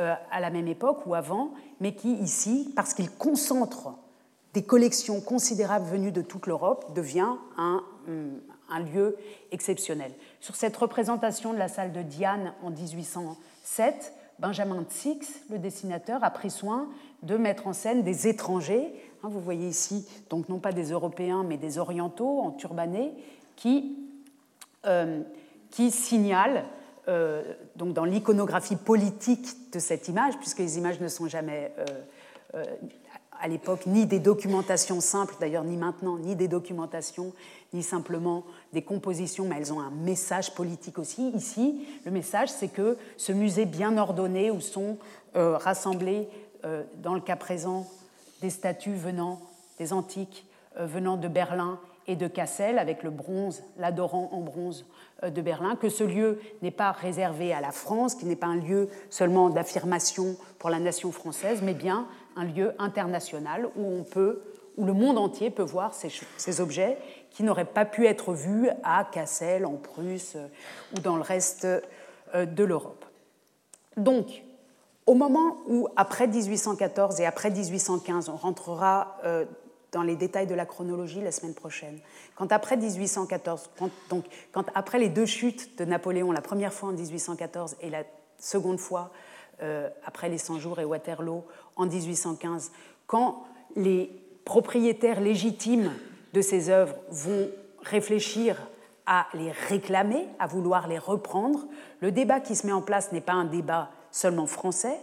Euh, 0.00 0.14
à 0.30 0.40
la 0.40 0.50
même 0.50 0.66
époque 0.66 1.06
ou 1.06 1.14
avant, 1.14 1.50
mais 1.78 1.94
qui 1.94 2.14
ici, 2.14 2.72
parce 2.74 2.94
qu'il 2.94 3.10
concentre 3.10 3.90
des 4.54 4.62
collections 4.62 5.20
considérables 5.20 5.86
venues 5.86 6.12
de 6.12 6.22
toute 6.22 6.46
l'Europe, 6.46 6.92
devient 6.94 7.36
un, 7.56 7.84
un, 8.68 8.80
lieu 8.80 9.16
exceptionnel. 9.52 10.12
Sur 10.40 10.56
cette 10.56 10.76
représentation 10.76 11.52
de 11.52 11.58
la 11.58 11.68
salle 11.68 11.92
de 11.92 12.02
Diane 12.02 12.54
en 12.62 12.70
1807, 12.70 14.12
Benjamin 14.40 14.82
Tsix, 14.84 15.42
le 15.50 15.58
dessinateur, 15.58 16.24
a 16.24 16.30
pris 16.30 16.50
soin 16.50 16.88
de 17.22 17.36
mettre 17.36 17.66
en 17.66 17.72
scène 17.72 18.02
des 18.02 18.26
étrangers 18.26 18.92
Hein, 19.22 19.28
vous 19.28 19.40
voyez 19.40 19.68
ici, 19.68 20.06
donc 20.30 20.48
non 20.48 20.58
pas 20.58 20.72
des 20.72 20.92
Européens, 20.92 21.44
mais 21.46 21.58
des 21.58 21.78
Orientaux 21.78 22.40
en 22.40 22.52
turbanés, 22.52 23.12
qui, 23.56 23.98
euh, 24.86 25.22
qui 25.70 25.90
signalent, 25.90 26.64
euh, 27.10 27.42
donc 27.76 27.92
dans 27.92 28.04
l'iconographie 28.04 28.76
politique 28.76 29.70
de 29.72 29.78
cette 29.78 30.08
image, 30.08 30.38
puisque 30.38 30.60
les 30.60 30.78
images 30.78 31.00
ne 31.00 31.08
sont 31.08 31.28
jamais 31.28 31.72
euh, 32.54 32.64
à 33.38 33.48
l'époque 33.48 33.86
ni 33.86 34.06
des 34.06 34.18
documentations 34.18 35.00
simples, 35.00 35.34
d'ailleurs 35.40 35.64
ni 35.64 35.76
maintenant, 35.76 36.16
ni 36.16 36.36
des 36.36 36.48
documentations, 36.48 37.32
ni 37.72 37.82
simplement 37.82 38.44
des 38.72 38.82
compositions, 38.82 39.46
mais 39.46 39.56
elles 39.58 39.72
ont 39.72 39.80
un 39.80 39.90
message 39.90 40.54
politique 40.54 40.98
aussi. 40.98 41.30
Ici, 41.30 41.86
le 42.04 42.10
message, 42.10 42.48
c'est 42.48 42.68
que 42.68 42.96
ce 43.16 43.32
musée 43.32 43.66
bien 43.66 43.96
ordonné, 43.98 44.50
où 44.50 44.60
sont 44.60 44.98
rassemblés, 45.34 46.28
dans 46.98 47.14
le 47.14 47.20
cas 47.20 47.36
présent, 47.36 47.86
des 48.42 48.50
statues 48.50 48.94
venant 48.94 49.40
des 49.80 49.92
antiques, 49.92 50.44
euh, 50.78 50.86
venant 50.86 51.16
de 51.16 51.26
Berlin 51.26 51.80
et 52.06 52.16
de 52.16 52.26
Cassel, 52.26 52.78
avec 52.78 53.02
le 53.02 53.10
bronze, 53.10 53.62
l'adorant 53.78 54.30
en 54.32 54.40
bronze 54.40 54.86
euh, 55.22 55.30
de 55.30 55.40
Berlin, 55.40 55.76
que 55.76 55.88
ce 55.88 56.04
lieu 56.04 56.40
n'est 56.62 56.70
pas 56.70 56.92
réservé 56.92 57.52
à 57.52 57.60
la 57.60 57.72
France, 57.72 58.14
qui 58.14 58.26
n'est 58.26 58.36
pas 58.36 58.46
un 58.46 58.56
lieu 58.56 58.88
seulement 59.10 59.50
d'affirmation 59.50 60.36
pour 60.58 60.70
la 60.70 60.78
nation 60.78 61.12
française, 61.12 61.60
mais 61.62 61.74
bien 61.74 62.06
un 62.36 62.44
lieu 62.44 62.72
international 62.78 63.68
où 63.76 63.84
on 63.84 64.04
peut, 64.04 64.42
où 64.76 64.84
le 64.84 64.92
monde 64.92 65.18
entier 65.18 65.50
peut 65.50 65.62
voir 65.62 65.94
ces, 65.94 66.10
ces 66.36 66.60
objets 66.60 66.96
qui 67.30 67.42
n'auraient 67.42 67.64
pas 67.64 67.84
pu 67.84 68.06
être 68.06 68.32
vus 68.32 68.68
à 68.82 69.04
Cassel, 69.04 69.66
en 69.66 69.76
Prusse 69.76 70.36
euh, 70.36 70.46
ou 70.96 71.00
dans 71.00 71.16
le 71.16 71.22
reste 71.22 71.66
de 72.32 72.62
l'Europe. 72.62 73.04
Donc, 73.96 74.44
au 75.10 75.14
moment 75.14 75.58
où, 75.66 75.88
après 75.96 76.28
1814 76.28 77.20
et 77.20 77.26
après 77.26 77.50
1815, 77.50 78.28
on 78.28 78.36
rentrera 78.36 79.16
euh, 79.24 79.44
dans 79.92 80.02
les 80.02 80.16
détails 80.16 80.46
de 80.46 80.54
la 80.54 80.66
chronologie 80.66 81.20
la 81.20 81.32
semaine 81.32 81.54
prochaine, 81.54 81.98
quand 82.36 82.52
après 82.52 82.76
1814, 82.76 83.70
donc 84.08 84.24
quand 84.52 84.64
après 84.74 84.98
les 84.98 85.08
deux 85.08 85.26
chutes 85.26 85.78
de 85.78 85.84
Napoléon, 85.84 86.32
la 86.32 86.40
première 86.40 86.72
fois 86.72 86.90
en 86.90 86.92
1814 86.92 87.76
et 87.80 87.90
la 87.90 88.04
seconde 88.38 88.78
fois 88.78 89.10
euh, 89.62 89.88
après 90.04 90.28
les 90.28 90.38
100 90.38 90.58
jours 90.58 90.80
et 90.80 90.84
Waterloo 90.84 91.44
en 91.76 91.86
1815, 91.86 92.72
quand 93.06 93.44
les 93.76 94.10
propriétaires 94.44 95.20
légitimes 95.20 95.92
de 96.32 96.40
ces 96.40 96.70
œuvres 96.70 96.96
vont 97.10 97.50
réfléchir 97.82 98.56
à 99.06 99.26
les 99.34 99.50
réclamer, 99.50 100.26
à 100.38 100.46
vouloir 100.46 100.86
les 100.86 100.98
reprendre, 100.98 101.66
le 102.00 102.12
débat 102.12 102.40
qui 102.40 102.54
se 102.54 102.66
met 102.66 102.72
en 102.72 102.82
place 102.82 103.12
n'est 103.12 103.20
pas 103.20 103.32
un 103.32 103.44
débat 103.44 103.90
seulement 104.10 104.46
français. 104.46 104.98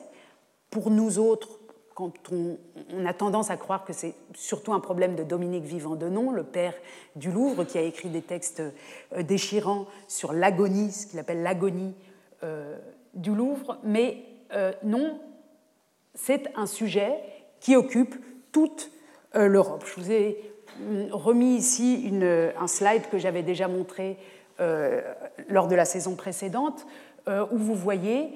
Pour 0.69 0.91
nous 0.91 1.19
autres, 1.19 1.56
quand 1.97 2.13
on, 2.31 2.59
a 3.07 3.13
tendance 3.13 3.49
à 3.49 3.57
croire 3.57 3.83
que 3.83 3.91
c'est 3.91 4.13
surtout 4.35 4.71
un 4.71 4.79
problème 4.79 5.15
de 5.15 5.23
Dominique 5.23 5.63
Vivant 5.63 5.95
Denon, 5.95 6.29
le 6.29 6.43
père 6.43 6.75
du 7.15 7.31
Louvre, 7.31 7.63
qui 7.63 7.79
a 7.79 7.81
écrit 7.81 8.09
des 8.09 8.21
textes 8.21 8.59
euh, 8.59 9.23
déchirants 9.23 9.87
sur 10.07 10.31
l'agonie, 10.31 10.91
ce 10.91 11.07
qu'il 11.07 11.17
appelle 11.17 11.41
l'agonie 11.41 11.95
euh, 12.43 12.77
du 13.15 13.33
Louvre, 13.33 13.79
mais 13.81 14.23
euh, 14.53 14.73
non, 14.83 15.19
c'est 16.13 16.51
un 16.55 16.67
sujet 16.67 17.15
qui 17.59 17.75
occupe 17.75 18.15
toute 18.51 18.91
l'Europe. 19.33 19.83
Je 19.87 19.99
vous 19.99 20.11
ai 20.11 20.37
remis 21.11 21.55
ici 21.55 22.11
un 22.59 22.67
slide 22.67 23.09
que 23.09 23.17
j'avais 23.17 23.43
déjà 23.43 23.67
montré 23.67 24.17
lors 25.49 25.67
de 25.67 25.75
la 25.75 25.85
saison 25.85 26.15
précédente, 26.15 26.87
où 27.27 27.57
vous 27.57 27.75
voyez 27.75 28.29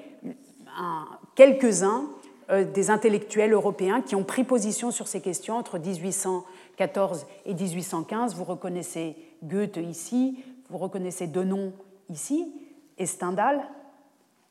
quelques-uns 1.34 2.08
des 2.52 2.90
intellectuels 2.90 3.52
européens 3.52 4.02
qui 4.02 4.14
ont 4.14 4.24
pris 4.24 4.44
position 4.44 4.90
sur 4.90 5.08
ces 5.08 5.20
questions 5.20 5.56
entre 5.56 5.78
1814 5.78 7.26
et 7.46 7.54
1815. 7.54 8.34
Vous 8.34 8.44
reconnaissez 8.44 9.16
Goethe 9.42 9.78
ici, 9.78 10.44
vous 10.68 10.78
reconnaissez 10.78 11.26
Denon 11.26 11.72
ici, 12.10 12.52
et 12.98 13.06
Stendhal 13.06 13.62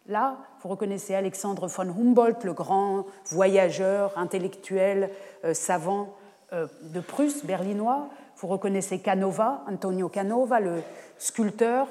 là, 0.08 0.38
vous 0.62 0.70
reconnaissez 0.70 1.16
Alexandre 1.16 1.68
von 1.68 1.90
Humboldt, 1.90 2.46
le 2.46 2.54
grand 2.54 3.06
voyageur, 3.26 4.18
intellectuel, 4.18 5.10
euh, 5.46 5.54
savant 5.54 6.16
euh, 6.54 6.68
de 6.94 7.00
Prusse, 7.00 7.46
berlinois. 7.46 8.10
Vous 8.38 8.48
reconnaissez 8.48 9.00
Canova, 9.00 9.64
Antonio 9.68 10.10
Canova, 10.10 10.60
le 10.60 10.82
sculpteur. 11.18 11.88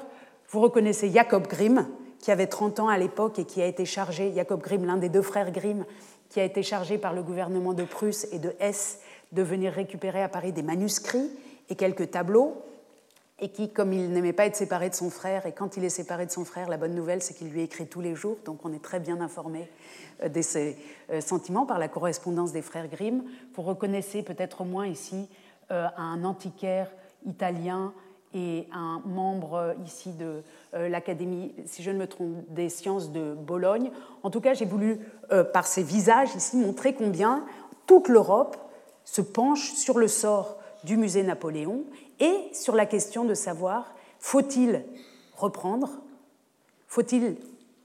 Vous 0.49 0.59
reconnaissez 0.59 1.09
Jacob 1.09 1.47
Grimm, 1.47 1.87
qui 2.21 2.31
avait 2.31 2.47
30 2.47 2.79
ans 2.79 2.87
à 2.87 2.97
l'époque 2.97 3.39
et 3.39 3.45
qui 3.45 3.61
a 3.61 3.65
été 3.65 3.85
chargé, 3.85 4.31
Jacob 4.33 4.61
Grimm, 4.61 4.85
l'un 4.85 4.97
des 4.97 5.09
deux 5.09 5.21
frères 5.21 5.51
Grimm, 5.51 5.85
qui 6.29 6.39
a 6.39 6.43
été 6.43 6.63
chargé 6.63 6.97
par 6.97 7.13
le 7.13 7.23
gouvernement 7.23 7.73
de 7.73 7.83
Prusse 7.83 8.27
et 8.31 8.39
de 8.39 8.53
Hesse 8.59 8.99
de 9.31 9.41
venir 9.41 9.73
récupérer 9.73 10.21
à 10.21 10.29
Paris 10.29 10.51
des 10.51 10.63
manuscrits 10.63 11.31
et 11.69 11.75
quelques 11.75 12.11
tableaux, 12.11 12.63
et 13.39 13.49
qui, 13.49 13.71
comme 13.71 13.91
il 13.91 14.11
n'aimait 14.11 14.33
pas 14.33 14.45
être 14.45 14.55
séparé 14.55 14.89
de 14.89 14.93
son 14.93 15.09
frère, 15.09 15.47
et 15.47 15.51
quand 15.51 15.75
il 15.75 15.83
est 15.83 15.89
séparé 15.89 16.27
de 16.27 16.31
son 16.31 16.45
frère, 16.45 16.69
la 16.69 16.77
bonne 16.77 16.93
nouvelle, 16.93 17.23
c'est 17.23 17.33
qu'il 17.33 17.49
lui 17.49 17.63
écrit 17.63 17.87
tous 17.87 18.01
les 18.01 18.13
jours, 18.13 18.37
donc 18.45 18.63
on 18.63 18.71
est 18.71 18.83
très 18.83 18.99
bien 18.99 19.19
informé 19.19 19.67
euh, 20.21 20.29
de 20.29 20.41
ses 20.41 20.77
euh, 21.09 21.21
sentiments 21.21 21.65
par 21.65 21.79
la 21.79 21.87
correspondance 21.87 22.51
des 22.51 22.61
frères 22.61 22.87
Grimm. 22.87 23.23
Vous 23.55 23.63
reconnaissez 23.63 24.21
peut-être 24.21 24.61
au 24.61 24.65
moins 24.65 24.85
ici 24.85 25.27
euh, 25.71 25.87
un 25.97 26.23
antiquaire 26.23 26.91
italien 27.25 27.93
et 28.33 28.67
un 28.71 29.01
membre 29.05 29.75
ici 29.85 30.11
de 30.11 30.43
euh, 30.73 30.89
l'Académie, 30.89 31.53
si 31.65 31.83
je 31.83 31.91
ne 31.91 31.97
me 31.97 32.07
trompe, 32.07 32.35
des 32.49 32.69
sciences 32.69 33.11
de 33.11 33.33
Bologne. 33.33 33.91
En 34.23 34.29
tout 34.29 34.41
cas, 34.41 34.53
j'ai 34.53 34.65
voulu, 34.65 34.99
euh, 35.31 35.43
par 35.43 35.67
ces 35.67 35.83
visages 35.83 36.33
ici, 36.35 36.57
montrer 36.57 36.93
combien 36.93 37.45
toute 37.87 38.07
l'Europe 38.07 38.57
se 39.03 39.21
penche 39.21 39.73
sur 39.73 39.97
le 39.97 40.07
sort 40.07 40.57
du 40.83 40.97
musée 40.97 41.23
Napoléon 41.23 41.83
et 42.19 42.35
sur 42.53 42.75
la 42.75 42.85
question 42.85 43.25
de 43.25 43.33
savoir 43.33 43.93
faut-il 44.19 44.85
reprendre, 45.35 45.89
faut-il 46.87 47.35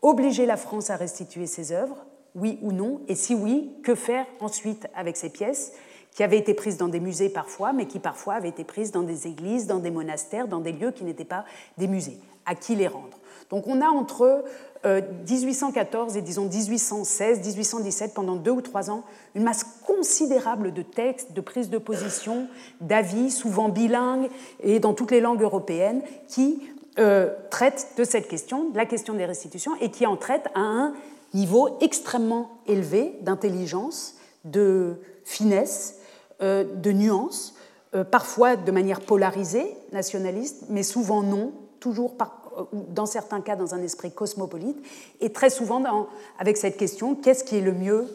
obliger 0.02 0.46
la 0.46 0.56
France 0.56 0.90
à 0.90 0.96
restituer 0.96 1.46
ses 1.46 1.72
œuvres, 1.72 2.04
oui 2.34 2.58
ou 2.62 2.72
non, 2.72 3.00
et 3.08 3.14
si 3.14 3.34
oui, 3.34 3.72
que 3.82 3.94
faire 3.94 4.26
ensuite 4.40 4.86
avec 4.94 5.16
ces 5.16 5.30
pièces 5.30 5.72
qui 6.16 6.22
avaient 6.22 6.38
été 6.38 6.54
prises 6.54 6.78
dans 6.78 6.88
des 6.88 6.98
musées 6.98 7.28
parfois, 7.28 7.74
mais 7.74 7.86
qui 7.86 7.98
parfois 7.98 8.34
avaient 8.34 8.48
été 8.48 8.64
prises 8.64 8.90
dans 8.90 9.02
des 9.02 9.26
églises, 9.26 9.66
dans 9.66 9.80
des 9.80 9.90
monastères, 9.90 10.48
dans 10.48 10.60
des 10.60 10.72
lieux 10.72 10.90
qui 10.90 11.04
n'étaient 11.04 11.24
pas 11.24 11.44
des 11.76 11.86
musées. 11.86 12.18
À 12.46 12.54
qui 12.54 12.74
les 12.74 12.88
rendre? 12.88 13.18
Donc 13.50 13.66
on 13.66 13.82
a 13.82 13.88
entre 13.88 14.42
1814 14.84 16.14
euh, 16.14 16.18
et 16.18 16.22
disons 16.22 16.46
1816, 16.46 17.40
1817, 17.46 18.14
pendant 18.14 18.36
deux 18.36 18.50
ou 18.50 18.62
trois 18.62 18.90
ans, 18.90 19.04
une 19.34 19.42
masse 19.42 19.64
considérable 19.86 20.72
de 20.72 20.80
textes, 20.80 21.32
de 21.32 21.40
prises 21.42 21.68
de 21.68 21.78
position, 21.78 22.48
d'avis, 22.80 23.30
souvent 23.30 23.68
bilingues 23.68 24.30
et 24.62 24.80
dans 24.80 24.94
toutes 24.94 25.10
les 25.10 25.20
langues 25.20 25.42
européennes, 25.42 26.00
qui 26.28 26.62
euh, 26.98 27.28
traitent 27.50 27.88
de 27.98 28.04
cette 28.04 28.26
question, 28.26 28.70
de 28.70 28.76
la 28.76 28.86
question 28.86 29.12
des 29.12 29.26
restitutions, 29.26 29.72
et 29.82 29.90
qui 29.90 30.06
en 30.06 30.16
traitent 30.16 30.48
à 30.54 30.60
un 30.60 30.94
niveau 31.34 31.76
extrêmement 31.82 32.50
élevé 32.66 33.18
d'intelligence, 33.20 34.14
de 34.44 34.94
finesse, 35.24 35.96
de 36.40 36.92
nuances, 36.92 37.54
euh, 37.96 38.04
parfois 38.04 38.56
de 38.56 38.72
manière 38.72 39.00
polarisée, 39.00 39.76
nationaliste, 39.92 40.64
mais 40.68 40.82
souvent 40.82 41.22
non, 41.22 41.52
toujours 41.78 42.14
euh, 42.20 42.64
dans 42.72 43.06
certains 43.06 43.40
cas 43.40 43.54
dans 43.54 43.74
un 43.74 43.82
esprit 43.82 44.10
cosmopolite, 44.10 44.76
et 45.20 45.32
très 45.32 45.50
souvent 45.50 46.08
avec 46.38 46.56
cette 46.56 46.76
question 46.76 47.14
qu'est-ce 47.14 47.44
qui 47.44 47.56
est 47.56 47.62
le 47.62 47.72
mieux 47.72 48.06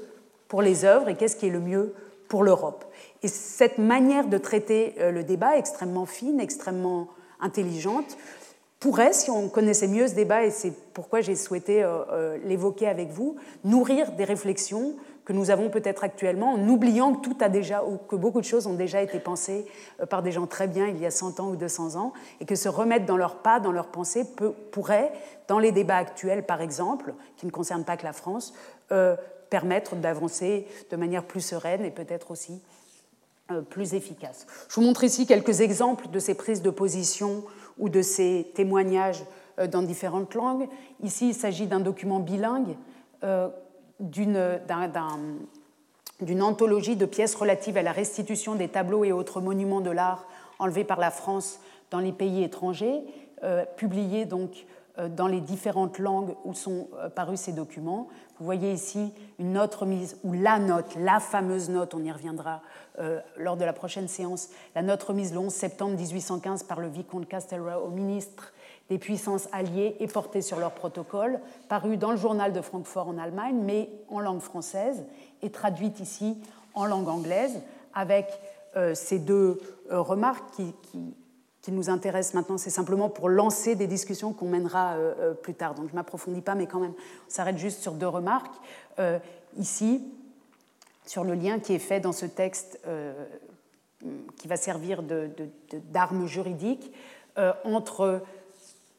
pour 0.49 0.61
les 0.61 0.83
œuvres 0.83 1.07
et 1.07 1.15
qu'est-ce 1.15 1.37
qui 1.37 1.47
est 1.47 1.51
le 1.51 1.61
mieux 1.61 1.93
pour 2.27 2.43
l'Europe? 2.43 2.85
Et 3.23 3.27
cette 3.27 3.77
manière 3.77 4.27
de 4.27 4.37
traiter 4.37 4.95
le 4.99 5.23
débat, 5.23 5.57
extrêmement 5.57 6.05
fine, 6.05 6.39
extrêmement 6.39 7.07
intelligente, 7.39 8.17
pourrait, 8.79 9.13
si 9.13 9.29
on 9.29 9.47
connaissait 9.47 9.87
mieux 9.87 10.07
ce 10.07 10.15
débat, 10.15 10.43
et 10.43 10.51
c'est 10.51 10.73
pourquoi 10.93 11.21
j'ai 11.21 11.35
souhaité 11.35 11.87
l'évoquer 12.43 12.87
avec 12.87 13.09
vous, 13.09 13.35
nourrir 13.63 14.11
des 14.13 14.23
réflexions 14.23 14.95
que 15.31 15.35
nous 15.37 15.49
avons 15.49 15.69
peut-être 15.69 16.03
actuellement, 16.03 16.51
en 16.51 16.67
oubliant 16.67 17.13
que 17.13 17.21
tout 17.21 17.37
a 17.39 17.47
déjà, 17.47 17.85
ou 17.85 17.97
que 17.97 18.17
beaucoup 18.17 18.41
de 18.41 18.45
choses 18.45 18.67
ont 18.67 18.73
déjà 18.73 19.01
été 19.01 19.17
pensées 19.17 19.65
euh, 20.01 20.05
par 20.05 20.21
des 20.21 20.33
gens 20.33 20.45
très 20.45 20.67
bien 20.67 20.87
il 20.87 20.99
y 20.99 21.05
a 21.05 21.11
100 21.11 21.39
ans 21.39 21.49
ou 21.51 21.55
200 21.55 21.95
ans, 21.95 22.11
et 22.41 22.45
que 22.45 22.55
se 22.55 22.67
remettre 22.67 23.05
dans 23.05 23.15
leurs 23.15 23.37
pas, 23.37 23.61
dans 23.61 23.71
leurs 23.71 23.87
pensées, 23.87 24.25
peut, 24.25 24.51
pourrait, 24.51 25.13
dans 25.47 25.57
les 25.57 25.71
débats 25.71 25.95
actuels 25.95 26.45
par 26.45 26.59
exemple, 26.59 27.13
qui 27.37 27.45
ne 27.45 27.51
concernent 27.51 27.85
pas 27.85 27.95
que 27.95 28.03
la 28.03 28.11
France, 28.11 28.53
euh, 28.91 29.15
permettre 29.49 29.95
d'avancer 29.95 30.67
de 30.89 30.97
manière 30.97 31.23
plus 31.23 31.39
sereine 31.39 31.85
et 31.85 31.91
peut-être 31.91 32.31
aussi 32.31 32.61
euh, 33.51 33.61
plus 33.61 33.93
efficace. 33.93 34.45
Je 34.67 34.75
vous 34.75 34.81
montre 34.81 35.05
ici 35.05 35.25
quelques 35.25 35.61
exemples 35.61 36.09
de 36.09 36.19
ces 36.19 36.33
prises 36.33 36.61
de 36.61 36.71
position 36.71 37.45
ou 37.79 37.87
de 37.87 38.01
ces 38.01 38.51
témoignages 38.53 39.23
dans 39.71 39.81
différentes 39.81 40.35
langues. 40.35 40.67
Ici, 41.03 41.29
il 41.29 41.33
s'agit 41.33 41.67
d'un 41.67 41.79
document 41.79 42.19
bilingue 42.19 42.75
d'une 44.01 44.49
anthologie 46.41 46.95
de 46.95 47.05
pièces 47.05 47.35
relatives 47.35 47.77
à 47.77 47.81
la 47.81 47.91
restitution 47.91 48.55
des 48.55 48.67
tableaux 48.67 49.03
et 49.03 49.11
autres 49.11 49.41
monuments 49.41 49.81
de 49.81 49.91
l'art 49.91 50.27
enlevés 50.59 50.83
par 50.83 50.99
la 50.99 51.11
France 51.11 51.59
dans 51.89 51.99
les 51.99 52.11
pays 52.11 52.43
étrangers, 52.43 53.01
euh, 53.43 53.65
publiée 53.77 54.25
donc 54.25 54.65
dans 55.15 55.27
les 55.27 55.39
différentes 55.39 55.99
langues 55.99 56.35
où 56.43 56.53
sont 56.53 56.89
parus 57.15 57.39
ces 57.39 57.53
documents. 57.53 58.09
Vous 58.37 58.45
voyez 58.45 58.73
ici 58.73 59.13
une 59.39 59.53
note 59.53 59.73
remise, 59.73 60.17
ou 60.23 60.33
la 60.33 60.59
note, 60.59 60.95
la 60.97 61.21
fameuse 61.21 61.69
note, 61.69 61.93
on 61.95 62.03
y 62.03 62.11
reviendra 62.11 62.61
lors 63.37 63.55
de 63.55 63.63
la 63.63 63.71
prochaine 63.71 64.09
séance, 64.09 64.49
la 64.75 64.81
note 64.81 65.01
remise 65.01 65.31
le 65.31 65.39
11 65.39 65.51
septembre 65.51 65.95
1815 65.97 66.63
par 66.63 66.81
le 66.81 66.89
vicomte 66.89 67.25
Castlereagh 67.27 67.81
au 67.81 67.87
ministre 67.87 68.51
des 68.89 68.97
puissances 68.97 69.47
alliées 69.51 69.95
et 69.99 70.07
portée 70.07 70.41
sur 70.41 70.59
leur 70.59 70.71
protocole, 70.71 71.39
parue 71.69 71.97
dans 71.97 72.11
le 72.11 72.17
journal 72.17 72.53
de 72.53 72.61
Francfort 72.61 73.07
en 73.07 73.17
Allemagne, 73.17 73.57
mais 73.63 73.89
en 74.09 74.19
langue 74.19 74.41
française 74.41 75.05
et 75.41 75.49
traduite 75.49 75.99
ici 75.99 76.37
en 76.73 76.85
langue 76.85 77.07
anglaise, 77.07 77.61
avec 77.93 78.27
ces 78.93 79.19
deux 79.19 79.59
remarques 79.89 80.49
qui, 80.55 80.73
nous 81.71 81.89
intéresse 81.89 82.33
maintenant, 82.33 82.57
c'est 82.57 82.71
simplement 82.71 83.09
pour 83.09 83.29
lancer 83.29 83.75
des 83.75 83.85
discussions 83.85 84.33
qu'on 84.33 84.49
mènera 84.49 84.93
euh, 84.93 85.13
euh, 85.19 85.33
plus 85.33 85.53
tard. 85.53 85.75
Donc 85.75 85.87
je 85.87 85.91
ne 85.91 85.97
m'approfondis 85.97 86.41
pas, 86.41 86.55
mais 86.55 86.65
quand 86.65 86.79
même, 86.79 86.93
on 86.93 87.29
s'arrête 87.29 87.57
juste 87.57 87.81
sur 87.81 87.93
deux 87.93 88.07
remarques. 88.07 88.55
Euh, 88.99 89.19
ici, 89.57 90.01
sur 91.05 91.23
le 91.23 91.35
lien 91.35 91.59
qui 91.59 91.73
est 91.73 91.79
fait 91.79 91.99
dans 91.99 92.13
ce 92.13 92.25
texte 92.25 92.79
qui 94.37 94.47
va 94.47 94.55
servir 94.55 95.03
d'arme 95.91 96.25
juridique 96.25 96.91
entre 97.63 98.21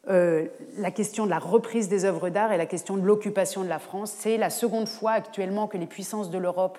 la 0.07 0.91
question 0.91 1.25
de 1.25 1.31
la 1.31 1.39
reprise 1.39 1.89
des 1.89 2.05
œuvres 2.05 2.29
d'art 2.29 2.53
et 2.53 2.57
la 2.57 2.67
question 2.67 2.97
de 2.97 3.03
l'occupation 3.03 3.63
de 3.63 3.69
la 3.69 3.79
France. 3.79 4.13
C'est 4.19 4.37
la 4.37 4.51
seconde 4.51 4.89
fois 4.89 5.13
actuellement 5.13 5.69
que 5.69 5.79
les 5.79 5.87
puissances 5.87 6.31
de 6.31 6.39
l'Europe, 6.39 6.79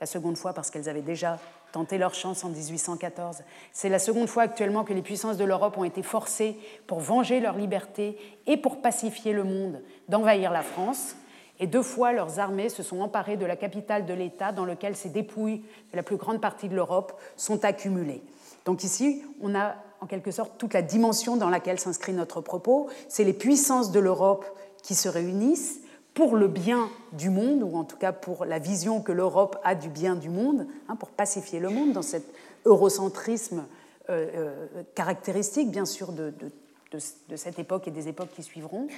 la 0.00 0.06
seconde 0.06 0.36
fois 0.36 0.52
parce 0.52 0.70
qu'elles 0.70 0.88
avaient 0.88 1.02
déjà 1.02 1.38
tenter 1.72 1.98
leur 1.98 2.14
chance 2.14 2.44
en 2.44 2.48
1814. 2.48 3.42
C'est 3.72 3.88
la 3.88 3.98
seconde 3.98 4.28
fois 4.28 4.44
actuellement 4.44 4.84
que 4.84 4.92
les 4.92 5.02
puissances 5.02 5.36
de 5.36 5.44
l'Europe 5.44 5.76
ont 5.76 5.84
été 5.84 6.02
forcées, 6.02 6.56
pour 6.86 7.00
venger 7.00 7.40
leur 7.40 7.56
liberté 7.56 8.16
et 8.46 8.56
pour 8.56 8.80
pacifier 8.80 9.32
le 9.32 9.44
monde, 9.44 9.82
d'envahir 10.08 10.50
la 10.50 10.62
France. 10.62 11.14
Et 11.60 11.66
deux 11.66 11.82
fois, 11.82 12.12
leurs 12.12 12.38
armées 12.38 12.68
se 12.68 12.82
sont 12.82 13.00
emparées 13.00 13.36
de 13.36 13.44
la 13.44 13.56
capitale 13.56 14.06
de 14.06 14.14
l'État 14.14 14.52
dans 14.52 14.64
lequel 14.64 14.96
ces 14.96 15.08
dépouilles 15.08 15.62
de 15.92 15.96
la 15.96 16.02
plus 16.02 16.16
grande 16.16 16.40
partie 16.40 16.68
de 16.68 16.74
l'Europe 16.74 17.20
sont 17.36 17.64
accumulées. 17.64 18.22
Donc 18.64 18.84
ici, 18.84 19.22
on 19.42 19.54
a 19.54 19.74
en 20.00 20.06
quelque 20.06 20.30
sorte 20.30 20.52
toute 20.58 20.74
la 20.74 20.82
dimension 20.82 21.36
dans 21.36 21.50
laquelle 21.50 21.78
s'inscrit 21.78 22.12
notre 22.12 22.40
propos. 22.40 22.88
C'est 23.08 23.24
les 23.24 23.32
puissances 23.32 23.92
de 23.92 24.00
l'Europe 24.00 24.44
qui 24.82 24.94
se 24.94 25.08
réunissent 25.08 25.80
pour 26.14 26.36
le 26.36 26.48
bien 26.48 26.88
du 27.12 27.30
monde, 27.30 27.62
ou 27.62 27.76
en 27.76 27.84
tout 27.84 27.96
cas 27.96 28.12
pour 28.12 28.44
la 28.44 28.58
vision 28.58 29.00
que 29.00 29.12
l'Europe 29.12 29.56
a 29.62 29.74
du 29.74 29.88
bien 29.88 30.16
du 30.16 30.30
monde, 30.30 30.66
hein, 30.88 30.96
pour 30.96 31.10
pacifier 31.10 31.60
le 31.60 31.68
monde 31.68 31.92
dans 31.92 32.02
cet 32.02 32.24
eurocentrisme 32.64 33.64
euh, 34.10 34.26
euh, 34.34 34.82
caractéristique, 34.94 35.70
bien 35.70 35.84
sûr, 35.84 36.12
de, 36.12 36.32
cette 37.36 37.58
époque 37.58 37.86
et 37.86 37.90
des 37.90 38.08
époques 38.08 38.30
qui 38.34 38.42
suivront. 38.42 38.88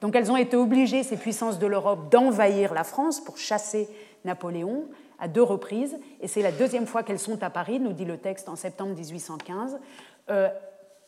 Donc 0.00 0.14
elles 0.14 0.30
ont 0.30 0.36
été 0.36 0.56
obligées, 0.56 1.02
ces 1.02 1.16
puissances 1.16 1.58
de 1.58 1.66
l'Europe, 1.66 2.10
d'envahir 2.10 2.72
la 2.72 2.84
France 2.84 3.20
pour 3.20 3.36
chasser 3.36 3.88
Napoléon 4.24 4.84
à 5.18 5.28
deux 5.28 5.42
reprises, 5.42 5.98
et 6.20 6.28
c'est 6.28 6.42
la 6.42 6.52
deuxième 6.52 6.86
fois 6.86 7.02
qu'elles 7.02 7.18
sont 7.18 7.42
à 7.42 7.50
Paris, 7.50 7.80
nous 7.80 7.92
dit 7.92 8.04
le 8.04 8.16
texte 8.16 8.48
en 8.48 8.56
septembre 8.56 8.94
1815, 8.94 9.74
euh, 9.74 9.78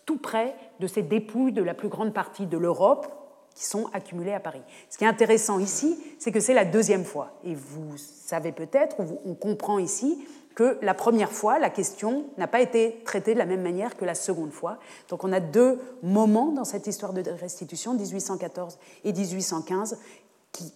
tout 0.05 0.19
près 0.19 0.55
de 0.81 0.87
ces 0.87 1.03
dépouilles 1.03 1.53
de 1.53 1.63
la 1.63 1.75
plus 1.75 1.89
grande 1.89 2.13
partie 2.13 2.47
de 2.47 2.59
l'Europe, 2.59 3.07
qui 3.55 3.65
sont 3.67 3.89
accumulés 3.93 4.33
à 4.33 4.41
Paris. 4.41 4.63
Ce 4.89 4.97
qui 4.97 5.05
est 5.05 5.09
intéressant 5.09 5.59
ici, 5.59 5.99
c'est 6.19 6.33
que 6.33 6.41
c'est 6.41 6.55
la 6.55 6.65
deuxième 6.65 7.05
fois. 7.05 7.33
Et 7.45 7.55
vous 7.55 7.97
savez 7.97 8.51
peut-être, 8.51 8.97
on 9.27 9.35
comprend 9.35 9.79
ici, 9.79 10.27
que 10.55 10.79
la 10.83 10.95
première 10.95 11.33
fois, 11.33 11.59
la 11.59 11.71
question 11.71 12.27
n'a 12.39 12.47
pas 12.47 12.61
été 12.61 13.03
traitée 13.05 13.35
de 13.35 13.39
la 13.39 13.47
même 13.47 13.63
manière 13.63 13.97
que 13.97 14.05
la 14.05 14.15
seconde 14.15 14.53
fois. 14.53 14.79
Donc 15.09 15.25
on 15.25 15.33
a 15.33 15.41
deux 15.41 15.81
moments 16.03 16.53
dans 16.53 16.65
cette 16.65 16.87
histoire 16.87 17.13
de 17.13 17.23
restitution, 17.31 17.95
1814 17.95 18.79
et 19.05 19.13
1815, 19.13 19.99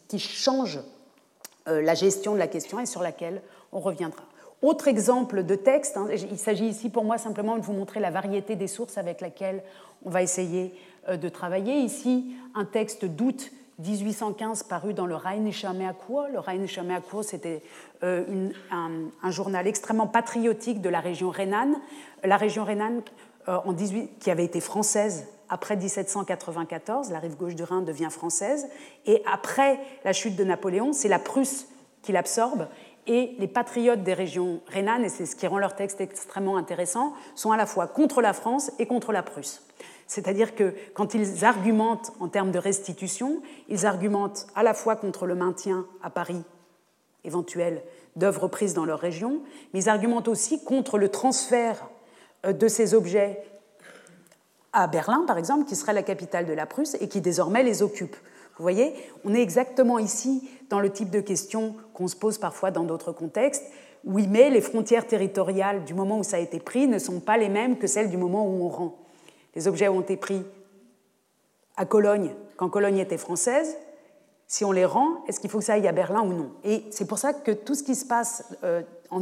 qui, 0.09 0.19
changent 0.19 0.81
euh, 1.69 1.83
la 1.83 1.95
gestion 1.95 2.33
de 2.33 2.39
la 2.39 2.49
question 2.49 2.81
et 2.81 2.87
sur 2.87 3.03
laquelle 3.03 3.43
on 3.73 3.81
reviendra. 3.81 4.23
Autre 4.63 4.89
exemple 4.89 5.45
de 5.45 5.55
texte, 5.55 5.97
hein, 5.97 6.09
il 6.11 6.39
s'agit 6.39 6.67
ici 6.67 6.89
pour 6.89 7.05
moi 7.05 7.19
simplement 7.19 7.57
de 7.57 7.63
vous 7.63 7.75
montrer 7.75 8.01
la 8.01 8.11
variété 8.11 8.57
des 8.57 8.69
sources 8.69 8.97
avec 8.97 9.21
laquelle 9.21 9.63
on 10.05 10.11
va 10.11 10.23
essayer 10.23 10.75
euh, 11.09 11.17
de 11.17 11.29
travailler. 11.29 11.75
Ici, 11.79 12.35
un 12.55 12.65
texte 12.65 13.05
d'août 13.05 13.53
1815 13.79 14.63
paru 14.63 14.95
dans 14.95 15.07
le 15.07 15.15
Rheinischer 15.15 15.69
Merkur. 15.75 16.29
Le 16.33 16.39
Rheinischer 16.39 16.83
Merkur, 16.83 17.23
c'était 17.23 17.63
euh, 18.03 18.49
un, 18.71 19.31
journal 19.31 19.67
extrêmement 19.67 20.07
patriotique 20.07 20.81
de 20.81 20.89
la 20.89 21.01
région 21.01 21.29
rhénane. 21.29 21.77
La 22.25 22.39
région 22.39 22.65
rhénane, 22.65 23.03
euh, 23.49 23.59
en 23.65 23.73
18, 23.73 24.19
qui 24.19 24.31
avait 24.31 24.45
été 24.45 24.61
française 24.61 25.27
après 25.49 25.77
1794, 25.77 27.11
la 27.11 27.19
rive 27.19 27.37
gauche 27.37 27.55
du 27.55 27.63
Rhin 27.63 27.83
devient 27.83 28.09
française, 28.11 28.67
et 29.05 29.23
après 29.33 29.79
la 30.05 30.13
chute 30.13 30.35
de 30.35 30.43
Napoléon, 30.43 30.93
c'est 30.93 31.07
la 31.07 31.21
Prusse 31.21 31.69
qui 32.03 32.11
l'absorbe, 32.13 32.67
et 33.07 33.35
les 33.39 33.49
patriotes 33.49 34.03
des 34.03 34.15
régions 34.15 34.61
rhénanes, 34.67 35.05
et 35.05 35.09
c'est 35.09 35.27
ce 35.27 35.37
qui 35.37 35.47
rend 35.47 35.59
leur 35.59 35.77
texte 35.77 36.01
extrêmement 36.01 36.57
intéressant, 36.57 37.15
sont 37.35 37.53
à 37.53 37.57
la 37.57 37.67
fois 37.67 37.87
contre 37.87 38.21
la 38.21 38.33
France 38.33 38.71
et 38.79 38.87
contre 38.87 39.13
la 39.13 39.23
Prusse. 39.23 39.63
C'est-à-dire 40.07 40.55
que 40.55 40.75
quand 40.95 41.15
ils 41.15 41.45
argumentent 41.45 42.13
en 42.21 42.29
termes 42.29 42.53
de 42.53 42.59
restitution, 42.59 43.43
ils 43.69 43.87
argumentent 43.87 44.47
à 44.55 44.63
la 44.63 44.75
fois 44.75 44.97
contre 44.97 45.27
le 45.27 45.35
maintien 45.35 45.87
à 46.03 46.11
Paris 46.11 46.43
éventuel 47.25 47.83
d'œuvres 48.15 48.49
prises 48.49 48.75
dans 48.75 48.85
leur 48.85 49.01
région, 49.01 49.43
mais 49.73 49.83
ils 49.83 49.89
argumentent 49.89 50.29
aussi 50.29 50.63
contre 50.65 50.97
le 50.97 51.09
transfert 51.09 51.89
euh, 52.45 52.53
de 52.53 52.69
ces 52.69 52.95
objets 52.95 53.43
à 54.73 54.87
Berlin, 54.87 55.25
par 55.27 55.39
exemple, 55.39 55.65
qui 55.65 55.75
serait 55.75 55.93
la 55.93 56.03
capitale 56.03 56.47
de 56.47 56.53
la 56.53 56.67
Prusse 56.67 56.97
et 57.01 57.09
qui 57.09 57.21
désormais 57.21 57.63
les 57.63 57.83
occupe. 57.83 58.17
Vous 58.57 58.63
voyez, 58.63 58.95
on 59.25 59.35
est 59.35 59.43
exactement 59.43 59.99
ici 59.99 60.49
dans 60.71 60.81
le 60.81 60.91
type 60.91 61.11
de 61.11 61.21
question 61.21 61.77
qu'on 61.95 62.09
se 62.09 62.17
pose 62.17 62.39
parfois 62.39 62.71
dans 62.71 62.85
d'autres 62.85 63.13
contextes. 63.13 63.65
Oui, 64.05 64.27
mais 64.29 64.51
les 64.51 64.61
frontières 64.61 65.07
territoriales 65.07 65.85
du 65.85 65.93
moment 65.93 66.19
où 66.19 66.23
ça 66.23 66.37
a 66.37 66.41
été 66.41 66.61
pris 66.61 66.87
ne 66.87 66.99
sont 66.99 67.21
pas 67.21 67.37
les 67.37 67.49
mêmes 67.49 67.77
que 67.77 67.87
celles 67.87 68.09
du 68.09 68.17
moment 68.17 68.47
où 68.47 68.65
on 68.65 68.69
rend. 68.69 68.99
Les 69.55 69.69
objets 69.69 69.89
ont 69.89 70.01
été 70.01 70.17
pris 70.17 70.43
à 71.77 71.85
Cologne 71.85 72.35
quand 72.57 72.71
Cologne 72.71 72.99
était 72.99 73.19
française. 73.19 73.77
Si 74.47 74.65
on 74.65 74.73
les 74.73 74.85
rend, 74.85 75.25
est-ce 75.27 75.41
qu'il 75.41 75.51
faut 75.51 75.59
que 75.59 75.65
ça 75.65 75.75
aille 75.75 75.89
à 75.89 75.93
Berlin 75.93 76.23
ou 76.23 76.33
non? 76.33 76.53
Et 76.65 76.85
c'est 76.91 77.07
pour 77.07 77.19
ça 77.19 77.35
que 77.35 77.51
tout 77.51 77.75
ce 77.75 77.83
qui 77.83 77.95
se 77.97 78.07
passe 78.07 78.45
euh, 78.65 78.83
en, 79.11 79.21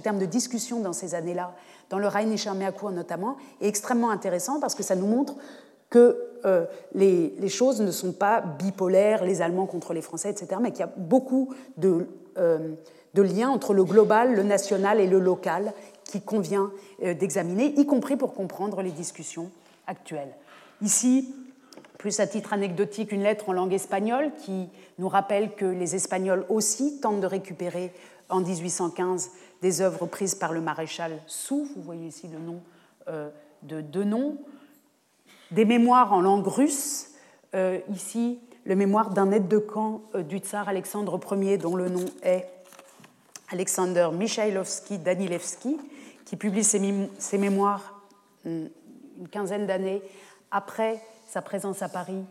termes 0.00 0.18
de 0.18 0.26
discussion 0.26 0.80
dans 0.80 0.92
ces 0.92 1.14
années-là, 1.14 1.54
dans 1.90 1.98
le 1.98 2.08
Rheinischer 2.08 2.50
Merkur 2.52 2.90
notamment, 2.90 3.36
est 3.60 3.68
extrêmement 3.68 4.10
intéressant 4.10 4.58
parce 4.60 4.74
que 4.74 4.82
ça 4.82 4.96
nous 4.96 5.06
montre 5.06 5.34
que 5.90 6.28
euh, 6.44 6.64
les, 6.94 7.48
choses 7.48 7.80
ne 7.80 7.90
sont 7.90 8.12
pas 8.12 8.40
bipolaires, 8.40 9.24
les 9.24 9.42
Allemands 9.42 9.66
contre 9.66 9.92
les 9.92 10.02
Français, 10.02 10.30
etc., 10.30 10.60
mais 10.60 10.70
qu'il 10.70 10.80
y 10.80 10.84
a 10.84 10.92
beaucoup 10.96 11.54
de, 11.76 12.06
euh, 12.36 12.74
de 13.14 13.22
liens 13.22 13.50
entre 13.50 13.74
le 13.74 13.84
global, 13.84 14.34
le 14.34 14.42
national 14.42 15.00
et 15.00 15.06
le 15.06 15.18
local, 15.18 15.72
qui 16.04 16.20
convient 16.20 16.70
euh, 17.02 17.14
d'examiner, 17.14 17.74
y 17.76 17.86
compris 17.86 18.16
pour 18.16 18.34
comprendre 18.34 18.82
les 18.82 18.90
discussions 18.90 19.50
actuelles. 19.86 20.32
Ici, 20.80 21.34
plus 21.98 22.20
à 22.20 22.26
titre 22.26 22.52
anecdotique, 22.52 23.10
une 23.10 23.22
lettre 23.22 23.48
en 23.48 23.52
langue 23.52 23.72
espagnole 23.72 24.30
qui 24.38 24.68
nous 24.98 25.08
rappelle 25.08 25.54
que 25.54 25.64
les 25.64 25.96
Espagnols 25.96 26.44
aussi 26.48 27.00
tentent 27.00 27.20
de 27.20 27.26
récupérer 27.26 27.92
en 28.28 28.40
1815 28.40 29.30
des 29.62 29.80
œuvres 29.80 30.06
prises 30.06 30.36
par 30.36 30.52
le 30.52 30.60
maréchal 30.60 31.18
Soult, 31.26 31.66
vous 31.74 31.82
voyez 31.82 32.06
ici 32.06 32.28
le 32.28 32.38
nom 32.38 32.60
de 33.62 33.80
deux 33.80 34.04
noms, 34.04 34.36
des 35.50 35.64
mémoires 35.64 36.12
en 36.12 36.20
langue 36.20 36.46
russe, 36.46 37.10
euh, 37.54 37.80
ici 37.90 38.40
le 38.64 38.76
mémoire 38.76 39.10
d'un 39.10 39.30
aide 39.32 39.48
de 39.48 39.58
camp 39.58 40.02
du 40.14 40.38
tsar 40.38 40.68
Alexandre 40.68 41.18
Ier 41.32 41.56
dont 41.56 41.74
le 41.74 41.88
nom 41.88 42.04
est 42.22 42.46
Alexander 43.50 44.10
Michailovski 44.12 44.98
Danilevski, 44.98 45.78
qui 46.26 46.36
publie 46.36 46.64
ses, 46.64 47.38
mémoires 47.38 48.02
une 48.44 48.68
quinzaine 49.30 49.66
d'années 49.66 50.02
après 50.50 51.00
sa 51.26 51.40
présence 51.40 51.80
à 51.80 51.88
Paris 51.88 52.22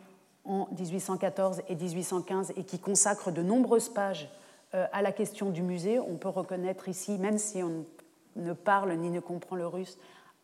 en 0.46 0.68
1814 0.78 1.64
et 1.68 1.76
1815 1.76 2.54
et 2.56 2.64
qui 2.64 2.78
consacre 2.78 3.32
de 3.32 3.42
nombreuses 3.42 3.90
pages 3.90 4.30
euh, 4.76 4.86
à 4.92 5.02
la 5.02 5.12
question 5.12 5.50
du 5.50 5.64
musée. 5.64 6.00
On 6.00 6.18
peut 6.18 6.30
reconnaître 6.30 6.88
ici, 6.88 7.18
même 7.18 7.40
si 7.40 7.64
on 7.64 7.84
ne 8.36 8.54
parle 8.54 8.94
ni 8.94 9.10
ne 9.10 9.20
comprend 9.20 9.56
le 9.56 9.66
russe, 9.66 9.98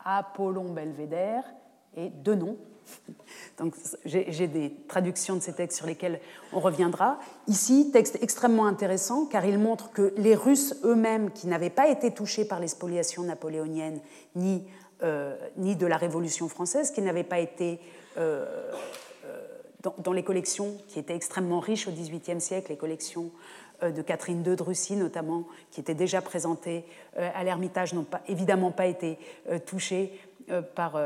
Apollon 0.03 0.73
Belvédère 0.73 1.43
et 1.97 2.09
deux 2.09 2.35
noms, 2.35 2.57
Donc 3.57 3.75
j'ai 4.05 4.47
des 4.47 4.73
traductions 4.87 5.35
de 5.35 5.41
ces 5.41 5.53
textes 5.53 5.77
sur 5.77 5.87
lesquels 5.87 6.19
on 6.51 6.59
reviendra. 6.59 7.19
Ici, 7.47 7.89
texte 7.91 8.17
extrêmement 8.21 8.65
intéressant 8.65 9.25
car 9.25 9.45
il 9.45 9.59
montre 9.59 9.91
que 9.91 10.13
les 10.17 10.35
Russes 10.35 10.75
eux-mêmes, 10.83 11.31
qui 11.31 11.47
n'avaient 11.47 11.69
pas 11.69 11.87
été 11.87 12.11
touchés 12.11 12.45
par 12.45 12.59
les 12.59 12.67
spoliations 12.67 13.23
napoléoniennes 13.23 13.99
ni, 14.35 14.63
euh, 15.03 15.35
ni 15.57 15.75
de 15.75 15.85
la 15.85 15.97
Révolution 15.97 16.47
française, 16.49 16.91
qui 16.91 17.01
n'avaient 17.01 17.23
pas 17.23 17.39
été 17.39 17.79
euh, 18.17 18.45
euh, 19.25 19.89
dans, 19.99 20.13
les 20.13 20.23
collections 20.23 20.77
qui 20.87 20.99
étaient 20.99 21.15
extrêmement 21.15 21.59
riches 21.59 21.87
au 21.87 21.91
XVIIIe 21.91 22.41
siècle, 22.41 22.71
les 22.71 22.77
collections 22.77 23.31
de 23.81 24.01
Catherine 24.01 24.45
II 24.47 24.55
de 24.55 24.63
Russie 24.63 24.95
notamment, 24.95 25.45
qui 25.69 25.81
étaient 25.81 25.93
déjà 25.93 26.21
présentées 26.21 26.85
à 27.17 27.43
l'Ermitage, 27.43 27.93
n'ont 27.93 28.05
pas, 28.05 28.21
évidemment 28.29 28.71
pas 28.71 28.85
été 28.85 29.17
touchées 29.65 30.17
par, 30.73 30.97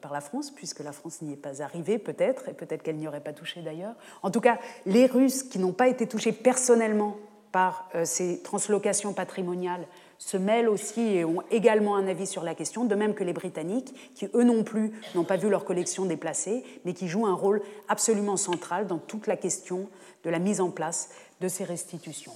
par 0.00 0.12
la 0.12 0.20
France, 0.20 0.50
puisque 0.50 0.80
la 0.80 0.92
France 0.92 1.22
n'y 1.22 1.32
est 1.32 1.36
pas 1.36 1.62
arrivée 1.62 1.98
peut-être, 1.98 2.48
et 2.48 2.52
peut-être 2.52 2.82
qu'elle 2.82 2.96
n'y 2.96 3.06
aurait 3.06 3.20
pas 3.20 3.32
touché 3.32 3.62
d'ailleurs. 3.62 3.94
En 4.22 4.30
tout 4.30 4.40
cas, 4.40 4.58
les 4.86 5.06
Russes 5.06 5.42
qui 5.42 5.58
n'ont 5.58 5.72
pas 5.72 5.88
été 5.88 6.06
touchés 6.06 6.32
personnellement 6.32 7.16
par 7.52 7.88
euh, 7.94 8.04
ces 8.04 8.40
translocations 8.42 9.12
patrimoniales 9.12 9.86
se 10.18 10.36
mêlent 10.36 10.68
aussi 10.68 11.00
et 11.00 11.24
ont 11.24 11.42
également 11.50 11.96
un 11.96 12.06
avis 12.06 12.26
sur 12.26 12.44
la 12.44 12.54
question, 12.54 12.84
de 12.84 12.94
même 12.94 13.14
que 13.14 13.24
les 13.24 13.32
Britanniques, 13.32 13.94
qui 14.14 14.28
eux 14.34 14.44
non 14.44 14.64
plus 14.64 14.92
n'ont 15.14 15.24
pas 15.24 15.36
vu 15.36 15.48
leur 15.48 15.64
collection 15.64 16.04
déplacée, 16.04 16.62
mais 16.84 16.92
qui 16.92 17.08
jouent 17.08 17.26
un 17.26 17.34
rôle 17.34 17.62
absolument 17.88 18.36
central 18.36 18.86
dans 18.86 18.98
toute 18.98 19.26
la 19.26 19.36
question 19.36 19.88
de 20.24 20.30
la 20.30 20.38
mise 20.38 20.60
en 20.60 20.70
place 20.70 21.08
de 21.40 21.48
ces 21.48 21.64
restitutions. 21.64 22.34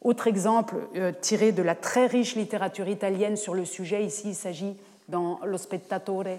Autre 0.00 0.28
exemple 0.28 0.76
euh, 0.94 1.12
tiré 1.20 1.50
de 1.50 1.62
la 1.62 1.74
très 1.74 2.06
riche 2.06 2.36
littérature 2.36 2.88
italienne 2.88 3.36
sur 3.36 3.54
le 3.54 3.64
sujet, 3.64 4.04
ici 4.04 4.28
il 4.28 4.34
s'agit 4.34 4.76
dans 5.08 5.40
Lo 5.44 5.56
Spettatore 5.56 6.38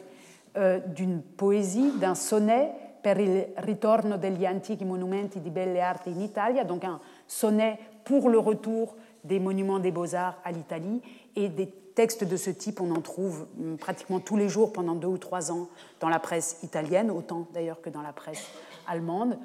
euh, 0.58 0.80
d'une 0.80 1.22
poésie, 1.22 1.92
d'un 2.00 2.16
sonnet 2.16 2.72
per 3.02 3.20
il 3.20 3.48
ritorno 3.58 4.18
degli 4.18 4.46
antichi 4.46 4.84
monumenti 4.84 5.40
di 5.40 5.50
belle 5.50 5.82
arti 5.82 6.10
in 6.10 6.20
Italia, 6.20 6.64
donc 6.64 6.84
un 6.84 7.00
sonnet 7.28 7.78
pour 8.04 8.30
le 8.30 8.40
retour 8.40 8.96
des 9.24 9.40
monuments 9.40 9.80
des 9.80 9.92
beaux-arts 9.92 10.40
à 10.44 10.52
l'Italie. 10.52 11.02
Et 11.36 11.50
des 11.50 11.68
textes 11.68 12.24
de 12.24 12.38
ce 12.38 12.50
type, 12.50 12.82
on 12.82 12.92
en 12.92 13.02
trouve 13.02 13.48
hum, 13.60 13.78
pratiquement 13.78 14.20
tous 14.20 14.38
les 14.38 14.50
jours 14.50 14.74
pendant 14.74 14.96
deux 14.96 15.08
ou 15.08 15.18
trois 15.18 15.52
ans 15.52 15.68
dans 16.00 16.10
la 16.10 16.20
presse 16.20 16.60
italienne, 16.64 17.12
autant 17.12 17.48
d'ailleurs 17.54 17.82
que 17.82 17.90
dans 17.90 18.02
la 18.02 18.14
presse 18.14 18.46
allemande. 18.88 19.38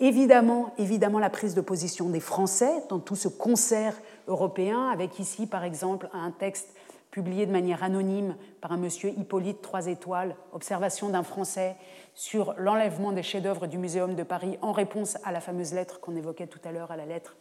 Évidemment, 0.00 0.72
évidemment, 0.78 1.18
la 1.18 1.30
prise 1.30 1.54
de 1.54 1.60
position 1.60 2.08
des 2.08 2.20
Français 2.20 2.84
dans 2.88 3.00
tout 3.00 3.16
ce 3.16 3.28
concert 3.28 3.94
européen, 4.28 4.90
avec 4.90 5.18
ici, 5.18 5.46
par 5.46 5.64
exemple, 5.64 6.08
un 6.12 6.30
texte 6.30 6.68
publié 7.10 7.46
de 7.46 7.52
manière 7.52 7.82
anonyme 7.82 8.36
par 8.60 8.72
un 8.72 8.76
monsieur 8.76 9.10
Hippolyte 9.10 9.62
Trois 9.62 9.86
Étoiles, 9.86 10.36
Observation 10.52 11.08
d'un 11.08 11.22
Français 11.22 11.76
sur 12.14 12.54
l'enlèvement 12.58 13.12
des 13.12 13.22
chefs-d'œuvre 13.22 13.66
du 13.66 13.78
Muséum 13.78 14.14
de 14.14 14.22
Paris 14.22 14.58
en 14.62 14.72
réponse 14.72 15.16
à 15.24 15.32
la 15.32 15.40
fameuse 15.40 15.72
lettre 15.72 16.00
qu'on 16.00 16.16
évoquait 16.16 16.46
tout 16.46 16.60
à 16.64 16.72
l'heure, 16.72 16.90
à 16.90 16.96
la 16.96 17.06
lettre 17.06 17.36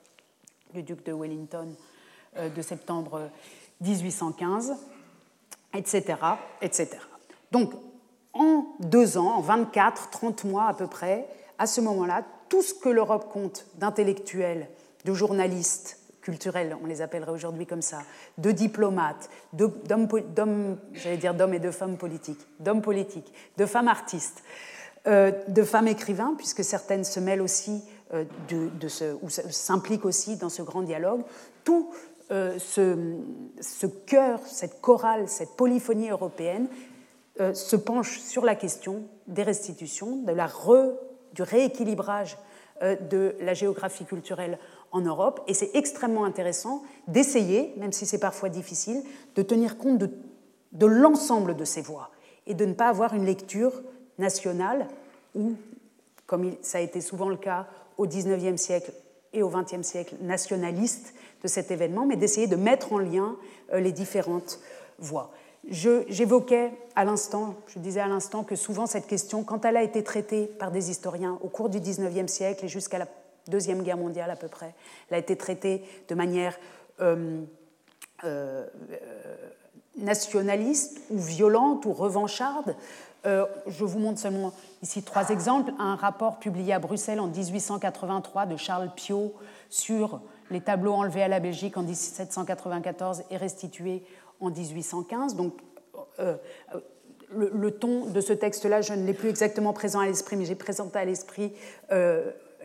du 0.73 0.83
duc 0.83 1.05
de 1.05 1.13
Wellington 1.13 1.67
euh, 2.37 2.49
de 2.49 2.61
septembre 2.61 3.29
1815, 3.81 4.75
etc., 5.73 6.15
etc. 6.61 6.89
Donc, 7.51 7.73
en 8.33 8.65
deux 8.79 9.17
ans, 9.17 9.35
en 9.37 9.41
24, 9.41 10.09
30 10.11 10.43
mois 10.43 10.67
à 10.67 10.73
peu 10.73 10.87
près, 10.87 11.27
à 11.57 11.65
ce 11.65 11.81
moment-là, 11.81 12.23
tout 12.49 12.61
ce 12.61 12.73
que 12.73 12.89
l'Europe 12.89 13.29
compte 13.31 13.65
d'intellectuels, 13.75 14.69
de 15.05 15.13
journalistes 15.13 15.99
culturels, 16.27 16.75
on 16.83 16.87
les 16.87 17.01
appellerait 17.01 17.31
aujourd'hui 17.31 17.65
comme 17.65 17.81
ça, 17.81 17.99
de 18.37 18.51
diplomates, 18.51 19.29
d'hommes, 19.53 20.77
j'allais 20.91 21.15
dire 21.15 21.33
et 21.53 21.59
de 21.59 21.71
femmes 21.71 21.95
politiques, 21.95 22.45
d'hommes 22.59 22.81
politiques, 22.81 23.31
de 23.55 23.65
femmes 23.65 23.87
artistes, 23.87 24.43
euh, 25.07 25.31
de 25.47 25.63
femmes 25.63 25.87
écrivains, 25.87 26.33
puisque 26.37 26.65
certaines 26.65 27.05
se 27.05 27.21
mêlent 27.21 27.41
aussi 27.41 27.81
euh, 28.13 28.25
de, 28.49 28.87
ce, 28.89 29.15
ou 29.21 29.29
s'impliquent 29.29 30.03
aussi 30.03 30.35
dans 30.35 30.49
ce 30.49 30.61
grand 30.61 30.81
dialogue, 30.81 31.21
tout 31.63 31.91
euh, 32.31 32.59
ce, 32.59 33.15
ce 33.61 33.87
chœur, 33.87 34.41
cette 34.45 34.81
chorale, 34.81 35.29
cette 35.29 35.55
polyphonie 35.55 36.09
européenne 36.09 36.67
se 37.53 37.75
penche 37.75 38.19
sur 38.19 38.43
la 38.43 38.55
question 38.55 39.03
des 39.27 39.43
restitutions, 39.43 40.23
de 40.23 40.31
la 40.33 40.47
re 40.47 40.97
du 41.33 41.43
rééquilibrage 41.43 42.35
de 42.81 43.35
la 43.39 43.53
géographie 43.53 44.05
culturelle 44.05 44.57
en 44.97 45.01
Europe. 45.01 45.41
Et 45.47 45.53
c'est 45.53 45.71
extrêmement 45.75 46.25
intéressant 46.25 46.83
d'essayer, 47.07 47.73
même 47.77 47.93
si 47.93 48.05
c'est 48.05 48.19
parfois 48.19 48.49
difficile, 48.49 49.01
de 49.35 49.41
tenir 49.41 49.77
compte 49.77 49.97
de, 49.97 50.09
de 50.73 50.85
l'ensemble 50.85 51.55
de 51.55 51.63
ces 51.63 51.81
voix 51.81 52.09
et 52.45 52.53
de 52.53 52.65
ne 52.65 52.73
pas 52.73 52.89
avoir 52.89 53.13
une 53.13 53.25
lecture 53.25 53.81
nationale 54.17 54.87
ou, 55.35 55.53
comme 56.25 56.51
ça 56.61 56.79
a 56.79 56.81
été 56.81 57.01
souvent 57.01 57.29
le 57.29 57.37
cas 57.37 57.67
au 57.97 58.05
XIXe 58.05 58.59
siècle 58.59 58.91
et 59.33 59.43
au 59.43 59.49
XXe 59.49 59.81
siècle, 59.81 60.15
nationaliste 60.21 61.13
de 61.43 61.47
cet 61.47 61.71
événement, 61.71 62.05
mais 62.05 62.15
d'essayer 62.15 62.47
de 62.47 62.55
mettre 62.55 62.93
en 62.93 62.99
lien 62.99 63.35
euh, 63.73 63.79
les 63.79 63.91
différentes 63.91 64.59
voix. 64.99 65.31
J'évoquais 65.69 66.71
à 66.95 67.03
l'instant, 67.03 67.55
je 67.67 67.79
disais 67.79 67.99
à 67.99 68.07
l'instant 68.07 68.43
que 68.43 68.55
souvent 68.55 68.85
cette 68.85 69.05
question, 69.05 69.43
quand 69.43 69.65
elle 69.65 69.75
a 69.75 69.83
été 69.83 70.01
traitée 70.01 70.45
par 70.45 70.71
des 70.71 70.89
historiens 70.89 71.37
au 71.43 71.49
cours 71.49 71.67
du 71.67 71.79
XIXe 71.81 72.31
siècle 72.31 72.65
et 72.65 72.67
jusqu'à 72.69 72.97
la 72.97 73.07
Deuxième 73.49 73.83
Guerre 73.83 73.97
mondiale 73.97 74.29
à 74.29 74.35
peu 74.35 74.47
près, 74.47 74.73
elle 75.09 75.15
a 75.15 75.19
été 75.19 75.35
traitée 75.35 75.83
de 76.09 76.15
manière 76.15 76.57
euh, 77.01 77.43
euh, 78.23 78.65
nationaliste 79.95 81.01
ou 81.11 81.19
violente 81.19 81.85
ou 81.85 81.93
revancharde. 81.93 82.75
Euh, 83.25 83.45
je 83.67 83.83
vous 83.83 83.99
montre 83.99 84.19
seulement 84.19 84.53
ici 84.81 85.03
trois 85.03 85.29
exemples. 85.29 85.71
Un 85.79 85.95
rapport 85.95 86.39
publié 86.39 86.73
à 86.73 86.79
Bruxelles 86.79 87.19
en 87.19 87.27
1883 87.27 88.47
de 88.47 88.57
Charles 88.57 88.91
Piot 88.95 89.33
sur 89.69 90.21
les 90.49 90.61
tableaux 90.61 90.93
enlevés 90.93 91.23
à 91.23 91.27
la 91.27 91.39
Belgique 91.39 91.77
en 91.77 91.83
1794 91.83 93.23
et 93.29 93.37
restitués 93.37 94.03
en 94.39 94.49
1815. 94.49 95.35
Donc, 95.35 95.53
le, 97.29 97.71
ton 97.71 98.05
de 98.05 98.21
ce 98.21 98.33
texte-là, 98.33 98.81
je 98.81 98.93
ne 98.93 99.05
l'ai 99.05 99.13
plus 99.13 99.29
exactement 99.29 99.73
présent 99.73 99.99
à 99.99 100.05
l'esprit, 100.05 100.35
mais 100.37 100.45
j'ai 100.45 100.55
présenté 100.55 100.97
à 100.97 101.05
l'esprit 101.05 101.53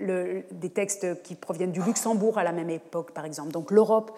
des 0.00 0.70
textes 0.70 1.22
qui 1.22 1.34
proviennent 1.34 1.72
du 1.72 1.82
Luxembourg 1.82 2.38
à 2.38 2.44
la 2.44 2.52
même 2.52 2.70
époque, 2.70 3.12
par 3.12 3.24
exemple. 3.24 3.52
Donc, 3.52 3.70
l'Europe, 3.70 4.16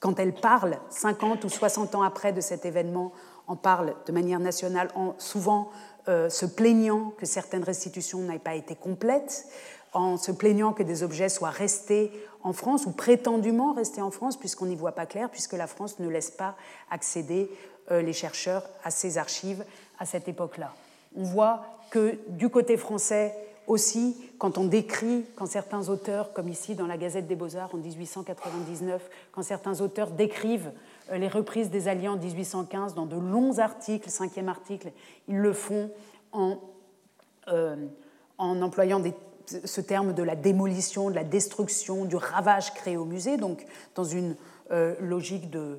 quand 0.00 0.18
elle 0.18 0.34
parle 0.34 0.78
50 0.90 1.44
ou 1.44 1.48
60 1.48 1.94
ans 1.94 2.02
après 2.02 2.32
de 2.32 2.40
cet 2.40 2.64
événement, 2.64 3.12
en 3.46 3.56
parle 3.56 3.94
de 4.06 4.12
manière 4.12 4.40
nationale, 4.40 4.88
en 4.94 5.14
souvent 5.18 5.70
se 6.06 6.44
plaignant 6.44 7.12
que 7.16 7.24
certaines 7.24 7.64
restitutions 7.64 8.20
n'aient 8.20 8.38
pas 8.38 8.54
été 8.54 8.74
complètes, 8.74 9.46
en 9.94 10.16
se 10.16 10.32
plaignant 10.32 10.72
que 10.72 10.82
des 10.82 11.02
objets 11.02 11.28
soient 11.28 11.50
restés 11.50 12.12
en 12.42 12.52
France, 12.52 12.84
ou 12.84 12.90
prétendument 12.90 13.72
restés 13.72 14.02
en 14.02 14.10
France, 14.10 14.36
puisqu'on 14.36 14.66
n'y 14.66 14.76
voit 14.76 14.92
pas 14.92 15.06
clair, 15.06 15.30
puisque 15.30 15.54
la 15.54 15.66
France 15.66 15.98
ne 16.00 16.08
laisse 16.08 16.30
pas 16.30 16.56
accéder 16.90 17.50
euh, 17.90 18.02
les 18.02 18.12
chercheurs 18.12 18.68
à 18.82 18.90
ces 18.90 19.16
archives 19.18 19.64
à 19.98 20.04
cette 20.04 20.28
époque-là. 20.28 20.74
On 21.16 21.22
voit 21.22 21.64
que 21.90 22.18
du 22.28 22.50
côté 22.50 22.76
français 22.76 23.34
aussi, 23.66 24.16
quand 24.38 24.58
on 24.58 24.64
décrit, 24.64 25.24
quand 25.36 25.46
certains 25.46 25.88
auteurs, 25.88 26.32
comme 26.32 26.48
ici 26.48 26.74
dans 26.74 26.86
la 26.86 26.96
Gazette 26.96 27.26
des 27.26 27.34
Beaux-Arts 27.34 27.74
en 27.74 27.78
1899, 27.78 29.10
quand 29.32 29.42
certains 29.42 29.80
auteurs 29.80 30.10
décrivent 30.10 30.72
euh, 31.10 31.18
les 31.18 31.28
reprises 31.28 31.70
des 31.70 31.88
Alliés 31.88 32.08
en 32.08 32.16
1815 32.16 32.94
dans 32.94 33.06
de 33.06 33.16
longs 33.16 33.58
articles, 33.58 34.08
cinquième 34.10 34.48
article, 34.48 34.92
ils 35.28 35.38
le 35.38 35.52
font 35.52 35.90
en, 36.32 36.58
euh, 37.48 37.76
employant 38.38 39.02
ce 39.46 39.80
terme 39.80 40.12
de 40.12 40.22
la 40.22 40.36
démolition, 40.36 41.10
de 41.10 41.14
la 41.14 41.24
destruction, 41.24 42.04
du 42.04 42.16
ravage 42.16 42.74
créé 42.74 42.96
au 42.96 43.04
musée, 43.04 43.36
donc 43.36 43.64
dans 43.94 44.04
une 44.04 44.36
euh, 44.70 44.94
logique 45.00 45.54
euh, 45.54 45.76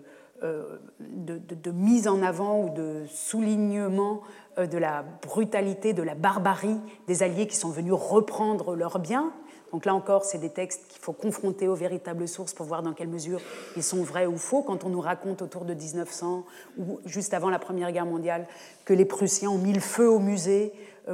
de, 1.00 1.40
de, 1.40 1.72
mise 1.72 2.08
en 2.08 2.22
avant 2.22 2.62
ou 2.64 2.70
de 2.70 3.04
soulignement 3.08 4.22
euh, 4.58 4.68
de 4.68 4.78
la 4.78 5.04
brutalité, 5.22 5.94
de 5.94 6.04
la 6.04 6.16
barbarie 6.16 6.80
des 7.08 7.24
Alliés 7.24 7.48
qui 7.48 7.56
sont 7.56 7.70
venus 7.70 7.94
reprendre 7.94 8.76
leurs 8.76 9.00
biens. 9.00 9.32
Donc 9.72 9.86
là 9.86 9.94
encore, 9.94 10.24
c'est 10.24 10.38
des 10.38 10.50
textes 10.50 10.88
qu'il 10.88 11.02
faut 11.02 11.14
confronter 11.14 11.68
aux 11.68 11.76
véritables 11.76 12.28
sources 12.28 12.54
pour 12.54 12.66
voir 12.66 12.84
dans 12.84 12.94
quelle 12.94 13.08
mesure 13.08 13.42
ils 13.76 13.84
sont 13.84 14.04
vrais 14.04 14.26
ou 14.26 14.38
faux. 14.38 14.62
Quand 14.62 14.84
on 14.86 14.90
nous 14.90 15.02
raconte 15.02 15.42
autour 15.42 15.66
de 15.66 15.74
1900 15.74 16.46
ou 16.78 17.00
juste 17.06 17.34
avant 17.34 17.50
la 17.50 17.60
Première 17.60 17.92
Guerre 17.92 18.06
mondiale 18.06 18.48
que 18.86 18.94
les 18.94 19.06
Prussiens 19.06 19.50
ont 19.50 19.58
mis 19.58 19.74
le 19.74 19.82
feu 19.82 20.10
au 20.10 20.20
musée 20.20 20.72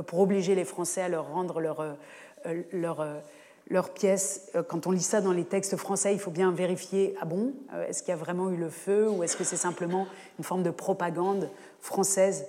pour 0.07 0.19
obliger 0.19 0.55
les 0.55 0.65
Français 0.65 1.01
à 1.01 1.09
leur 1.09 1.31
rendre 1.31 1.59
euh, 2.45 2.63
leur, 2.71 3.05
euh, 3.71 3.73
leur 3.73 3.89
pièces. 3.89 4.49
Euh, 4.55 4.63
quand 4.63 4.87
on 4.87 4.91
lit 4.91 5.01
ça 5.01 5.21
dans 5.21 5.31
les 5.31 5.43
textes 5.43 5.77
français, 5.77 6.13
il 6.13 6.19
faut 6.19 6.31
bien 6.31 6.51
vérifier, 6.51 7.15
ah 7.21 7.25
bon, 7.25 7.53
est-ce 7.87 8.03
qu'il 8.03 8.09
y 8.09 8.13
a 8.13 8.17
vraiment 8.17 8.49
eu 8.49 8.57
le 8.57 8.69
feu 8.69 9.09
ou 9.09 9.23
est-ce 9.23 9.37
que 9.37 9.43
c'est 9.43 9.57
simplement 9.57 10.07
une 10.37 10.43
forme 10.43 10.63
de 10.63 10.69
propagande 10.69 11.49
française 11.79 12.45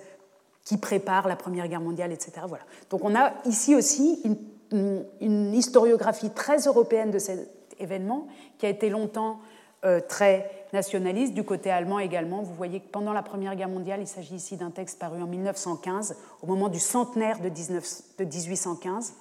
qui 0.63 0.77
prépare 0.77 1.27
la 1.27 1.35
Première 1.35 1.67
Guerre 1.67 1.81
mondiale, 1.81 2.11
etc. 2.11 2.31
Voilà. 2.47 2.63
Donc 2.89 3.03
on 3.03 3.15
a 3.15 3.33
ici 3.45 3.75
aussi 3.75 4.21
une, 4.71 5.53
historiographie 5.53 6.31
très 6.31 6.57
européenne 6.61 7.11
de 7.11 7.19
cet 7.19 7.49
événement 7.79 8.27
qui 8.57 8.65
a 8.65 8.69
été 8.69 8.89
longtemps 8.89 9.39
très 10.07 10.49
nationaliste, 10.71 11.33
du 11.33 11.43
côté 11.43 11.69
allemand 11.69 11.99
également. 11.99 12.41
Vous 12.41 12.53
voyez 12.53 12.79
que 12.79 12.87
pendant 12.87 13.13
la 13.13 13.21
Première 13.21 13.55
Guerre 13.55 13.67
mondiale, 13.67 13.99
il 14.01 14.07
s'agit 14.07 14.35
ici 14.35 14.55
d'un 14.55 14.71
texte 14.71 14.97
paru 14.97 15.21
en 15.21 15.27
1915, 15.27 16.15
au 16.41 16.47
moment 16.47 16.69
du 16.69 16.79
centenaire 16.79 17.39
de, 17.39 17.49
19, 17.49 17.83
de 18.17 18.23
1815 18.23 19.13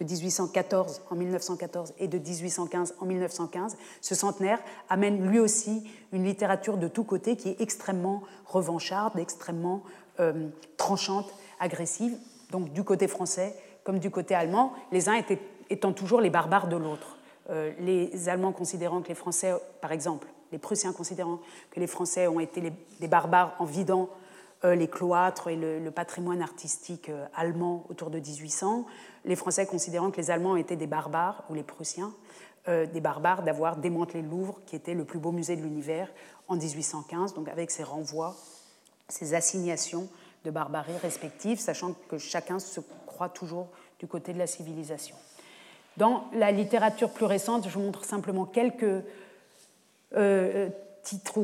de 0.00 0.04
1814 0.04 1.02
en 1.10 1.14
1914 1.14 1.94
et 1.98 2.08
de 2.08 2.18
1815 2.18 2.94
en 3.00 3.04
1915, 3.04 3.76
ce 4.00 4.14
centenaire 4.14 4.58
amène 4.88 5.28
lui 5.28 5.38
aussi 5.38 5.84
une 6.12 6.24
littérature 6.24 6.78
de 6.78 6.88
tous 6.88 7.04
côtés 7.04 7.36
qui 7.36 7.50
est 7.50 7.60
extrêmement 7.60 8.22
revancharde, 8.46 9.18
extrêmement 9.18 9.82
euh, 10.18 10.48
tranchante, 10.76 11.32
agressive, 11.58 12.16
donc 12.50 12.72
du 12.72 12.84
côté 12.84 13.08
français 13.08 13.54
comme 13.84 13.98
du 13.98 14.10
côté 14.10 14.34
allemand, 14.34 14.72
les 14.92 15.08
uns 15.08 15.20
étant 15.70 15.92
toujours 15.92 16.20
les 16.20 16.30
barbares 16.30 16.68
de 16.68 16.76
l'autre. 16.76 17.16
Euh, 17.48 17.72
les 17.80 18.28
Allemands 18.28 18.52
considérant 18.52 19.00
que 19.00 19.08
les 19.08 19.14
Français, 19.14 19.52
par 19.80 19.92
exemple, 19.92 20.28
les 20.52 20.58
Prussiens 20.58 20.92
considérant 20.92 21.40
que 21.70 21.80
les 21.80 21.86
Français 21.86 22.26
ont 22.26 22.40
été 22.40 22.72
des 23.00 23.08
barbares 23.08 23.54
en 23.58 23.64
vidant 23.64 24.08
les 24.64 24.88
cloîtres 24.88 25.48
et 25.48 25.56
le, 25.56 25.90
patrimoine 25.90 26.42
artistique 26.42 27.10
allemand 27.34 27.86
autour 27.88 28.10
de 28.10 28.18
1800, 28.18 28.86
les 29.24 29.36
Français 29.36 29.66
considérant 29.66 30.10
que 30.10 30.18
les 30.18 30.30
Allemands 30.30 30.56
étaient 30.56 30.76
des 30.76 30.86
barbares, 30.86 31.44
ou 31.48 31.54
les 31.54 31.62
Prussiens, 31.62 32.12
des 32.66 33.00
barbares 33.00 33.42
d'avoir 33.42 33.76
démantelé 33.76 34.22
le 34.22 34.28
Louvre, 34.28 34.60
qui 34.66 34.76
était 34.76 34.94
le 34.94 35.04
plus 35.04 35.18
beau 35.18 35.32
musée 35.32 35.56
de 35.56 35.62
l'univers, 35.62 36.08
en 36.46 36.56
1815, 36.56 37.32
donc 37.34 37.48
avec 37.48 37.70
ces 37.70 37.84
renvois, 37.84 38.36
ces 39.08 39.34
assignations 39.34 40.08
de 40.44 40.50
barbarie 40.50 40.96
respectives, 41.02 41.58
sachant 41.58 41.94
que 42.08 42.18
chacun 42.18 42.58
se 42.58 42.80
croit 43.06 43.28
toujours 43.28 43.68
du 43.98 44.06
côté 44.06 44.32
de 44.32 44.38
la 44.38 44.46
civilisation. 44.46 45.16
Dans 45.96 46.24
la 46.32 46.50
littérature 46.50 47.10
plus 47.10 47.26
récente, 47.26 47.68
je 47.68 47.74
vous 47.74 47.82
montre 47.82 48.04
simplement 48.04 48.46
quelques 48.46 49.04
euh, 50.16 50.68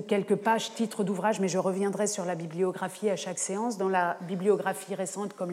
quelques 0.06 0.36
pages, 0.36 0.72
titres 0.74 1.04
d'ouvrages, 1.04 1.40
mais 1.40 1.48
je 1.48 1.58
reviendrai 1.58 2.06
sur 2.06 2.24
la 2.24 2.34
bibliographie 2.34 3.10
à 3.10 3.16
chaque 3.16 3.38
séance. 3.38 3.78
Dans 3.78 3.88
la 3.88 4.16
bibliographie 4.22 4.94
récente, 4.94 5.34
comme 5.34 5.52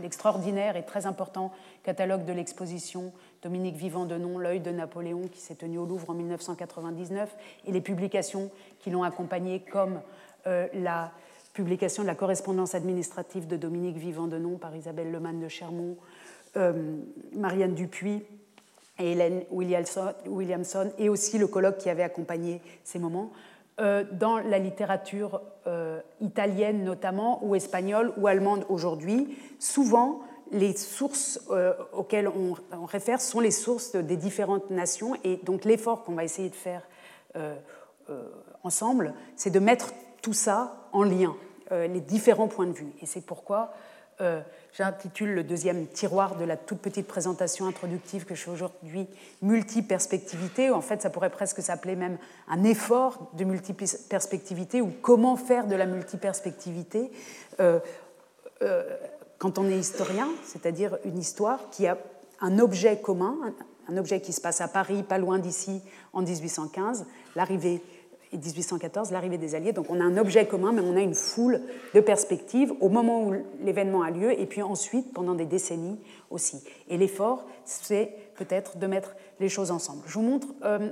l'extraordinaire 0.00 0.76
et 0.76 0.84
très 0.84 1.06
important 1.06 1.52
catalogue 1.82 2.24
de 2.24 2.32
l'exposition 2.32 3.12
Dominique 3.42 3.76
Vivant 3.76 4.06
de 4.06 4.16
Nom, 4.16 4.38
L'œil 4.38 4.60
de 4.60 4.70
Napoléon, 4.70 5.28
qui 5.28 5.40
s'est 5.40 5.56
tenu 5.56 5.78
au 5.78 5.86
Louvre 5.86 6.10
en 6.10 6.14
1999, 6.14 7.34
et 7.66 7.72
les 7.72 7.80
publications 7.80 8.50
qui 8.80 8.90
l'ont 8.90 9.02
accompagné, 9.02 9.60
comme 9.60 10.00
euh, 10.46 10.66
la 10.74 11.12
publication 11.52 12.02
de 12.02 12.08
la 12.08 12.14
correspondance 12.14 12.74
administrative 12.74 13.46
de 13.46 13.56
Dominique 13.56 13.96
Vivant 13.96 14.26
de 14.26 14.38
Nom 14.38 14.56
par 14.56 14.74
Isabelle 14.74 15.12
Lemann 15.12 15.40
de 15.40 15.48
Chermont, 15.48 15.96
euh, 16.56 16.96
Marianne 17.32 17.74
Dupuis 17.74 18.24
et 18.98 19.12
Hélène 19.12 19.44
Williamson, 19.50 20.92
et 20.98 21.08
aussi 21.08 21.38
le 21.38 21.46
colloque 21.46 21.78
qui 21.78 21.90
avait 21.90 22.02
accompagné 22.02 22.60
ces 22.84 22.98
moments. 22.98 23.30
Euh, 23.80 24.04
dans 24.12 24.38
la 24.38 24.58
littérature 24.58 25.40
euh, 25.66 26.00
italienne 26.20 26.84
notamment, 26.84 27.44
ou 27.44 27.56
espagnole, 27.56 28.12
ou 28.16 28.28
allemande 28.28 28.64
aujourd'hui, 28.68 29.36
souvent 29.58 30.20
les 30.52 30.76
sources 30.76 31.40
auxquelles 31.92 32.28
on, 32.28 32.54
on, 32.70 32.84
réfère 32.84 33.20
sont 33.20 33.40
les 33.40 33.50
sources 33.50 33.96
des 33.96 34.16
différentes 34.16 34.70
nations, 34.70 35.16
et 35.24 35.40
donc 35.42 35.64
l'effort 35.64 36.04
qu'on 36.04 36.12
va 36.12 36.22
essayer 36.22 36.50
de 36.50 36.54
faire 36.54 36.86
ensemble, 38.62 39.14
c'est 39.34 39.50
de 39.50 39.58
mettre 39.58 39.94
tout 40.22 40.34
ça 40.34 40.88
en 40.92 41.02
lien, 41.02 41.34
les 41.72 42.00
différents 42.00 42.46
points 42.46 42.66
de 42.66 42.72
vue. 42.72 42.92
Et 43.00 43.06
c'est 43.06 43.22
pourquoi 43.22 43.72
euh, 44.20 44.40
j'intitule 44.72 45.34
le 45.34 45.44
deuxième 45.44 45.86
tiroir 45.86 46.36
de 46.36 46.44
la 46.44 46.56
toute 46.56 46.78
petite 46.78 47.06
présentation 47.06 47.66
introductive 47.66 48.24
que 48.24 48.34
je 48.34 48.42
fais 48.42 48.50
aujourd'hui 48.50 49.08
multiperspectivité. 49.42 50.70
En 50.70 50.80
fait, 50.80 51.02
ça 51.02 51.10
pourrait 51.10 51.30
presque 51.30 51.62
s'appeler 51.62 51.96
même 51.96 52.18
un 52.48 52.64
effort 52.64 53.30
de 53.34 53.44
multiperspectivité 53.44 54.80
ou 54.80 54.92
comment 55.02 55.36
faire 55.36 55.66
de 55.66 55.74
la 55.74 55.86
multiperspectivité 55.86 57.10
euh, 57.60 57.78
euh, 58.62 58.84
quand 59.38 59.58
on 59.58 59.68
est 59.68 59.78
historien, 59.78 60.28
c'est-à-dire 60.44 60.96
une 61.04 61.18
histoire 61.18 61.70
qui 61.70 61.86
a 61.86 61.98
un 62.40 62.58
objet 62.58 63.00
commun, 63.00 63.36
un 63.88 63.96
objet 63.96 64.20
qui 64.20 64.32
se 64.32 64.40
passe 64.40 64.60
à 64.60 64.68
Paris, 64.68 65.02
pas 65.02 65.18
loin 65.18 65.38
d'ici, 65.38 65.82
en 66.12 66.22
1815, 66.22 67.06
l'arrivée 67.36 67.82
et 68.34 68.36
1814, 68.36 69.12
l'arrivée 69.12 69.38
des 69.38 69.54
Alliés. 69.54 69.72
Donc 69.72 69.86
on 69.88 70.00
a 70.00 70.04
un 70.04 70.16
objet 70.16 70.46
commun, 70.46 70.72
mais 70.72 70.82
on 70.82 70.96
a 70.96 71.00
une 71.00 71.14
foule 71.14 71.60
de 71.94 72.00
perspectives 72.00 72.72
au 72.80 72.88
moment 72.88 73.22
où 73.22 73.34
l'événement 73.62 74.02
a 74.02 74.10
lieu, 74.10 74.38
et 74.38 74.46
puis 74.46 74.60
ensuite 74.60 75.12
pendant 75.12 75.34
des 75.34 75.46
décennies 75.46 75.98
aussi. 76.30 76.62
Et 76.88 76.98
l'effort, 76.98 77.44
c'est 77.64 78.12
peut-être 78.34 78.76
de 78.78 78.86
mettre 78.88 79.14
les 79.38 79.48
choses 79.48 79.70
ensemble. 79.70 80.02
Je 80.06 80.14
vous 80.14 80.24
montre 80.24 80.48
euh, 80.64 80.90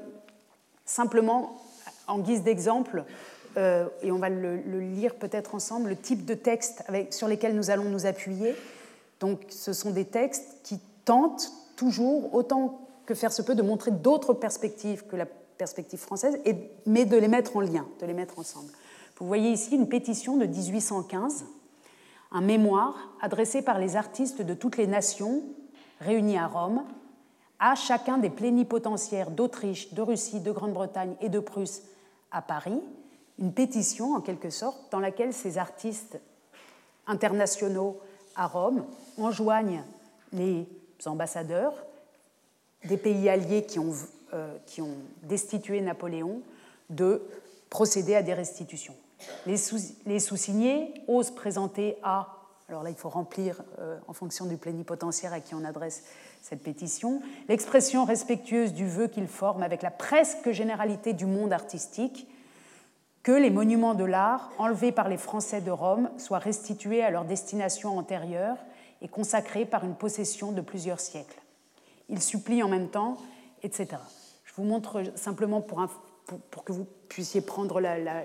simplement, 0.84 1.60
en 2.06 2.20
guise 2.20 2.44
d'exemple, 2.44 3.04
euh, 3.56 3.88
et 4.02 4.12
on 4.12 4.18
va 4.18 4.28
le, 4.28 4.56
lire 4.78 5.16
peut-être 5.16 5.56
ensemble, 5.56 5.90
le 5.90 5.96
type 5.96 6.24
de 6.24 6.34
texte 6.34 6.84
sur 7.10 7.26
lesquels 7.26 7.56
nous 7.56 7.70
allons 7.70 7.88
nous 7.88 8.06
appuyer. 8.06 8.54
Donc 9.18 9.40
ce 9.48 9.72
sont 9.72 9.90
des 9.90 10.04
textes 10.04 10.46
qui 10.62 10.78
tentent 11.04 11.50
toujours, 11.74 12.34
autant 12.34 12.80
que 13.04 13.14
faire 13.14 13.32
se 13.32 13.42
peut, 13.42 13.56
de 13.56 13.62
montrer 13.62 13.90
d'autres 13.90 14.32
perspectives 14.32 15.04
que 15.08 15.16
la 15.16 15.26
perspective 15.62 16.00
française, 16.00 16.40
mais 16.86 17.04
de 17.04 17.16
les 17.16 17.28
mettre 17.28 17.56
en 17.56 17.60
lien, 17.60 17.86
de 18.00 18.06
les 18.06 18.14
mettre 18.14 18.36
ensemble. 18.40 18.72
Vous 19.20 19.28
voyez 19.28 19.50
ici 19.50 19.76
une 19.76 19.88
pétition 19.88 20.36
de 20.36 20.44
1815, 20.44 21.44
un 22.32 22.40
mémoire 22.40 22.96
adressé 23.20 23.62
par 23.62 23.78
les 23.78 23.94
artistes 23.94 24.42
de 24.42 24.54
toutes 24.54 24.76
les 24.76 24.88
nations 24.88 25.40
réunis 26.00 26.36
à 26.36 26.48
Rome 26.48 26.82
à 27.60 27.76
chacun 27.76 28.18
des 28.18 28.28
plénipotentiaires 28.28 29.30
d'Autriche, 29.30 29.94
de 29.94 30.02
Russie, 30.02 30.40
de 30.40 30.50
Grande-Bretagne 30.50 31.14
et 31.20 31.28
de 31.28 31.38
Prusse 31.38 31.82
à 32.32 32.42
Paris, 32.42 32.82
une 33.38 33.52
pétition 33.52 34.14
en 34.14 34.20
quelque 34.20 34.50
sorte 34.50 34.90
dans 34.90 34.98
laquelle 34.98 35.32
ces 35.32 35.58
artistes 35.58 36.18
internationaux 37.06 38.00
à 38.34 38.48
Rome 38.48 38.84
enjoignent 39.16 39.84
les 40.32 40.66
ambassadeurs 41.06 41.74
des 42.84 42.96
pays 42.96 43.28
alliés 43.28 43.64
qui 43.64 43.78
ont 43.78 43.94
euh, 44.34 44.56
qui 44.66 44.82
ont 44.82 44.96
destitué 45.22 45.80
Napoléon 45.80 46.42
de 46.90 47.22
procéder 47.70 48.14
à 48.14 48.22
des 48.22 48.34
restitutions. 48.34 48.94
Les, 49.46 49.56
sous-signés 50.18 50.92
osent 51.06 51.30
présenter 51.30 51.96
à, 52.02 52.38
alors 52.68 52.82
là 52.82 52.90
il 52.90 52.96
faut 52.96 53.08
remplir 53.08 53.62
euh, 53.78 53.98
en 54.08 54.12
fonction 54.12 54.46
du 54.46 54.56
plénipotentiaire 54.56 55.32
à 55.32 55.40
qui 55.40 55.54
on 55.54 55.64
adresse 55.64 56.04
cette 56.42 56.62
pétition, 56.62 57.22
l'expression 57.48 58.04
respectueuse 58.04 58.72
du 58.72 58.86
vœu 58.86 59.06
qu'ils 59.06 59.28
forment 59.28 59.62
avec 59.62 59.82
la 59.82 59.90
presque 59.90 60.50
généralité 60.50 61.12
du 61.12 61.26
monde 61.26 61.52
artistique, 61.52 62.26
que 63.22 63.32
les 63.32 63.50
monuments 63.50 63.94
de 63.94 64.04
l'art 64.04 64.50
enlevés 64.58 64.92
par 64.92 65.08
les 65.08 65.16
Français 65.16 65.60
de 65.60 65.70
Rome 65.70 66.10
soient 66.18 66.40
restitués 66.40 67.04
à 67.04 67.10
leur 67.10 67.24
destination 67.24 67.96
antérieure 67.96 68.56
et 69.00 69.08
consacrés 69.08 69.64
par 69.64 69.84
une 69.84 69.94
possession 69.94 70.52
de 70.52 70.60
plusieurs 70.60 71.00
siècles. 71.00 71.40
Ils 72.08 72.22
supplient 72.22 72.62
en 72.62 72.68
même 72.68 72.88
temps, 72.88 73.18
etc. 73.62 73.98
Je 74.52 74.60
vous 74.60 74.68
montre 74.68 75.02
simplement 75.14 75.62
pour, 75.62 76.64
que 76.64 76.72
vous 76.72 76.86
puissiez 77.08 77.40
prendre 77.40 77.80
la, 77.80 78.22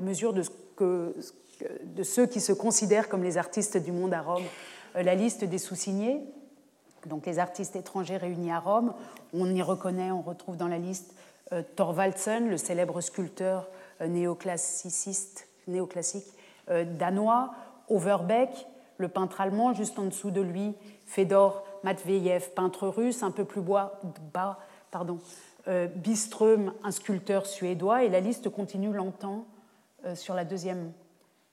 mesure 0.00 0.32
de, 0.32 0.42
ce 0.42 0.50
que, 0.76 1.14
de, 1.84 2.02
ceux 2.02 2.26
qui 2.26 2.40
se 2.40 2.54
considèrent 2.54 3.10
comme 3.10 3.22
les 3.22 3.36
artistes 3.36 3.76
du 3.76 3.92
monde 3.92 4.14
à 4.14 4.22
Rome, 4.22 4.44
euh, 4.96 5.02
la 5.02 5.14
liste 5.14 5.44
des 5.44 5.58
sous-signés, 5.58 6.22
donc 7.04 7.26
les 7.26 7.38
artistes 7.38 7.76
étrangers 7.76 8.16
réunis 8.16 8.50
à 8.50 8.60
Rome. 8.60 8.94
On 9.34 9.54
y 9.54 9.60
reconnaît, 9.60 10.10
on 10.10 10.22
retrouve 10.22 10.56
dans 10.56 10.68
la 10.68 10.78
liste 10.78 11.14
euh, 11.52 11.62
Thorvaldsen, 11.76 12.48
le 12.48 12.56
célèbre 12.56 13.02
sculpteur 13.02 13.68
euh, 14.00 14.06
néoclassiciste, 14.06 15.48
néoclassique 15.66 16.26
danois, 16.98 17.50
Overbeck, 17.88 18.66
le 18.96 19.08
peintre 19.08 19.40
allemand, 19.42 19.74
juste 19.74 19.98
en 19.98 20.04
dessous 20.04 20.30
de 20.30 20.40
lui, 20.40 20.74
Fedor 21.04 21.64
Matveyev, 21.82 22.50
peintre 22.54 22.88
russe, 22.88 23.22
un 23.22 23.32
peu 23.32 23.44
plus 23.44 23.60
bas, 23.60 23.98
pardon, 24.92 25.18
euh, 25.66 25.88
Biström, 25.88 26.72
un 26.84 26.92
sculpteur 26.92 27.46
suédois, 27.46 28.04
et 28.04 28.08
la 28.08 28.20
liste 28.20 28.48
continue 28.50 28.92
longtemps 28.92 29.46
euh, 30.04 30.14
sur 30.14 30.34
la 30.34 30.44
deuxième 30.44 30.92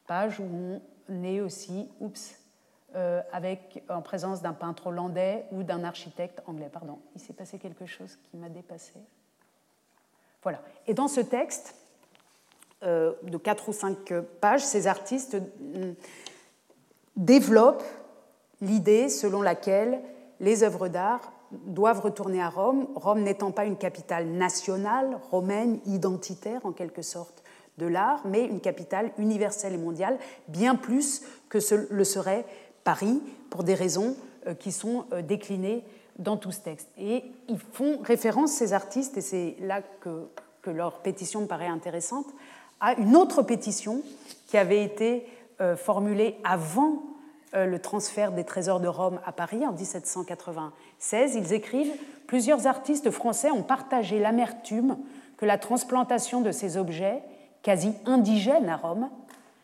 page 0.05 0.39
où 0.39 0.79
on 1.09 1.23
est 1.23 1.41
aussi, 1.41 1.89
oups, 1.99 2.35
euh, 2.95 3.21
avec, 3.31 3.83
en 3.89 4.01
présence 4.01 4.41
d'un 4.41 4.53
peintre 4.53 4.87
hollandais 4.87 5.45
ou 5.51 5.63
d'un 5.63 5.83
architecte 5.83 6.41
anglais. 6.45 6.69
Pardon, 6.71 6.99
il 7.15 7.21
s'est 7.21 7.33
passé 7.33 7.57
quelque 7.57 7.85
chose 7.85 8.17
qui 8.29 8.37
m'a 8.37 8.49
dépassé. 8.49 8.93
Voilà. 10.43 10.61
Et 10.85 10.93
dans 10.93 11.07
ce 11.07 11.21
texte, 11.21 11.75
de 12.81 13.37
quatre 13.37 13.67
ou 13.67 13.73
cinq 13.73 14.13
pages, 14.39 14.63
ces 14.63 14.87
artistes 14.87 15.35
développent 17.17 17.83
l'idée 18.61 19.09
selon 19.09 19.41
laquelle 19.41 19.99
les 20.39 20.63
œuvres 20.63 20.87
d'art 20.87 21.33
doivent 21.51 22.01
retourner 22.01 22.41
à 22.41 22.49
Rome, 22.49 22.87
Rome 22.95 23.21
n'étant 23.21 23.51
pas 23.51 23.65
une 23.65 23.77
capitale 23.77 24.27
nationale, 24.27 25.19
romaine, 25.31 25.79
identitaire 25.85 26.65
en 26.65 26.71
quelque 26.71 27.01
sorte 27.01 27.43
de 27.77 27.87
l'art, 27.87 28.21
mais 28.25 28.45
une 28.45 28.59
capitale 28.59 29.11
universelle 29.17 29.73
et 29.73 29.77
mondiale, 29.77 30.19
bien 30.47 30.75
plus 30.75 31.23
que 31.47 31.57
le 31.89 32.03
serait 32.03 32.45
Paris, 32.83 33.21
pour 33.49 33.63
des 33.63 33.73
raisons 33.73 34.15
euh, 34.47 34.53
qui 34.53 34.71
sont 34.71 35.05
euh, 35.11 35.21
déclinées 35.21 35.83
dans 36.17 36.37
tout 36.37 36.51
ce 36.51 36.59
texte. 36.59 36.89
Et 36.97 37.23
ils 37.47 37.57
font 37.57 37.99
référence, 38.03 38.51
ces 38.51 38.73
artistes, 38.73 39.17
et 39.17 39.21
c'est 39.21 39.55
là 39.59 39.81
que, 39.81 40.27
leur 40.65 40.99
pétition 40.99 41.41
me 41.41 41.47
paraît 41.47 41.65
intéressante, 41.65 42.27
à 42.79 42.93
une 42.93 43.15
autre 43.15 43.41
pétition 43.41 44.03
qui 44.45 44.55
avait 44.55 44.83
été 44.83 45.25
euh, 45.61 45.75
formulée 45.75 46.37
avant 46.43 47.01
le 47.51 47.79
transfert 47.79 48.31
des 48.31 48.43
trésors 48.43 48.79
de 48.79 48.87
Rome 48.87 49.19
à 49.25 49.31
Paris 49.31 49.65
en 49.65 49.71
1796, 50.99 51.35
ils 51.35 51.53
écrivent 51.53 51.93
Plusieurs 52.29 52.67
artistes 52.67 53.09
français 53.09 53.49
ont 53.49 53.63
partagé 53.63 54.19
l'amertume 54.19 54.99
que 55.35 55.47
la 55.47 55.57
transplantation 55.57 56.41
de 56.41 56.51
ces 56.51 56.77
objets, 56.77 57.23
quasi 57.63 57.91
indigènes 58.05 58.69
à 58.69 58.75
Rome, 58.75 59.09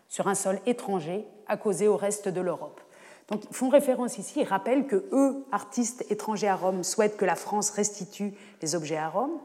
sur 0.09 0.27
un 0.27 0.33
sol 0.33 0.59
étranger, 0.65 1.27
a 1.47 1.57
causé 1.57 1.87
au 1.87 1.95
reste 1.95 2.27
de 2.27 2.41
l'Europe. 2.41 2.81
Donc 3.29 3.43
ils 3.47 3.55
font 3.55 3.69
référence 3.69 4.17
ici, 4.17 4.39
ils 4.41 4.47
rappellent 4.47 4.87
que 4.87 5.05
eux, 5.11 5.45
artistes 5.51 6.05
étrangers 6.09 6.47
à 6.47 6.55
Rome, 6.55 6.83
souhaitent 6.83 7.17
que 7.17 7.25
la 7.25 7.35
France 7.35 7.69
restitue 7.69 8.33
les 8.63 8.73
objets 8.73 8.97
à 8.97 9.09
Rome. 9.09 9.37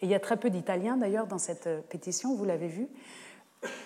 Et 0.00 0.06
il 0.06 0.10
y 0.10 0.14
a 0.16 0.20
très 0.20 0.36
peu 0.36 0.50
d'Italiens 0.50 0.96
d'ailleurs 0.96 1.28
dans 1.28 1.38
cette 1.38 1.68
euh, 1.68 1.80
pétition, 1.88 2.34
vous 2.34 2.44
l'avez 2.44 2.66
vu. 2.66 2.88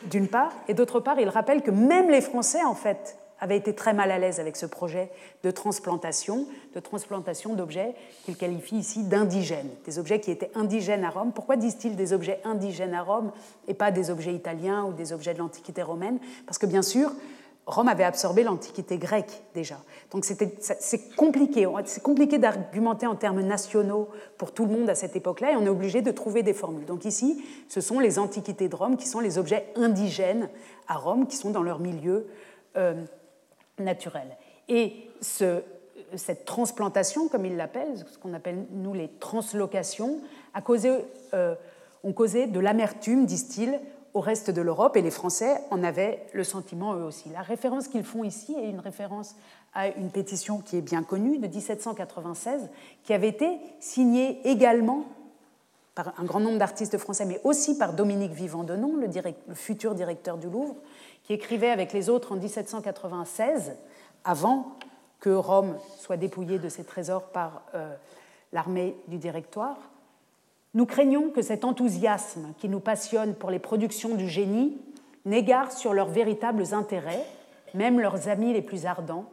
d'une 0.04 0.28
part, 0.28 0.54
et 0.66 0.72
d'autre 0.72 0.98
part, 0.98 1.20
il 1.20 1.28
rappelle 1.28 1.62
que 1.62 1.70
même 1.70 2.08
les 2.10 2.22
Français, 2.22 2.64
en 2.64 2.74
fait, 2.74 3.18
avaient 3.40 3.56
été 3.56 3.74
très 3.74 3.92
mal 3.92 4.10
à 4.10 4.18
l'aise 4.18 4.40
avec 4.40 4.56
ce 4.56 4.66
projet 4.66 5.10
de 5.42 5.50
transplantation, 5.50 6.46
de 6.74 6.80
transplantation 6.80 7.54
d'objets 7.54 7.94
qu'il 8.24 8.36
qualifie 8.36 8.76
ici 8.76 9.04
d'indigènes, 9.04 9.70
des 9.84 9.98
objets 9.98 10.20
qui 10.20 10.30
étaient 10.30 10.50
indigènes 10.54 11.04
à 11.04 11.10
Rome. 11.10 11.32
Pourquoi 11.32 11.56
disent-ils 11.56 11.96
des 11.96 12.12
objets 12.12 12.40
indigènes 12.44 12.94
à 12.94 13.02
Rome 13.02 13.32
et 13.66 13.74
pas 13.74 13.90
des 13.90 14.10
objets 14.10 14.34
italiens 14.34 14.84
ou 14.84 14.92
des 14.92 15.12
objets 15.12 15.34
de 15.34 15.38
l'Antiquité 15.38 15.82
romaine? 15.82 16.18
Parce 16.46 16.58
que 16.58 16.66
bien 16.66 16.82
sûr, 16.82 17.12
Rome 17.68 17.88
avait 17.88 18.04
absorbé 18.04 18.44
l'Antiquité 18.44 18.96
grecque 18.96 19.42
déjà. 19.52 19.76
Donc 20.10 20.24
c'est 20.24 21.14
compliqué. 21.16 21.68
C'est 21.84 22.02
compliqué 22.02 22.38
d'argumenter 22.38 23.06
en 23.06 23.14
termes 23.14 23.42
nationaux 23.42 24.08
pour 24.38 24.52
tout 24.52 24.64
le 24.64 24.72
monde 24.72 24.88
à 24.88 24.94
cette 24.94 25.16
époque-là 25.16 25.52
et 25.52 25.56
on 25.56 25.66
est 25.66 25.68
obligé 25.68 26.00
de 26.00 26.10
trouver 26.10 26.42
des 26.42 26.54
formules. 26.54 26.86
Donc 26.86 27.04
ici, 27.04 27.44
ce 27.68 27.82
sont 27.82 28.00
les 28.00 28.18
Antiquités 28.18 28.70
de 28.70 28.74
Rome 28.74 28.96
qui 28.96 29.06
sont 29.06 29.20
les 29.20 29.36
objets 29.36 29.66
indigènes 29.76 30.48
à 30.88 30.96
Rome, 30.96 31.26
qui 31.26 31.36
sont 31.36 31.50
dans 31.50 31.62
leur 31.62 31.78
milieu 31.78 32.26
euh, 32.78 32.94
naturel. 33.80 34.36
Et 34.68 35.08
cette 35.20 36.44
transplantation, 36.44 37.28
comme 37.28 37.46
il 37.46 37.56
l'appelle, 37.56 37.96
ce 37.96 38.18
qu'on 38.18 38.34
appelle 38.34 38.64
nous 38.72 38.94
les 38.94 39.08
translocations, 39.20 40.20
a 40.54 40.62
causé, 40.62 40.90
euh, 41.34 41.54
ont 42.04 42.12
causé 42.12 42.46
de 42.46 42.60
l'amertume, 42.60 43.26
disent-ils, 43.26 43.78
au 44.14 44.20
reste 44.20 44.50
de 44.50 44.62
l'Europe 44.62 44.96
et 44.96 45.02
les 45.02 45.10
Français 45.10 45.60
en 45.70 45.84
avaient 45.84 46.26
le 46.32 46.42
sentiment 46.42 46.94
eux 46.94 47.04
aussi. 47.04 47.28
La 47.28 47.42
référence 47.42 47.88
qu'ils 47.88 48.04
font 48.04 48.24
ici 48.24 48.54
est 48.54 48.68
une 48.68 48.80
référence 48.80 49.36
à 49.74 49.88
une 49.88 50.10
pétition 50.10 50.58
qui 50.58 50.76
est 50.76 50.82
bien 50.82 51.02
connue 51.02 51.38
de 51.38 51.46
1796 51.46 52.68
qui 53.04 53.12
avait 53.12 53.28
été 53.28 53.58
signée 53.80 54.40
également 54.44 55.04
par 55.94 56.14
un 56.18 56.24
grand 56.24 56.40
nombre 56.40 56.58
d'artistes 56.58 56.96
français, 56.96 57.24
mais 57.24 57.40
aussi 57.44 57.76
par 57.76 57.92
Dominique 57.92 58.32
Vivant-Denon, 58.32 58.96
le, 58.96 59.08
le, 59.48 59.54
futur 59.54 59.94
directeur 59.94 60.38
du 60.38 60.48
Louvre, 60.48 60.76
qui 61.28 61.34
écrivait 61.34 61.68
avec 61.68 61.92
les 61.92 62.08
autres 62.08 62.32
en 62.32 62.36
1796, 62.36 63.76
avant 64.24 64.72
que 65.20 65.28
Rome 65.28 65.76
soit 65.98 66.16
dépouillée 66.16 66.58
de 66.58 66.70
ses 66.70 66.84
trésors 66.84 67.24
par 67.24 67.64
euh, 67.74 67.94
l'armée 68.54 68.96
du 69.08 69.18
Directoire. 69.18 69.76
Nous 70.72 70.86
craignons 70.86 71.28
que 71.28 71.42
cet 71.42 71.66
enthousiasme 71.66 72.54
qui 72.56 72.70
nous 72.70 72.80
passionne 72.80 73.34
pour 73.34 73.50
les 73.50 73.58
productions 73.58 74.14
du 74.14 74.26
génie 74.26 74.78
n'égare 75.26 75.70
sur 75.70 75.92
leurs 75.92 76.08
véritables 76.08 76.72
intérêts, 76.72 77.26
même 77.74 78.00
leurs 78.00 78.30
amis 78.30 78.54
les 78.54 78.62
plus 78.62 78.86
ardents, 78.86 79.26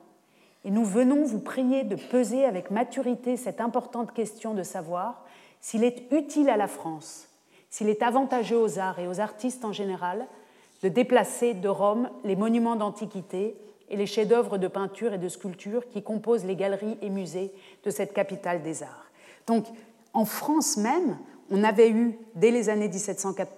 et 0.66 0.72
nous 0.72 0.84
venons 0.84 1.24
vous 1.24 1.40
prier 1.40 1.86
de 1.86 1.96
peser 1.96 2.44
avec 2.44 2.72
maturité 2.72 3.38
cette 3.38 3.62
importante 3.62 4.12
question 4.12 4.54
de 4.54 4.64
savoir 4.64 5.24
s'il 5.62 5.86
est 5.86 6.12
utile 6.12 6.50
à 6.50 6.58
la 6.58 6.68
France, 6.68 7.30
s'il 7.70 7.88
est 7.88 8.04
avantageux 8.04 8.60
aux 8.60 8.80
arts 8.80 9.00
et 9.00 9.08
aux 9.08 9.22
artistes 9.22 9.64
en 9.64 9.72
général 9.72 10.28
de 10.84 10.90
déplacer 10.90 11.54
de 11.54 11.70
Rome 11.70 12.10
les 12.24 12.36
monuments 12.36 12.76
d'antiquité 12.76 13.56
et 13.90 13.96
les 13.96 14.06
chefs-d'œuvre 14.06 14.58
de 14.58 14.68
peinture 14.68 15.14
et 15.14 15.18
de 15.18 15.30
sculpture 15.30 15.88
qui 15.90 16.04
composent 16.04 16.46
les 16.46 16.56
galeries 16.56 16.98
et 17.02 17.10
musées 17.10 17.52
de 17.84 17.90
cette 17.90 18.14
capitale 18.14 18.64
des 18.64 18.84
arts. 18.84 19.12
Donc, 19.48 19.66
en 20.14 20.26
France 20.26 20.78
même, 20.78 21.18
on 21.52 21.64
avait 21.64 21.90
eu, 21.90 22.18
dès 22.36 22.52
les 22.52 22.70
années 22.70 22.88
1780, 22.88 23.52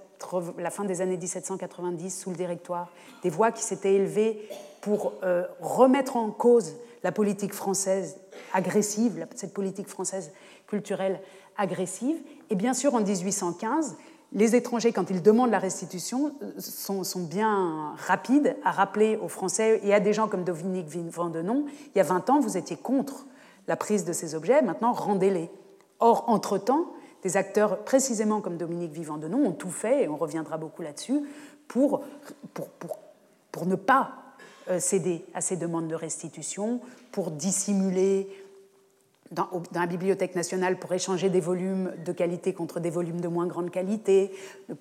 la 0.57 0.69
fin 0.69 0.83
des 0.83 1.01
années 1.01 1.17
1790, 1.17 2.21
sous 2.21 2.31
le 2.31 2.35
Directoire, 2.35 2.91
des 3.23 3.29
voix 3.29 3.51
qui 3.51 3.63
s'étaient 3.63 3.93
élevées 3.93 4.49
pour 4.81 5.13
euh, 5.23 5.43
remettre 5.61 6.17
en 6.17 6.31
cause 6.31 6.75
la 7.03 7.11
politique 7.11 7.53
française 7.53 8.19
agressive, 8.53 9.27
cette 9.35 9.53
politique 9.53 9.87
française 9.87 10.31
culturelle 10.65 11.21
agressive. 11.57 12.17
Et 12.49 12.55
bien 12.55 12.73
sûr, 12.73 12.95
en 12.95 13.01
1815, 13.01 13.97
les 14.37 14.55
étrangers, 14.55 14.93
quand 14.93 15.09
ils 15.09 15.23
demandent 15.23 15.49
la 15.49 15.57
restitution, 15.57 16.31
sont, 16.59 17.03
sont, 17.03 17.23
bien 17.23 17.95
rapides 17.97 18.55
à 18.63 18.69
rappeler 18.69 19.17
aux 19.17 19.27
Français 19.27 19.81
et 19.83 19.95
à 19.95 19.99
des 19.99 20.13
gens 20.13 20.27
comme 20.27 20.43
Dominique 20.43 20.87
Vendenon, 20.87 21.65
il 21.95 21.97
y 21.97 22.01
a 22.01 22.03
20 22.03 22.29
ans, 22.29 22.39
vous 22.39 22.55
étiez 22.55 22.77
contre 22.77 23.25
la 23.67 23.75
prise 23.75 24.05
de 24.05 24.13
ces 24.13 24.35
objets, 24.35 24.61
maintenant 24.61 24.93
rendez-les. 24.93 25.49
Or, 25.99 26.25
entre-temps, 26.27 26.93
des 27.23 27.35
acteurs 27.35 27.79
précisément 27.83 28.39
comme 28.39 28.57
Dominique 28.57 28.91
Vivant-Denon 28.91 29.43
ont 29.43 29.53
tout 29.53 29.71
fait, 29.71 30.03
et 30.03 30.07
on 30.07 30.17
reviendra 30.17 30.57
beaucoup 30.57 30.83
là-dessus, 30.83 31.23
pour, 31.67 32.03
pour, 32.53 32.69
pour, 32.69 32.99
pour, 33.51 33.65
ne 33.65 33.75
pas 33.75 34.11
euh, 34.69 34.79
céder 34.79 35.25
à 35.33 35.41
ces 35.41 35.57
demandes 35.57 35.87
de 35.87 35.95
restitution, 35.95 36.79
pour 37.11 37.31
dissimuler 37.31 38.29
dans, 39.31 39.49
la 39.73 39.85
Bibliothèque 39.85 40.35
nationale 40.35 40.79
pour 40.79 40.93
échanger 40.93 41.29
des 41.29 41.39
volumes 41.39 41.93
de 42.05 42.11
qualité 42.11 42.53
contre 42.53 42.79
des 42.79 42.89
volumes 42.89 43.21
de 43.21 43.27
moins 43.27 43.47
grande 43.47 43.71
qualité, 43.71 44.31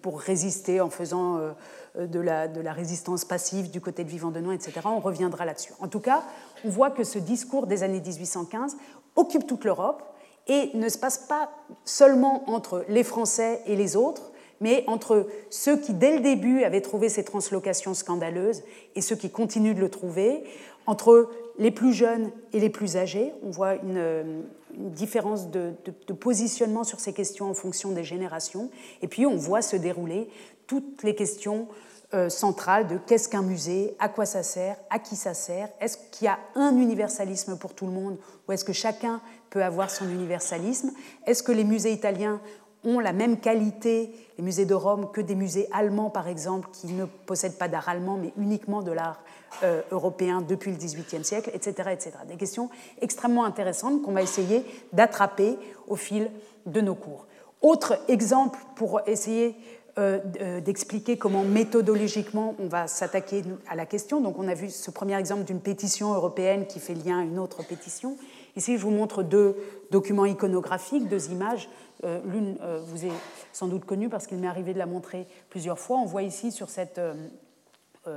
pour 0.03 0.21
résister 0.21 0.81
en 0.81 0.91
faisant 0.91 1.39
euh, 1.39 2.07
de, 2.07 2.21
la, 2.21 2.49
de, 2.49 2.61
la, 2.61 2.73
résistance 2.73 3.25
passive 3.25 3.71
du 3.71 3.81
côté 3.81 4.05
de 4.05 4.09
Vivant-Denon, 4.09 4.53
etc. 4.53 4.81
On 4.85 5.01
reviendra 5.01 5.45
là-dessus. 5.45 5.73
En 5.81 5.89
tout 5.89 6.01
cas, 6.01 6.23
on 6.65 6.69
voit 6.69 6.91
que 6.91 7.05
ce 7.05 7.19
discours 7.19 7.67
des 7.67 7.83
années 7.83 8.01
1815 8.01 8.77
occupe 9.17 9.47
toute 9.47 9.65
l'Europe 9.65 10.03
et 10.47 10.71
ne 10.75 10.89
se 10.89 10.99
passe 10.99 11.19
pas 11.19 11.51
seulement 11.85 12.49
entre 12.51 12.85
les 12.89 13.03
Français 13.03 13.63
et 13.67 13.77
les 13.77 13.97
autres, 13.97 14.31
mais 14.61 14.85
entre 14.87 15.27
ceux 15.51 15.77
qui, 15.77 15.93
dès 15.93 16.15
le 16.15 16.21
début, 16.21 16.63
avaient 16.63 16.81
trouvé 16.81 17.09
ces 17.09 17.25
translocations 17.25 17.95
scandaleuses 17.95 18.63
et 18.95 19.01
ceux 19.01 19.17
qui 19.17 19.31
continuent 19.31 19.75
de 19.75 19.81
le 19.81 19.91
trouver, 19.91 20.45
entre 20.87 21.29
les 21.59 21.71
plus 21.71 21.93
jeunes 21.93 22.31
et 22.53 22.61
les 22.61 22.71
plus 22.71 22.97
âgés. 22.97 23.33
On 23.43 23.51
voit 23.51 23.75
une, 23.77 24.45
différence 24.79 25.51
de, 25.51 25.73
positionnement 26.21 26.85
sur 26.85 27.01
ces 27.01 27.15
questions 27.15 27.49
en 27.49 27.55
fonction 27.55 27.93
des 27.93 28.05
générations. 28.05 28.71
Et 29.01 29.09
puis, 29.09 29.25
on 29.25 29.37
voit 29.37 29.63
se 29.63 29.77
dérouler 29.77 30.29
toutes 30.67 31.03
les 31.03 31.15
questions 31.15 31.67
euh, 32.15 32.29
centrale 32.29 32.87
de 32.87 32.99
qu'est-ce 32.99 33.29
qu'un 33.29 33.43
musée, 33.43 33.97
à 33.99 34.09
quoi 34.09 34.27
ça 34.27 34.43
sert, 34.43 34.77
à 34.91 34.99
qui 34.99 35.17
ça 35.17 35.35
sert, 35.35 35.69
est-ce 35.81 35.99
qu'il 36.13 36.27
y 36.27 36.29
a 36.29 36.39
un 36.55 36.77
universalisme 36.77 37.59
pour 37.59 37.75
tout 37.75 37.87
le 37.87 37.93
monde 37.93 38.17
ou 38.47 38.53
est-ce 38.53 38.65
que 38.65 38.73
chacun 38.73 39.21
peut 39.51 39.65
avoir 39.65 39.91
son 39.91 40.09
universalisme, 40.09 40.93
est-ce 41.27 41.43
que 41.43 41.51
les 41.51 41.65
musées 41.65 41.93
italiens 41.93 42.41
ont 42.85 43.01
la 43.01 43.13
même 43.13 43.41
qualité, 43.41 44.15
les 44.39 44.45
musées 44.45 44.67
de 44.67 44.75
Rome, 44.75 45.11
que 45.13 45.21
des 45.21 45.35
musées 45.35 45.69
allemands 45.73 46.11
par 46.11 46.29
exemple, 46.29 46.69
qui 46.73 46.87
ne 46.93 47.07
possèdent 47.07 47.59
pas 47.59 47.67
d'art 47.67 47.89
allemand 47.89 48.19
mais 48.19 48.33
uniquement 48.37 48.83
de 48.83 48.93
l'art 48.93 49.21
euh, 49.63 49.83
européen 49.91 50.43
depuis 50.43 50.71
le 50.71 50.77
XVIIIe 50.77 51.25
siècle, 51.25 51.51
etc., 51.55 51.91
etc. 51.93 52.13
Des 52.29 52.37
questions 52.37 52.71
extrêmement 53.01 53.45
intéressantes 53.45 54.03
qu'on 54.03 54.13
va 54.13 54.23
essayer 54.23 54.65
d'attraper 54.93 55.59
au 55.87 55.97
fil 55.97 56.31
de 56.67 56.81
nos 56.81 56.95
cours. 56.95 57.27
Autre 57.63 57.99
exemple 58.09 58.59
pour 58.75 59.01
essayer 59.07 59.57
euh, 59.99 60.19
euh, 60.43 60.61
d'expliquer 60.61 61.17
comment 61.17 61.43
méthodologiquement 61.43 62.55
on 62.59 62.67
va 62.67 62.87
s'attaquer 62.87 63.43
à 63.67 63.75
la 63.75 63.87
question. 63.87 64.21
Donc 64.21 64.39
on 64.39 64.47
a 64.47 64.53
vu 64.53 64.69
ce 64.69 64.91
premier 64.91 65.19
exemple 65.19 65.45
d'une 65.45 65.61
pétition 65.61 66.13
européenne 66.13 66.67
qui 66.67 66.81
fait 66.81 66.93
lien 66.93 67.21
à 67.21 67.23
une 67.23 67.39
autre 67.39 67.67
pétition. 67.67 68.19
Ici, 68.57 68.77
je 68.77 68.83
vous 68.83 68.91
montre 68.91 69.23
deux 69.23 69.57
documents 69.91 70.27
iconographiques, 70.27 71.09
deux 71.09 71.31
images. 71.31 71.71
Euh, 72.05 72.21
l'une 72.27 72.59
vous 72.89 73.07
est 73.07 73.13
sans 73.55 73.69
doute 73.69 73.87
connue 73.87 74.11
parce 74.11 74.27
qu'il 74.27 74.37
m'est 74.37 74.47
arrivé 74.47 74.75
de 74.75 74.79
la 74.79 74.85
montrer 74.85 75.27
plusieurs 75.49 75.79
fois. 75.79 75.97
On 75.97 76.05
voit 76.05 76.25
ici 76.25 76.53
sur 76.53 76.69
cette, 76.69 77.01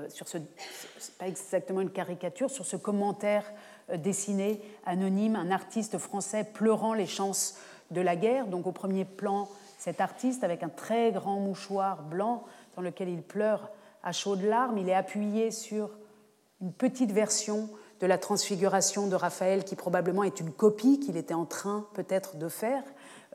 sur 0.09 0.27
ce, 0.27 0.37
pas 1.17 1.27
exactement 1.27 1.81
une 1.81 1.89
caricature, 1.89 2.49
sur 2.49 2.65
ce 2.65 2.75
commentaire 2.75 3.43
dessiné 3.97 4.61
anonyme, 4.85 5.35
un 5.35 5.51
artiste 5.51 5.97
français 5.97 6.43
pleurant 6.43 6.93
les 6.93 7.07
chances 7.07 7.57
de 7.91 8.01
la 8.01 8.15
guerre. 8.15 8.47
Donc 8.47 8.67
au 8.67 8.71
premier 8.71 9.05
plan, 9.05 9.49
cet 9.77 10.01
artiste, 10.01 10.43
avec 10.43 10.63
un 10.63 10.69
très 10.69 11.11
grand 11.11 11.39
mouchoir 11.39 12.03
blanc 12.03 12.43
dans 12.75 12.81
lequel 12.81 13.09
il 13.09 13.21
pleure 13.21 13.69
à 14.03 14.11
chaudes 14.11 14.43
larmes, 14.43 14.77
il 14.77 14.89
est 14.89 14.93
appuyé 14.93 15.51
sur 15.51 15.91
une 16.61 16.73
petite 16.73 17.11
version 17.11 17.69
de 17.99 18.07
la 18.07 18.17
transfiguration 18.17 19.07
de 19.07 19.15
Raphaël, 19.15 19.63
qui 19.63 19.75
probablement 19.75 20.23
est 20.23 20.39
une 20.39 20.51
copie 20.51 20.99
qu'il 20.99 21.17
était 21.17 21.33
en 21.33 21.45
train 21.45 21.85
peut-être 21.93 22.37
de 22.37 22.47
faire. 22.47 22.83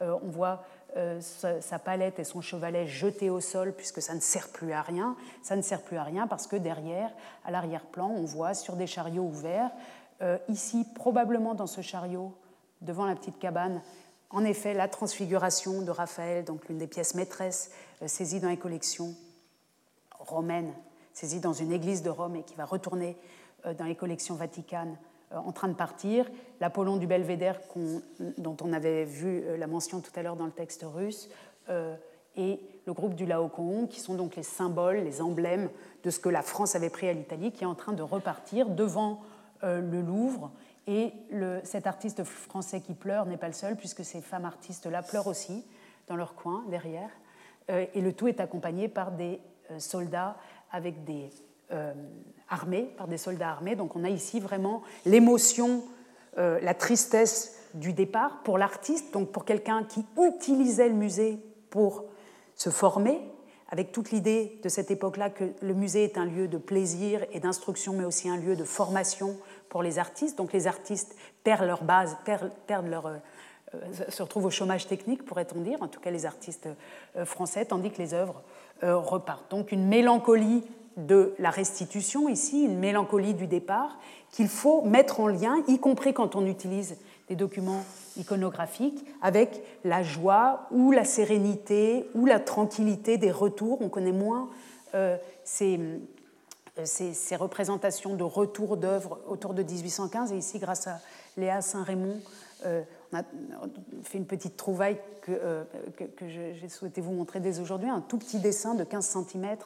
Euh, 0.02 0.16
on 0.22 0.28
voit 0.28 0.64
euh, 0.96 1.20
sa, 1.20 1.78
palette 1.78 2.18
et 2.18 2.24
son 2.24 2.40
chevalet 2.40 2.86
jetés 2.86 3.30
au 3.30 3.40
sol, 3.40 3.72
puisque 3.72 4.00
ça 4.00 4.14
ne 4.14 4.20
sert 4.20 4.48
plus 4.48 4.72
à 4.72 4.82
rien. 4.82 5.16
Ça 5.42 5.56
ne 5.56 5.62
sert 5.62 5.82
plus 5.82 5.96
à 5.96 6.04
rien 6.04 6.26
parce 6.26 6.46
que 6.46 6.56
derrière, 6.56 7.10
à 7.44 7.50
l'arrière-plan, 7.50 8.08
on 8.08 8.24
voit 8.24 8.54
sur 8.54 8.76
des 8.76 8.86
chariots 8.86 9.24
ouverts, 9.24 9.70
euh, 10.22 10.38
ici, 10.48 10.86
probablement 10.94 11.54
dans 11.54 11.66
ce 11.66 11.80
chariot, 11.80 12.32
devant 12.80 13.06
la 13.06 13.16
petite 13.16 13.38
cabane, 13.38 13.80
en 14.30 14.44
effet, 14.44 14.74
la 14.74 14.88
transfiguration 14.88 15.82
de 15.82 15.90
Raphaël, 15.90 16.44
donc 16.44 16.68
l'une 16.68 16.78
des 16.78 16.88
pièces 16.88 17.14
maîtresses 17.14 17.70
euh, 18.02 18.08
saisies 18.08 18.40
dans 18.40 18.48
les 18.48 18.56
collections 18.56 19.14
romaines, 20.18 20.72
saisie 21.12 21.40
dans 21.40 21.52
une 21.52 21.72
église 21.72 22.02
de 22.02 22.10
Rome 22.10 22.36
et 22.36 22.42
qui 22.42 22.56
va 22.56 22.64
retourner 22.64 23.16
euh, 23.66 23.74
dans 23.74 23.84
les 23.84 23.94
collections 23.94 24.34
vaticanes 24.34 24.96
en 25.34 25.52
train 25.52 25.68
de 25.68 25.74
partir, 25.74 26.30
l'Apollon 26.60 26.96
du 26.96 27.06
Belvédère 27.06 27.60
dont 28.38 28.56
on 28.62 28.72
avait 28.72 29.04
vu 29.04 29.42
la 29.56 29.66
mention 29.66 30.00
tout 30.00 30.12
à 30.16 30.22
l'heure 30.22 30.36
dans 30.36 30.46
le 30.46 30.52
texte 30.52 30.84
russe, 30.84 31.28
et 32.36 32.60
le 32.86 32.92
groupe 32.92 33.14
du 33.14 33.26
Laocoon, 33.26 33.86
qui 33.86 34.00
sont 34.00 34.14
donc 34.14 34.36
les 34.36 34.42
symboles, 34.42 34.98
les 34.98 35.22
emblèmes 35.22 35.70
de 36.02 36.10
ce 36.10 36.18
que 36.18 36.28
la 36.28 36.42
France 36.42 36.74
avait 36.74 36.90
pris 36.90 37.08
à 37.08 37.12
l'Italie, 37.12 37.52
qui 37.52 37.64
est 37.64 37.66
en 37.66 37.74
train 37.74 37.92
de 37.92 38.02
repartir 38.02 38.68
devant 38.68 39.22
le 39.62 40.00
Louvre 40.02 40.50
et 40.86 41.12
cet 41.62 41.86
artiste 41.86 42.24
français 42.24 42.80
qui 42.80 42.94
pleure 42.94 43.26
n'est 43.26 43.36
pas 43.36 43.46
le 43.46 43.54
seul, 43.54 43.76
puisque 43.76 44.04
ces 44.04 44.20
femmes 44.20 44.44
artistes-là 44.44 45.02
pleurent 45.02 45.26
aussi 45.26 45.64
dans 46.08 46.16
leur 46.16 46.34
coin, 46.34 46.64
derrière. 46.68 47.10
Euh, 47.70 47.86
et 47.94 48.00
le 48.00 48.12
tout 48.12 48.28
est 48.28 48.40
accompagné 48.40 48.88
par 48.88 49.12
des 49.12 49.40
soldats 49.78 50.36
avec 50.70 51.04
des 51.04 51.30
armés, 52.48 52.82
par 52.96 53.08
des 53.08 53.18
soldats 53.18 53.50
armés. 53.50 53.76
Donc 53.76 53.96
on 53.96 54.04
a 54.04 54.08
ici 54.08 54.40
vraiment 54.40 54.82
l'émotion, 55.06 55.82
la 56.36 56.74
tristesse 56.74 57.56
du 57.74 57.92
départ 57.92 58.42
pour 58.44 58.58
l'artiste, 58.58 59.12
donc 59.12 59.32
pour 59.32 59.44
quelqu'un 59.44 59.84
qui 59.84 60.04
utilisait 60.16 60.88
le 60.88 60.94
musée 60.94 61.38
pour 61.70 62.04
se 62.54 62.70
former, 62.70 63.20
avec 63.68 63.90
toute 63.90 64.12
l'idée 64.12 64.60
de 64.62 64.68
cette 64.68 64.92
époque-là 64.92 65.30
que 65.30 65.44
le 65.60 65.74
musée 65.74 66.04
est 66.04 66.16
un 66.16 66.26
lieu 66.26 66.46
de 66.46 66.58
plaisir 66.58 67.24
et 67.32 67.40
d'instruction, 67.40 67.94
mais 67.94 68.04
aussi 68.04 68.28
un 68.28 68.36
lieu 68.36 68.54
de 68.54 68.62
formation 68.62 69.36
pour 69.68 69.82
les 69.82 69.98
artistes. 69.98 70.38
Donc 70.38 70.52
les 70.52 70.68
artistes 70.68 71.16
perdent 71.42 71.66
leur 71.66 71.82
base, 71.82 72.16
perdent, 72.24 72.86
leur, 72.86 73.06
euh, 73.06 73.18
se 74.08 74.22
retrouvent 74.22 74.44
au 74.44 74.50
chômage 74.50 74.86
technique, 74.86 75.24
pourrait-on 75.24 75.60
dire, 75.60 75.82
en 75.82 75.88
tout 75.88 75.98
cas 75.98 76.12
les 76.12 76.26
artistes 76.26 76.68
euh, 77.16 77.24
français, 77.24 77.64
tandis 77.64 77.90
que 77.90 78.00
les 78.00 78.14
œuvres 78.14 78.42
euh, 78.84 78.96
repartent. 78.96 79.50
Donc 79.50 79.72
une 79.72 79.88
mélancolie 79.88 80.62
de 80.96 81.34
la 81.38 81.50
restitution 81.50 82.28
ici, 82.28 82.62
une 82.62 82.78
mélancolie 82.78 83.34
du 83.34 83.46
départ, 83.46 83.98
qu'il 84.30 84.48
faut 84.48 84.82
mettre 84.82 85.20
en 85.20 85.28
lien, 85.28 85.62
y 85.68 85.78
compris 85.78 86.12
quand 86.12 86.36
on 86.36 86.46
utilise 86.46 86.96
des 87.28 87.36
documents 87.36 87.84
iconographiques, 88.16 89.04
avec 89.22 89.62
la 89.84 90.02
joie 90.02 90.66
ou 90.70 90.90
la 90.90 91.04
sérénité 91.04 92.08
ou 92.14 92.26
la 92.26 92.38
tranquillité 92.38 93.16
des 93.16 93.30
retours. 93.30 93.80
On 93.80 93.88
connaît 93.88 94.12
moins 94.12 94.48
euh, 94.94 95.16
euh, 95.62 96.82
ces, 96.84 97.12
ces, 97.12 97.36
représentations 97.36 98.14
de 98.14 98.24
retour 98.24 98.76
d'œuvres 98.76 99.20
autour 99.28 99.54
de 99.54 99.62
1815. 99.62 100.32
Et 100.32 100.36
ici, 100.36 100.58
grâce 100.58 100.86
à 100.86 101.00
Léa 101.36 101.62
Saint-Raymond, 101.62 102.20
euh, 102.66 102.82
on 103.12 103.18
a 103.18 103.22
fait 104.02 104.18
une 104.18 104.26
petite 104.26 104.56
trouvaille 104.56 104.98
que, 105.22 105.64
que, 105.96 106.04
que 106.04 106.28
j'ai 106.28 106.68
souhaité 106.68 107.00
vous 107.00 107.12
montrer 107.12 107.40
dès 107.40 107.60
aujourd'hui, 107.60 107.88
un 107.88 108.00
tout 108.00 108.18
petit 108.18 108.38
dessin 108.38 108.74
de 108.74 108.84
15 108.84 109.24
cm 109.30 109.56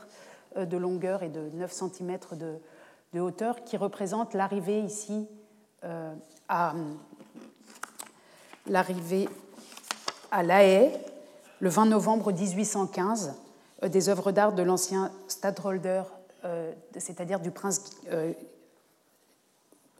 de 0.67 0.77
longueur 0.77 1.23
et 1.23 1.29
de 1.29 1.49
9 1.55 1.73
cm 1.73 2.19
de, 2.33 3.21
hauteur 3.21 3.65
qui 3.65 3.77
représente 3.77 4.35
l'arrivée 4.35 4.81
ici 4.81 5.27
à, 6.49 6.75
l'arrivée 8.67 9.29
à 10.31 10.43
La 10.43 10.65
Haye, 10.65 10.93
le 11.61 11.69
20 11.69 11.87
novembre 11.87 12.33
1815, 12.33 13.35
euh, 13.83 13.89
des 13.89 14.09
œuvres 14.09 14.33
d'art 14.33 14.53
de 14.53 14.63
l'ancien 14.63 15.11
stadtholder, 15.27 16.03
euh, 16.45 16.73
c'est-à-dire 16.97 17.41
du 17.41 17.51
prince, 17.51 17.91
euh, 18.11 18.33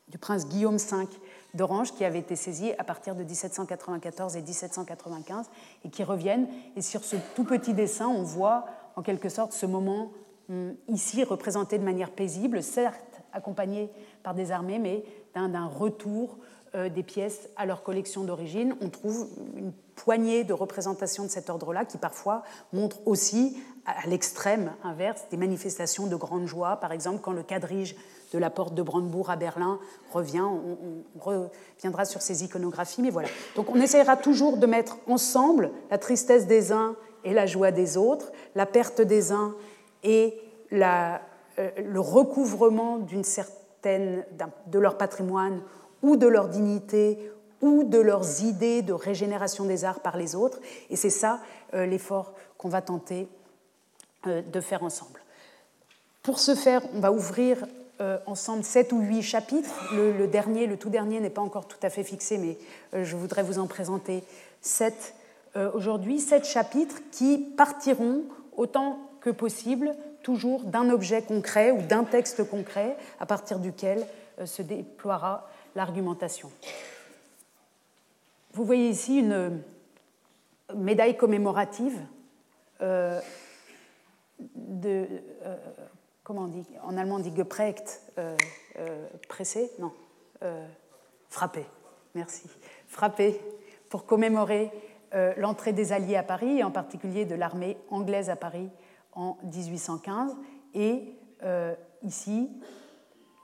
du 0.09 0.19
prince 0.19 0.47
Guillaume 0.47 0.77
V 0.77 1.09
d'Orange, 1.55 1.93
qui 1.93 2.05
avait 2.05 2.19
été 2.19 2.37
saisi 2.37 2.73
à 2.79 2.85
partir 2.85 3.15
de 3.15 3.25
1794 3.25 4.37
et 4.37 4.43
1795, 4.43 5.47
et 5.85 5.91
qui 5.91 6.05
reviennent. 6.05 6.49
Et 6.77 6.83
sur 6.83 7.05
ce 7.05 7.17
tout 7.35 7.45
petit 7.45 7.73
dessin, 7.73 8.07
on 8.07 8.23
voit 8.23 8.67
en 8.97 9.03
quelque 9.03 9.29
sorte 9.29 9.53
ce 9.53 9.67
moment 9.67 10.11
ici 10.89 11.25
représenté 11.25 11.79
de 11.79 11.85
manière 11.85 12.11
paisible, 12.11 12.63
certes 12.63 13.21
accompagné 13.33 13.91
par 14.23 14.35
des 14.35 14.51
armées, 14.51 14.79
mais 14.79 15.05
d'un 15.35 15.67
retour 15.67 16.39
euh, 16.75 16.89
des 16.89 17.03
pièces 17.03 17.49
à 17.57 17.65
leur 17.65 17.83
collection 17.83 18.25
d'origine. 18.25 18.75
On 18.81 18.91
trouve 18.91 19.29
une 19.57 19.73
poignée 19.95 20.45
de 20.45 20.53
représentations 20.53 21.25
de 21.25 21.29
cet 21.29 21.49
ordre-là 21.49 21.85
qui 21.85 21.97
parfois 21.97 22.43
montrent 22.73 23.07
aussi, 23.07 23.57
à 23.87 24.07
l'extrême 24.07 24.73
inverse, 24.85 25.25
des 25.31 25.37
manifestations 25.37 26.07
de 26.07 26.17
grande 26.17 26.47
joie. 26.47 26.77
Par 26.77 26.93
exemple, 26.93 27.21
quand 27.23 27.33
le 27.33 27.43
quadrige 27.43 27.97
de 28.33 28.39
la 28.39 28.51
porte 28.51 28.75
de 28.75 28.83
Brandebourg 28.83 29.31
à 29.31 29.37
Berlin 29.37 29.79
revient, 30.13 30.43
on, 30.43 31.21
reviendra 31.21 32.05
sur 32.05 32.21
ces 32.21 32.45
iconographies, 32.45 33.01
mais 33.01 33.11
voilà. 33.11 33.29
Donc 33.57 33.71
on 33.71 33.81
essaiera 33.81 34.17
toujours 34.17 34.59
de 34.59 34.67
mettre 34.67 34.99
ensemble 35.07 35.71
la 35.91 35.99
tristesse 35.99 36.47
des 36.47 36.73
uns 36.73 36.97
et 37.25 37.33
la 37.33 37.47
joie 37.47 37.71
des 37.71 37.97
autres, 37.97 38.31
la 38.55 38.67
perte 38.67 39.01
des 39.01 39.33
uns 39.33 39.55
et 40.03 40.39
euh, 40.73 41.19
le 41.83 42.01
recouvrement 42.01 42.99
d'une 42.99 43.25
certaine, 43.25 44.25
de 44.67 44.79
leur 44.79 44.97
patrimoine 44.99 45.61
ou 46.03 46.17
de 46.17 46.27
leur 46.27 46.49
dignité 46.49 47.33
ou 47.61 47.85
de 47.85 47.99
leurs 47.99 48.43
idées 48.43 48.83
de 48.83 48.93
régénération 48.93 49.65
des 49.65 49.85
arts 49.85 50.01
par 50.01 50.17
les 50.17 50.35
autres. 50.35 50.61
Et 50.91 50.97
c'est 50.97 51.11
ça 51.11 51.41
euh, 51.75 51.87
l'effort 51.87 52.35
qu'on 52.57 52.69
va 52.69 52.83
tenter 52.83 53.29
euh, 54.27 54.43
de 54.43 54.61
faire 54.61 54.83
ensemble. 54.85 55.21
Pour 56.23 56.39
ce 56.39 56.55
faire, 56.55 56.83
on 56.95 57.01
va 57.01 57.13
ouvrir 57.13 57.67
ensemble 58.27 58.63
sept 58.63 58.93
ou 58.93 59.01
huit 59.01 59.23
chapitres. 59.23 59.75
Le, 59.93 60.29
dernier, 60.29 60.69
le 60.69 60.77
tout 60.77 60.89
dernier 60.89 61.19
n'est 61.19 61.31
pas 61.31 61.43
encore 61.43 61.67
tout 61.67 61.79
à 61.83 61.91
fait 61.91 62.05
fixé, 62.05 62.39
mais 62.39 62.57
je 62.93 63.17
voudrais 63.17 63.43
vous 63.43 63.59
en 63.59 63.67
présenter 63.67 64.23
sept 64.61 65.17
aujourd'hui. 65.75 66.21
Sept 66.21 66.45
chapitres 66.45 67.01
qui 67.11 67.39
partiront 67.57 68.23
autant 68.57 69.08
possible 69.33 69.95
toujours 70.23 70.65
d'un 70.65 70.91
objet 70.91 71.23
concret 71.23 71.71
ou 71.71 71.83
d'un 71.83 72.05
texte 72.05 72.49
concret 72.49 72.97
à 73.21 73.27
partir 73.27 73.59
duquel 73.59 74.05
se 74.45 74.63
déploiera 74.63 75.49
l'argumentation. 75.75 76.51
Vous 78.53 78.65
voyez 78.65 78.89
ici 78.89 79.19
une 79.19 79.63
médaille 80.75 81.17
commémorative 81.17 81.99
euh, 82.81 83.21
de. 84.55 85.07
Euh, 85.45 85.57
comment 86.25 86.43
on 86.43 86.49
dit 86.49 86.67
En 86.83 86.97
allemand, 86.97 87.17
on 87.17 87.21
dit 87.21 87.35
geprägt, 87.35 88.03
euh, 88.19 88.37
pressé 89.29 89.71
Non. 89.79 89.93
frappé. 91.29 91.65
Merci. 92.15 92.49
Frappé 92.87 93.41
pour 93.89 94.07
commémorer 94.07 94.71
l'entrée 95.37 95.73
des 95.73 95.93
Alliés 95.93 96.17
à 96.17 96.23
Paris, 96.23 96.59
et 96.59 96.65
en 96.65 96.71
particulier 96.71 97.25
de 97.25 97.35
l'armée 97.35 97.79
anglaise 97.91 98.29
à 98.29 98.37
Paris 98.37 98.69
en 99.15 99.37
1815. 99.45 100.37
Et 100.75 101.15
ici, 102.03 102.51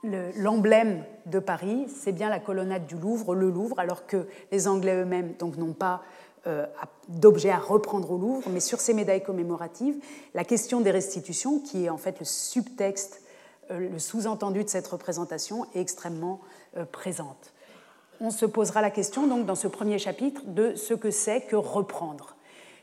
l'emblème 0.03 1.03
de 1.25 1.39
Paris, 1.39 1.87
c'est 1.87 2.11
bien 2.11 2.29
la 2.29 2.39
colonnade 2.39 2.85
du 2.85 2.95
Louvre, 2.95 3.35
le 3.35 3.49
Louvre, 3.49 3.79
alors 3.79 4.05
que 4.05 4.27
les 4.51 4.67
Anglais 4.67 4.95
eux-mêmes 4.95 5.33
n'ont 5.57 5.73
pas 5.73 6.01
euh, 6.47 6.65
d'objets 7.07 7.49
à 7.49 7.57
reprendre 7.57 8.11
au 8.11 8.17
Louvre, 8.17 8.49
mais 8.51 8.59
sur 8.59 8.79
ces 8.79 8.93
médailles 8.93 9.23
commémoratives, 9.23 9.97
la 10.35 10.43
question 10.43 10.81
des 10.81 10.91
restitutions, 10.91 11.59
qui 11.59 11.85
est 11.85 11.89
en 11.89 11.97
fait 11.97 12.19
le 12.19 12.25
subtexte, 12.25 13.23
euh, 13.71 13.89
le 13.89 13.97
sous-entendu 13.97 14.63
de 14.63 14.69
cette 14.69 14.87
représentation, 14.87 15.65
est 15.73 15.81
extrêmement 15.81 16.39
euh, 16.77 16.85
présente. 16.85 17.53
On 18.21 18.29
se 18.29 18.45
posera 18.45 18.81
la 18.81 18.91
question 18.91 19.27
donc 19.27 19.45
dans 19.47 19.55
ce 19.55 19.67
premier 19.67 19.97
chapitre 19.97 20.43
de 20.45 20.75
ce 20.75 20.93
que 20.93 21.09
c'est 21.09 21.41
que 21.41 21.55
reprendre. 21.55 22.35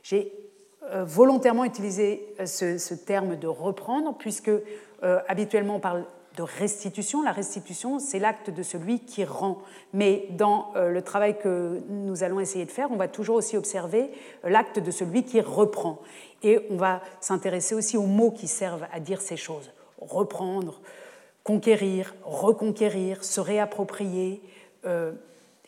J'ai 0.02 0.32
volontairement 1.04 1.64
utilisé 1.64 2.34
ce, 2.44 2.76
ce, 2.76 2.94
terme 2.94 3.36
de 3.36 3.46
reprendre, 3.46 4.14
puisque 4.18 4.50
habituellement 5.28 5.76
on 5.76 5.80
parle 5.80 6.04
de 6.36 6.42
restitution. 6.42 7.22
La 7.22 7.32
restitution, 7.32 7.98
c'est 7.98 8.18
l'acte 8.18 8.50
de 8.50 8.62
celui 8.62 9.00
qui 9.00 9.24
rend. 9.24 9.58
Mais 9.92 10.26
dans 10.30 10.72
euh, 10.76 10.88
le 10.88 11.02
travail 11.02 11.38
que 11.38 11.80
nous 11.88 12.22
allons 12.22 12.40
essayer 12.40 12.64
de 12.64 12.70
faire, 12.70 12.90
on 12.90 12.96
va 12.96 13.08
toujours 13.08 13.36
aussi 13.36 13.56
observer 13.56 14.10
euh, 14.44 14.48
l'acte 14.48 14.78
de 14.78 14.90
celui 14.90 15.24
qui 15.24 15.40
reprend. 15.40 16.00
Et 16.42 16.60
on 16.70 16.76
va 16.76 17.02
s'intéresser 17.20 17.74
aussi 17.74 17.96
aux 17.96 18.06
mots 18.06 18.30
qui 18.30 18.48
servent 18.48 18.86
à 18.92 19.00
dire 19.00 19.20
ces 19.20 19.36
choses. 19.36 19.70
Reprendre, 20.00 20.80
conquérir, 21.44 22.14
reconquérir, 22.24 23.24
se 23.24 23.40
réapproprier, 23.40 24.42
euh, 24.86 25.12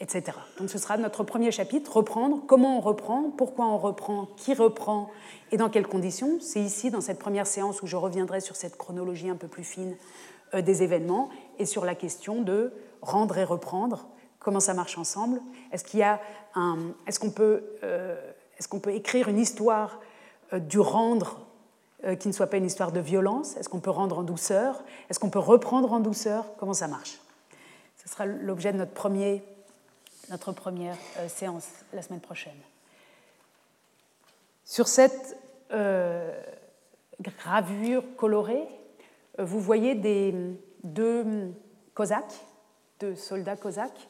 etc. 0.01 0.37
Donc 0.59 0.71
ce 0.71 0.79
sera 0.79 0.97
notre 0.97 1.23
premier 1.23 1.53
chapitre, 1.53 1.97
reprendre, 1.97 2.43
comment 2.47 2.79
on 2.79 2.81
reprend, 2.81 3.31
pourquoi 3.37 3.67
on 3.67 3.79
reprend, 3.79 4.29
qui 4.37 4.55
reprend 4.55 5.11
et 5.53 5.57
dans 5.57 5.69
quelles 5.69 5.87
conditions. 5.87 6.41
C'est 6.41 6.61
ici, 6.61 6.91
dans 6.91 7.01
cette 7.01 7.19
première 7.19 7.47
séance, 7.47 7.83
où 7.83 7.87
je 7.87 7.97
reviendrai 7.97 8.41
sur 8.41 8.57
cette 8.57 8.77
chronologie 8.77 9.31
un 9.31 9.37
peu 9.37 9.47
plus 9.47 9.65
fine 9.65 9.97
euh, 10.55 10.63
des 10.63 10.83
événements 10.83 11.31
et 11.59 11.67
sur 11.67 11.85
la 11.85 11.95
question 11.95 12.43
de 12.43 12.73
rendre 13.03 13.39
et 13.39 13.45
reprendre, 13.45 14.09
comment 14.41 14.61
ça 14.61 14.75
marche 14.75 14.99
ensemble. 14.99 15.41
Est-ce 15.73 15.85
qu'il 15.85 16.01
est-ce 17.07 17.21
qu'on 17.21 17.31
peut, 17.31 17.65
euh, 17.83 18.17
est-ce 18.59 18.69
peut 18.69 18.93
écrire 18.93 19.29
une 19.29 19.39
histoire 19.39 20.01
euh, 20.53 20.59
du 20.59 20.81
rendre 20.81 21.41
qui 22.21 22.29
ne 22.29 22.35
soit 22.35 22.49
pas 22.49 22.59
une 22.59 22.67
histoire 22.67 22.93
de 22.93 23.01
violence? 23.01 23.57
Est-ce 23.57 23.71
qu'on 23.71 23.81
peut 23.81 23.89
rendre 23.89 24.19
en 24.19 24.25
douceur? 24.25 24.85
Est-ce 25.09 25.19
qu'on 25.19 25.31
peut 25.31 25.39
reprendre 25.39 25.91
en 25.91 26.01
douceur? 26.01 26.45
Comment 26.59 26.75
ça 26.75 26.87
marche? 26.87 27.19
Ce 27.97 28.11
sera 28.11 28.27
l'objet 28.27 28.73
de 28.73 28.77
notre, 28.77 28.93
premier, 28.93 29.43
notre 30.31 30.53
première 30.53 30.97
séance 31.29 31.69
la 31.93 32.03
semaine 32.03 32.21
prochaine. 32.21 32.53
Sur 34.65 34.89
cette 34.89 35.37
gravure 37.21 38.05
colorée, 38.17 38.67
vous 39.39 39.61
voyez 39.61 39.95
deux 40.83 41.53
cosaques, 41.95 42.45
deux 43.01 43.17
soldats 43.17 43.57
cosaques, 43.57 44.09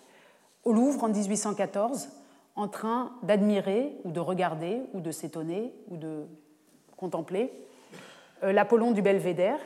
au 0.65 0.73
Louvre 0.73 1.05
en 1.05 1.09
1814, 1.09 2.09
en 2.57 2.69
train 2.69 3.13
d'admirer 3.23 3.93
ou 4.05 4.13
de 4.13 4.21
regarder 4.21 4.83
ou 4.93 5.01
de 5.01 5.11
s'étonner 5.11 5.75
ou 5.89 5.97
de 5.97 6.25
contempler 6.97 7.53
euh, 8.43 8.53
l'Apollon 8.53 8.93
du 8.93 9.03
Belvédère, 9.03 9.59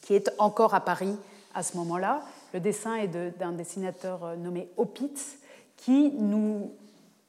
qui 0.00 0.14
est 0.14 0.30
encore 0.38 0.74
à 0.74 0.80
Paris 0.80 1.16
à 1.54 1.62
ce 1.62 1.76
moment-là. 1.76 2.22
Le 2.54 2.60
dessin 2.60 2.96
est 2.96 3.08
d'un 3.08 3.52
dessinateur 3.52 4.24
euh, 4.24 4.36
nommé 4.36 4.68
Opitz, 4.76 5.38
qui 5.80 6.12
nous, 6.18 6.70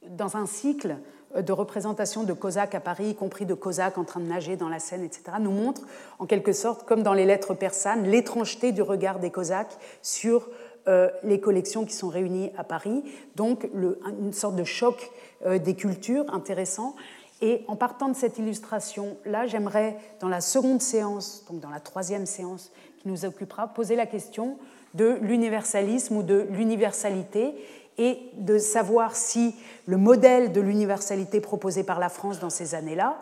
dans 0.08 0.38
un 0.38 0.46
cycle, 0.46 0.98
de 1.36 1.54
représentations 1.54 2.24
de 2.24 2.34
Cosaques 2.34 2.76
à 2.76 2.80
Paris, 2.80 3.12
y 3.12 3.16
compris 3.16 3.46
de 3.46 3.54
Cosaques 3.54 3.98
en 3.98 4.04
train 4.04 4.20
de 4.20 4.26
nager 4.26 4.58
dans 4.58 4.70
la 4.70 4.80
Seine, 4.80 5.04
etc., 5.04 5.24
nous 5.40 5.52
montrent 5.52 5.88
en 6.20 6.26
quelque 6.26 6.52
sorte, 6.52 6.84
comme 6.84 7.04
dans 7.04 7.14
les 7.14 7.26
lettres 7.26 7.54
persanes, 7.54 8.04
l'étrangeté 8.04 8.72
du 8.72 8.82
regard 8.82 9.20
des 9.20 9.30
Cosaques 9.30 9.78
sur 10.02 10.50
euh, 10.88 11.10
les 11.24 11.40
collections 11.40 11.86
qui 11.86 11.94
sont 11.94 12.10
réunies 12.10 12.52
à 12.58 12.64
Paris, 12.64 13.04
donc 13.36 13.70
une 13.74 14.34
sorte 14.34 14.56
de 14.56 14.64
choc 14.64 15.12
euh, 15.46 15.58
des 15.58 15.76
cultures 15.76 16.26
intéressant. 16.34 16.96
Et 17.42 17.64
en 17.68 17.76
partant 17.76 18.10
de 18.10 18.16
cette 18.16 18.38
illustration-là, 18.38 19.48
j'aimerais, 19.48 19.98
dans 20.20 20.30
la 20.30 20.42
seconde 20.42 20.82
séance, 20.82 21.46
donc 21.50 21.60
dans 21.60 21.70
la 21.70 21.80
troisième 21.80 22.26
séance 22.26 22.72
qui 23.00 23.08
nous 23.08 23.26
occupera, 23.26 23.68
poser 23.68 23.96
la 23.96 24.06
question 24.06 24.58
de 24.94 25.18
l'universalisme 25.22 26.18
ou 26.18 26.24
de 26.24 26.48
l'universalité 26.50 27.56
et 27.98 28.20
de 28.38 28.58
savoir 28.58 29.16
si 29.16 29.56
le 29.86 29.98
modèle 29.98 30.52
de 30.52 30.62
l'universalité 30.62 31.42
proposé 31.42 31.84
par 31.84 32.00
la 32.00 32.10
France 32.10 32.40
dans 32.40 32.50
ces 32.50 32.76
années-là, 32.76 33.20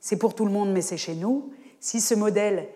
c'est 0.00 0.16
pour 0.16 0.34
tout 0.34 0.44
le 0.44 0.52
monde 0.52 0.72
mais 0.72 0.82
c'est 0.82 0.96
chez 0.96 1.14
nous, 1.14 1.50
si 1.80 2.00
ce 2.00 2.14
modèle 2.14 2.68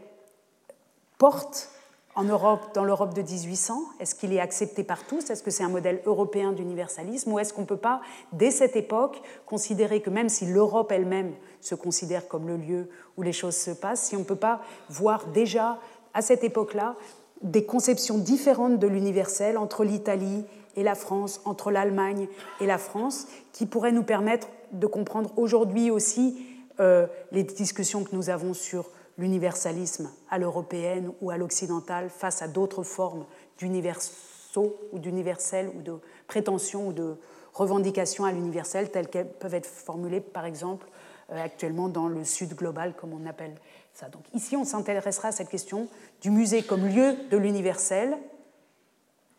porte 1.18 1.70
en 2.18 2.24
Europe, 2.24 2.74
dans 2.74 2.82
l'Europe 2.82 3.14
de 3.14 3.22
1800 3.22 3.80
Est-ce 4.00 4.16
qu'il 4.16 4.32
est 4.32 4.40
accepté 4.40 4.82
par 4.82 5.06
tous? 5.06 5.30
Est-ce 5.30 5.42
que 5.42 5.52
c'est 5.52 5.62
un 5.62 5.68
modèle 5.68 6.02
européen 6.04 6.52
d'universalisme? 6.52 7.32
Ou 7.32 7.38
est-ce 7.38 7.52
qu'on 7.52 7.60
ne 7.60 7.66
peut 7.66 7.76
pas, 7.76 8.00
dès 8.32 8.50
cette 8.50 8.74
époque, 8.74 9.22
considérer 9.46 10.02
que 10.02 10.10
même 10.10 10.28
si 10.28 10.44
l'Europe 10.44 10.90
elle-même 10.90 11.32
se 11.60 11.76
considère 11.76 12.26
comme 12.26 12.48
le 12.48 12.56
lieu 12.56 12.88
où 13.16 13.22
les 13.22 13.32
choses 13.32 13.56
se 13.56 13.70
passent, 13.70 14.02
si 14.02 14.16
on 14.16 14.20
ne 14.20 14.24
peut 14.24 14.34
pas 14.34 14.62
voir 14.88 15.28
déjà, 15.28 15.78
à 16.12 16.20
cette 16.20 16.42
époque-là, 16.42 16.96
des 17.42 17.64
conceptions 17.64 18.18
différentes 18.18 18.80
de 18.80 18.88
l'universel 18.88 19.56
entre 19.56 19.84
l'Italie 19.84 20.44
et 20.76 20.82
la 20.82 20.94
France, 20.94 21.40
entre 21.44 21.70
l'Allemagne 21.70 22.28
et 22.60 22.66
la 22.66 22.78
France, 22.78 23.26
qui 23.52 23.66
pourraient 23.66 23.92
nous 23.92 24.02
permettre 24.02 24.48
de 24.72 24.86
comprendre 24.86 25.32
aujourd'hui 25.36 25.90
aussi 25.90 26.46
euh, 26.80 27.06
les 27.32 27.42
discussions 27.42 28.04
que 28.04 28.14
nous 28.14 28.30
avons 28.30 28.54
sur 28.54 28.90
l'universalisme 29.18 30.10
à 30.30 30.38
l'européenne 30.38 31.12
ou 31.20 31.30
à 31.30 31.36
l'occidentale 31.36 32.08
face 32.08 32.40
à 32.40 32.48
d'autres 32.48 32.84
formes 32.84 33.26
d'universaux 33.58 34.76
ou 34.92 34.98
d'universel 34.98 35.70
ou 35.76 35.82
de 35.82 35.94
prétention 36.28 36.88
ou 36.88 36.92
de 36.92 37.16
revendication 37.52 38.24
à 38.24 38.32
l'universel 38.32 38.90
telles 38.90 39.08
qu'elles 39.08 39.28
peuvent 39.28 39.54
être 39.54 39.66
formulées 39.66 40.20
par 40.20 40.44
exemple 40.44 40.86
euh, 41.32 41.44
actuellement 41.44 41.88
dans 41.88 42.06
le 42.06 42.24
sud 42.24 42.54
global 42.54 42.94
comme 42.94 43.12
on 43.12 43.26
appelle 43.26 43.54
ça. 43.92 44.08
Donc 44.08 44.22
ici 44.34 44.56
on 44.56 44.64
s'intéressera 44.64 45.28
à 45.28 45.32
cette 45.32 45.48
question 45.48 45.88
du 46.20 46.30
musée 46.30 46.62
comme 46.62 46.86
lieu 46.86 47.16
de 47.30 47.36
l'universel 47.36 48.16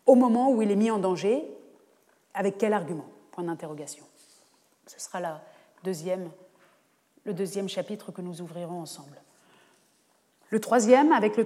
au 0.10 0.16
moment 0.16 0.51
où 0.51 0.64
il 0.64 0.72
est 0.72 0.76
mis 0.76 0.89
en 0.89 0.97
danger 0.97 1.45
avec 2.34 2.57
quel 2.57 2.74
argument? 2.74 3.05
Point 3.32 3.43
d'interrogation. 3.43 4.03
Ce 4.88 4.99
sera 4.99 5.20
la 5.20 5.41
deuxième, 5.84 6.32
le 7.26 7.34
deuxième 7.36 7.70
chapitre 7.70 8.12
que 8.12 8.22
nous 8.22 8.41
ouvrirons 8.41 8.82
ensemble. 8.82 9.22
Le 10.49 10.60
troisième, 10.60 11.12
avec 11.12 11.38
le 11.38 11.45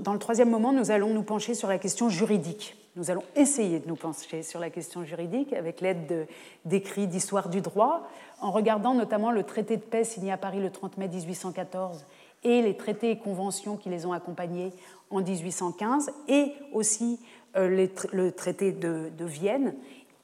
dans 0.00 0.12
le 0.12 0.18
troisième 0.20 0.48
moment, 0.48 0.72
nous 0.72 0.92
allons 0.92 1.12
nous 1.12 1.24
pencher 1.24 1.54
sur 1.54 1.66
la 1.66 1.78
question 1.78 2.08
juridique. 2.08 2.76
Nous 2.94 3.10
allons 3.10 3.24
essayer 3.34 3.80
de 3.80 3.88
nous 3.88 3.96
pencher 3.96 4.44
sur 4.44 4.60
la 4.60 4.70
question 4.70 5.02
juridique 5.02 5.52
avec 5.52 5.80
l'aide 5.80 6.28
d'écrits 6.64 7.08
d'histoire 7.08 7.48
du 7.48 7.60
droit, 7.60 8.08
en 8.40 8.52
regardant 8.52 8.94
notamment 8.94 9.32
le 9.32 9.42
traité 9.42 9.76
de 9.76 9.82
paix 9.82 10.04
signé 10.04 10.30
à 10.30 10.36
Paris 10.36 10.60
le 10.60 10.70
30 10.70 10.98
mai 10.98 11.08
1814 11.08 12.04
et 12.44 12.62
les 12.62 12.76
traités 12.76 13.10
et 13.10 13.18
conventions 13.18 13.76
qui 13.76 13.88
les 13.88 14.06
ont 14.06 14.12
accompagnés 14.12 14.72
en 15.10 15.20
1815, 15.20 16.12
et 16.28 16.52
aussi 16.72 17.18
euh, 17.56 17.88
le 18.12 18.32
traité 18.32 18.72
de, 18.72 19.10
Vienne, 19.24 19.74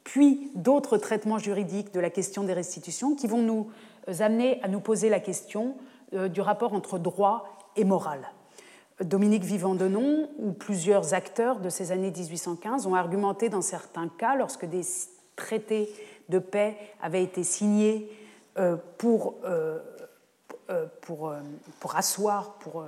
puis 0.04 0.50
d'autres 0.54 0.98
traitements 0.98 1.38
juridiques 1.38 1.92
de 1.92 2.00
la 2.00 2.10
question 2.10 2.44
des 2.44 2.52
restitutions 2.52 3.14
qui 3.14 3.26
vont 3.26 3.42
nous 3.42 3.70
amener 4.20 4.60
à 4.62 4.68
nous 4.68 4.80
poser 4.80 5.08
la 5.08 5.20
question 5.20 5.76
euh, 6.12 6.28
du 6.28 6.40
rapport 6.40 6.74
entre 6.74 6.98
droit 6.98 7.58
et 7.76 7.84
morale. 7.84 8.28
Dominique 9.00 9.42
Vivant-Denon 9.42 10.30
ou 10.38 10.52
plusieurs 10.52 11.14
acteurs 11.14 11.58
de 11.58 11.68
ces 11.68 11.90
années 11.90 12.12
1815 12.12 12.86
ont 12.86 12.94
argumenté 12.94 13.48
dans 13.48 13.62
certains 13.62 14.08
cas, 14.08 14.36
lorsque 14.36 14.66
des 14.66 14.82
traités 15.34 15.88
de 16.28 16.38
paix 16.38 16.76
avaient 17.02 17.22
été 17.22 17.42
signés 17.42 18.08
euh, 18.56 18.76
pour, 18.98 19.34
euh, 19.44 19.80
euh, 20.70 20.86
pour, 21.00 21.34
pour, 21.80 21.96
asseoir, 21.96 22.54
pour, 22.54 22.84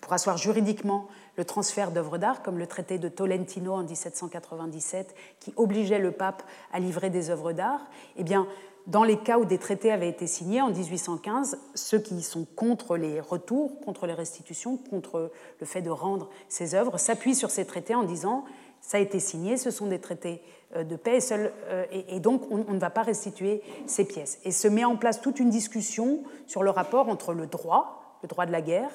pour 0.00 0.12
asseoir 0.12 0.38
juridiquement 0.38 1.08
le 1.36 1.44
transfert 1.44 1.90
d'œuvres 1.90 2.18
d'art, 2.18 2.42
comme 2.42 2.58
le 2.58 2.66
traité 2.66 2.98
de 2.98 3.08
Tolentino 3.08 3.72
en 3.72 3.82
1797, 3.82 5.14
qui 5.40 5.52
obligeait 5.56 5.98
le 5.98 6.12
pape 6.12 6.42
à 6.72 6.78
livrer 6.78 7.10
des 7.10 7.30
œuvres 7.30 7.52
d'art, 7.52 7.86
eh 8.16 8.24
bien, 8.24 8.46
dans 8.86 9.02
les 9.02 9.18
cas 9.18 9.38
où 9.38 9.44
des 9.44 9.58
traités 9.58 9.90
avaient 9.90 10.08
été 10.08 10.26
signés 10.26 10.60
en 10.60 10.70
1815, 10.70 11.58
ceux 11.74 11.98
qui 11.98 12.22
sont 12.22 12.46
contre 12.54 12.96
les 12.96 13.20
retours, 13.20 13.80
contre 13.80 14.06
les 14.06 14.14
restitutions, 14.14 14.76
contre 14.76 15.32
le 15.58 15.66
fait 15.66 15.82
de 15.82 15.90
rendre 15.90 16.30
ces 16.48 16.74
œuvres, 16.74 16.96
s'appuient 16.98 17.34
sur 17.34 17.50
ces 17.50 17.66
traités 17.66 17.96
en 17.96 18.04
disant 18.04 18.44
ça 18.80 18.98
a 18.98 19.00
été 19.00 19.18
signé, 19.18 19.56
ce 19.56 19.72
sont 19.72 19.86
des 19.86 19.98
traités 19.98 20.40
euh, 20.76 20.84
de 20.84 20.94
paix, 20.94 21.18
euh, 21.32 21.84
et, 21.90 22.20
donc 22.20 22.42
on, 22.52 22.72
ne 22.72 22.78
va 22.78 22.90
pas 22.90 23.02
restituer 23.02 23.60
ces 23.86 24.04
pièces. 24.04 24.38
Et 24.44 24.52
se 24.52 24.68
met 24.68 24.84
en 24.84 24.96
place 24.96 25.20
toute 25.20 25.40
une 25.40 25.50
discussion 25.50 26.22
sur 26.46 26.62
le 26.62 26.70
rapport 26.70 27.08
entre 27.08 27.32
le 27.32 27.48
droit, 27.48 28.18
le 28.22 28.28
droit 28.28 28.46
de 28.46 28.52
la 28.52 28.62
guerre, 28.62 28.90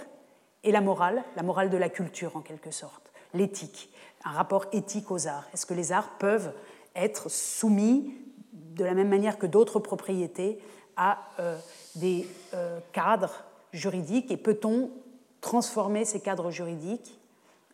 et 0.64 0.72
la 0.72 0.82
morale, 0.82 1.24
la 1.36 1.44
morale 1.44 1.70
de 1.70 1.78
la 1.78 1.90
culture 1.90 2.36
en 2.36 2.42
quelque 2.42 2.72
sorte, 2.72 3.12
l'éthique, 3.34 3.92
un 4.24 4.32
rapport 4.32 4.66
éthique 4.72 5.12
aux 5.12 5.28
arts. 5.28 5.48
Est-ce 5.54 5.66
que 5.66 5.74
les 5.74 5.92
arts 5.92 6.18
peuvent 6.20 6.54
être 6.96 7.30
soumis 7.30 8.14
de 8.54 8.84
la 8.84 8.94
même 8.94 9.10
manière 9.10 9.38
que 9.38 9.48
d'autres 9.48 9.80
propriétés, 9.80 10.60
à 10.98 11.20
euh, 11.40 11.58
des 11.96 12.28
euh, 12.54 12.80
cadres 12.92 13.44
juridiques? 13.74 14.32
Et 14.32 14.38
peut-on 14.38 14.92
transformer 15.40 16.06
ces 16.06 16.20
cadres 16.20 16.52
juridiques 16.52 17.20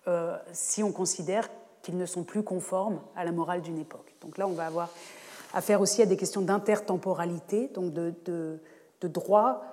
euh, 0.08 0.38
si 0.54 0.84
on 0.84 0.92
considère 0.92 1.50
qu'ils 1.82 1.98
ne 1.98 2.06
sont 2.06 2.24
plus 2.24 2.44
conformes 2.44 3.02
à 3.16 3.26
la 3.26 3.32
morale 3.32 3.62
d'une 3.62 3.80
époque? 3.80 4.14
Donc 4.22 4.38
là, 4.38 4.48
on 4.48 4.54
va 4.54 4.68
avoir 4.68 4.90
affaire 5.54 5.82
aussi 5.82 6.02
à 6.02 6.06
des 6.06 6.18
questions 6.18 6.42
d'intertemporalité, 6.42 7.70
donc 7.74 7.94
de, 7.94 8.60
droit 9.02 9.64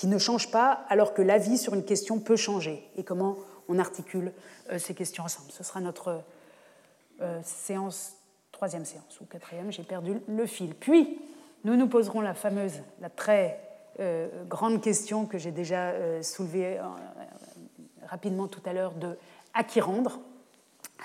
qui 0.00 0.06
ne 0.06 0.16
change 0.16 0.50
pas 0.50 0.84
alors 0.88 1.12
que 1.12 1.20
l'avis 1.20 1.58
sur 1.58 1.74
une 1.74 1.84
question 1.84 2.18
peut 2.20 2.36
changer 2.36 2.82
et 2.96 3.04
comment 3.04 3.36
on 3.68 3.78
articule 3.78 4.32
ces 4.78 4.94
questions 4.94 5.24
ensemble. 5.24 5.50
Ce 5.52 5.62
sera 5.62 5.80
notre 5.80 6.22
séance 7.42 8.14
troisième 8.60 8.84
séance 8.84 9.18
ou 9.22 9.24
quatrième, 9.24 9.72
j'ai 9.72 9.82
perdu 9.82 10.20
le 10.28 10.44
fil. 10.44 10.74
Puis, 10.74 11.18
nous 11.64 11.76
nous 11.76 11.88
poserons 11.88 12.20
la 12.20 12.34
fameuse, 12.34 12.82
la 13.00 13.08
très 13.08 13.58
euh, 14.00 14.28
grande 14.50 14.82
question 14.82 15.24
que 15.24 15.38
j'ai 15.38 15.50
déjà 15.50 15.92
euh, 15.92 16.22
soulevée 16.22 16.78
euh, 16.78 16.82
rapidement 18.06 18.48
tout 18.48 18.60
à 18.66 18.74
l'heure 18.74 18.92
de 18.92 19.16
à 19.54 19.64
qui 19.64 19.80
rendre 19.80 20.20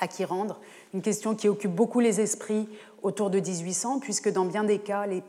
À 0.01 0.09
qui 0.09 0.25
rendre 0.25 0.59
Une 0.93 1.01
question 1.01 1.33
qui 1.33 1.47
occupe 1.47 1.71
beaucoup 1.71 2.01
les 2.01 2.19
esprits 2.19 2.67
autour 3.03 3.29
de 3.29 3.39
1800, 3.39 3.99
puisque 3.99 4.29
dans 4.29 4.43
bien 4.43 4.65
des 4.65 4.79
cas, 4.79 5.05
les 5.05 5.23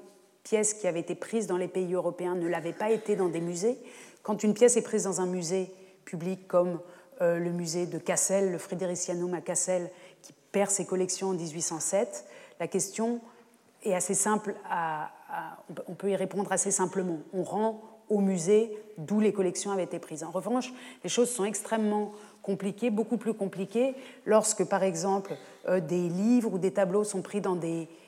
pièces 0.46 0.74
qui 0.74 0.86
avaient 0.86 1.00
été 1.00 1.16
prises 1.16 1.48
dans 1.48 1.56
les 1.56 1.66
pays 1.66 1.92
européens 1.92 2.36
ne 2.36 2.46
l'avaient 2.46 2.72
pas 2.72 2.90
été 2.92 3.16
dans 3.16 3.28
des 3.28 3.40
musées. 3.40 3.76
Quand 4.22 4.44
une 4.44 4.54
pièce 4.54 4.76
est 4.76 4.82
prise 4.82 5.02
dans 5.02 5.20
un 5.20 5.26
musée 5.26 5.70
public 6.04 6.46
comme 6.46 6.78
le 7.20 7.50
musée 7.50 7.86
de 7.86 7.98
Cassel, 7.98 8.52
le 8.52 8.58
Fridericianum 8.58 9.34
à 9.34 9.40
Cassel, 9.40 9.90
perd 10.52 10.70
ses 10.70 10.84
collections 10.84 11.30
en 11.30 11.32
1807, 11.34 12.26
la 12.60 12.68
question 12.68 13.20
est 13.82 13.94
assez 13.94 14.14
simple, 14.14 14.54
on 15.88 15.94
peut 15.94 16.10
y 16.10 16.16
répondre 16.16 16.52
assez 16.52 16.70
simplement. 16.70 17.18
On 17.32 17.42
rend 17.42 17.82
au 18.08 18.20
musée 18.20 18.70
d'où 18.98 19.20
les 19.20 19.32
collections 19.32 19.72
avaient 19.72 19.84
été 19.84 19.98
prises. 19.98 20.22
En 20.22 20.30
revanche, 20.30 20.72
les 21.02 21.10
choses 21.10 21.30
sont 21.30 21.44
extrêmement 21.44 22.12
compliquées, 22.42 22.90
beaucoup 22.90 23.16
plus 23.16 23.34
compliquées, 23.34 23.94
lorsque, 24.24 24.64
par 24.64 24.82
exemple, 24.82 25.36
euh, 25.68 25.80
des 25.80 26.08
livres 26.08 26.54
ou 26.54 26.58
des 26.58 26.72
tableaux 26.72 27.04
sont 27.04 27.22
pris 27.22 27.40
dans 27.40 27.56
des 27.56 27.82
euh, 27.82 28.05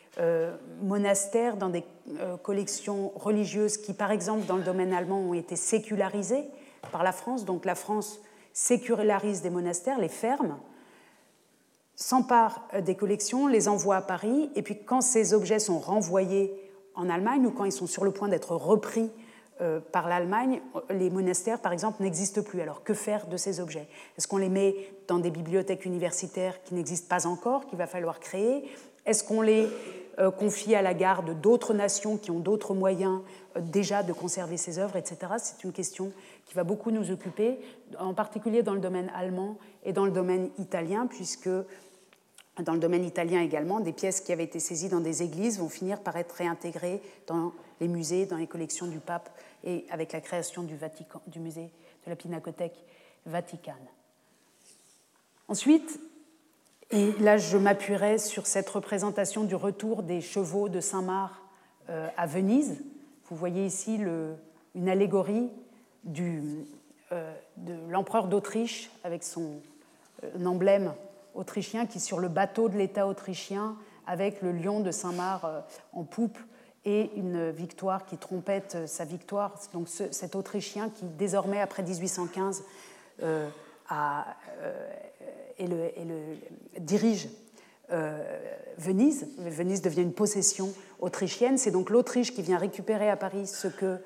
monastères, 0.83 1.57
dans 1.57 1.69
des 1.69 1.85
euh, 2.21 2.37
collections 2.39 3.13
religieuses 3.17 3.77
qui, 3.77 3.93
par 3.93 4.11
exemple, 4.11 4.47
dans 4.47 4.57
le 4.57 4.63
domaine 4.63 4.93
allemand, 4.93 5.21
ont 5.21 5.35
été 5.35 5.57
sécularisées 5.57 6.45
par 6.91 7.03
la 7.03 7.13
France. 7.13 7.45
Donc 7.45 7.65
la 7.65 7.75
France 7.75 8.21
sécularise 8.53 9.43
des 9.43 9.51
monastères, 9.51 9.99
les 9.99 10.09
ferme, 10.09 10.59
s'empare 11.95 12.67
euh, 12.75 12.81
des 12.81 12.95
collections, 12.95 13.47
les 13.47 13.69
envoie 13.69 13.97
à 13.97 14.03
Paris, 14.03 14.51
et 14.55 14.63
puis 14.63 14.83
quand 14.83 15.03
ces 15.03 15.35
objets 15.35 15.59
sont 15.59 15.79
renvoyés 15.79 16.53
en 16.95 17.11
Allemagne 17.11 17.47
ou 17.47 17.51
quand 17.51 17.65
ils 17.65 17.73
sont 17.73 17.87
sur 17.87 18.05
le 18.05 18.11
point 18.11 18.29
d'être 18.29 18.57
repris 18.57 19.11
euh, 19.61 19.81
par 19.81 20.09
l'Allemagne, 20.09 20.61
les 20.91 21.11
monastères, 21.11 21.61
par 21.61 21.73
exemple, 21.73 22.03
n'existent 22.03 22.43
plus. 22.43 22.61
Alors 22.61 22.83
que 22.83 22.95
faire 22.95 23.27
de 23.27 23.37
ces 23.37 23.61
objets? 23.61 23.87
Est-ce 24.17 24.27
qu'on 24.27 24.39
les 24.39 24.49
met 24.49 24.75
dans 25.09 25.19
des 25.19 25.31
bibliothèques 25.31 25.85
universitaires 25.85 26.63
qui 26.63 26.75
n'existent 26.75 27.09
pas 27.09 27.27
encore, 27.27 27.67
qu'il 27.67 27.79
va 27.79 27.87
falloir 27.87 28.19
créer? 28.19 28.65
Est-ce 29.05 29.25
qu'on 29.25 29.41
les 29.41 29.69
euh, 30.19 30.31
confie 30.31 30.75
à 30.75 30.83
la 30.83 30.95
garde 30.95 31.41
d'autres 31.41 31.75
nations 31.75 32.17
qui 32.17 32.31
ont 32.31 32.41
d'autres 32.41 32.75
moyens 32.75 33.21
déjà 33.59 34.03
de 34.03 34.13
conserver 34.13 34.57
ces 34.57 34.79
œuvres, 34.79 34.97
etc. 34.97 35.33
C'est 35.39 35.65
une 35.65 35.73
question 35.73 36.13
qui 36.47 36.55
va 36.55 36.65
beaucoup 36.65 36.91
nous 36.91 37.11
occuper, 37.11 37.59
en 37.99 38.15
particulier 38.15 38.63
dans 38.63 38.75
le 38.75 38.81
domaine 38.81 39.11
allemand 39.15 39.59
et 39.85 39.93
dans 39.93 40.05
le 40.05 40.11
domaine 40.11 40.51
italien, 40.59 41.07
puisque 41.07 41.51
dans 42.63 42.73
le 42.73 42.79
domaine 42.79 43.05
italien 43.05 43.41
également, 43.41 43.81
des 43.81 43.93
pièces 43.93 44.21
qui 44.21 44.33
avaient 44.33 44.45
été 44.45 44.59
saisies 44.59 44.89
dans 44.89 45.01
des 45.01 45.23
églises 45.23 45.59
vont 45.59 45.69
finir 45.69 46.01
par 46.01 46.17
être 46.17 46.33
réintégrées 46.33 47.01
dans 47.27 47.53
les 47.81 47.89
musées, 47.89 48.27
dans 48.27 48.37
les 48.37 48.47
collections 48.47 48.87
du 48.87 48.99
pape 48.99 49.31
et 49.65 49.87
avec 49.91 50.13
la 50.13 50.21
création 50.21 50.65
du 50.65 51.41
musée 51.41 51.71
de 52.05 52.11
la 52.11 52.17
Pinacothèque 52.17 52.85
Vaticane. 53.27 53.75
Ensuite, 55.47 56.01
et 56.91 57.13
là 57.21 57.37
je 57.37 57.57
m'appuierai 57.57 58.19
sur 58.19 58.47
cette 58.47 58.69
représentation 58.69 59.45
du 59.45 59.55
retour 59.55 60.03
des 60.03 60.21
chevaux 60.21 60.69
de 60.69 60.81
Saint-Marc 60.81 61.35
euh, 61.91 62.09
à 62.17 62.27
Venise. 62.27 62.83
Vous 63.29 63.37
voyez 63.37 63.67
ici 63.67 64.01
une 64.75 64.89
allégorie 64.89 65.51
euh, 66.07 67.35
de 67.57 67.75
l'empereur 67.91 68.29
d'Autriche 68.29 68.91
avec 69.05 69.23
son 69.23 69.61
euh, 70.25 70.45
emblème 70.45 70.95
autrichien 71.35 71.87
qui, 71.87 72.01
sur 72.01 72.19
le 72.19 72.29
bateau 72.29 72.69
de 72.69 72.77
l'État 72.77 73.07
autrichien, 73.07 73.77
avec 74.07 74.41
le 74.43 74.53
lion 74.53 74.81
de 74.81 74.91
Saint-Marc 74.91 75.45
en 75.93 76.05
poupe, 76.05 76.39
et 76.85 77.11
une 77.17 77.51
victoire 77.51 78.07
qui 78.07 78.17
trompette 78.17 78.89
sa 78.89 79.05
victoire. 79.05 79.55
Donc 79.75 79.89
cet 79.89 80.35
Autrichien 80.35 80.89
qui, 80.89 81.05
désormais, 81.05 81.61
après 81.61 81.83
1815, 81.83 82.65
a, 83.91 84.37
et 85.59 85.67
le, 85.67 85.91
dirige 86.79 87.29
Venise. 88.79 89.27
Venise 89.39 89.83
devient 89.83 90.03
une 90.03 90.13
possession 90.13 90.73
autrichienne. 91.01 91.59
C'est 91.59 91.71
donc 91.71 91.91
l'Autriche 91.91 92.33
qui 92.33 92.43
vient 92.43 92.59
récupérer 92.59 93.11
à 93.11 93.17
Paris 93.17 93.47
ce 93.47 93.69
que 93.69 93.99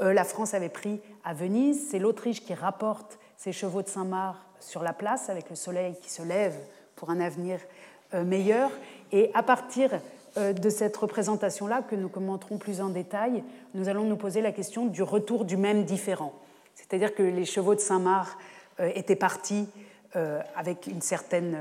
euh, 0.00 0.12
la 0.12 0.24
France 0.24 0.54
avait 0.54 0.68
pris 0.68 1.00
à 1.24 1.34
Venise. 1.34 1.88
C'est 1.90 1.98
l'Autriche 1.98 2.44
qui 2.44 2.54
rapporte 2.54 3.18
ses 3.36 3.52
chevaux 3.52 3.82
de 3.82 3.88
Saint-Marc 3.88 4.38
sur 4.60 4.82
la 4.82 4.92
place 4.92 5.28
avec 5.28 5.48
le 5.50 5.56
soleil 5.56 5.94
qui 6.02 6.10
se 6.10 6.22
lève 6.22 6.56
pour 6.96 7.10
un 7.10 7.20
avenir 7.20 7.58
euh, 8.14 8.24
meilleur. 8.24 8.70
Et 9.12 9.30
à 9.34 9.42
partir 9.42 9.90
euh, 10.36 10.52
de 10.52 10.70
cette 10.70 10.96
représentation-là, 10.96 11.82
que 11.82 11.96
nous 11.96 12.08
commenterons 12.08 12.58
plus 12.58 12.80
en 12.80 12.88
détail, 12.88 13.42
nous 13.74 13.88
allons 13.88 14.04
nous 14.04 14.16
poser 14.16 14.40
la 14.40 14.52
question 14.52 14.86
du 14.86 15.02
retour 15.02 15.44
du 15.44 15.56
même 15.56 15.84
différent. 15.84 16.34
C'est-à-dire 16.74 17.14
que 17.14 17.22
les 17.22 17.44
chevaux 17.46 17.74
de 17.74 17.80
Saint-Marc 17.80 18.38
étaient 18.78 19.16
partis 19.16 19.66
avec 20.54 20.86
une 20.86 21.02
certaine 21.02 21.56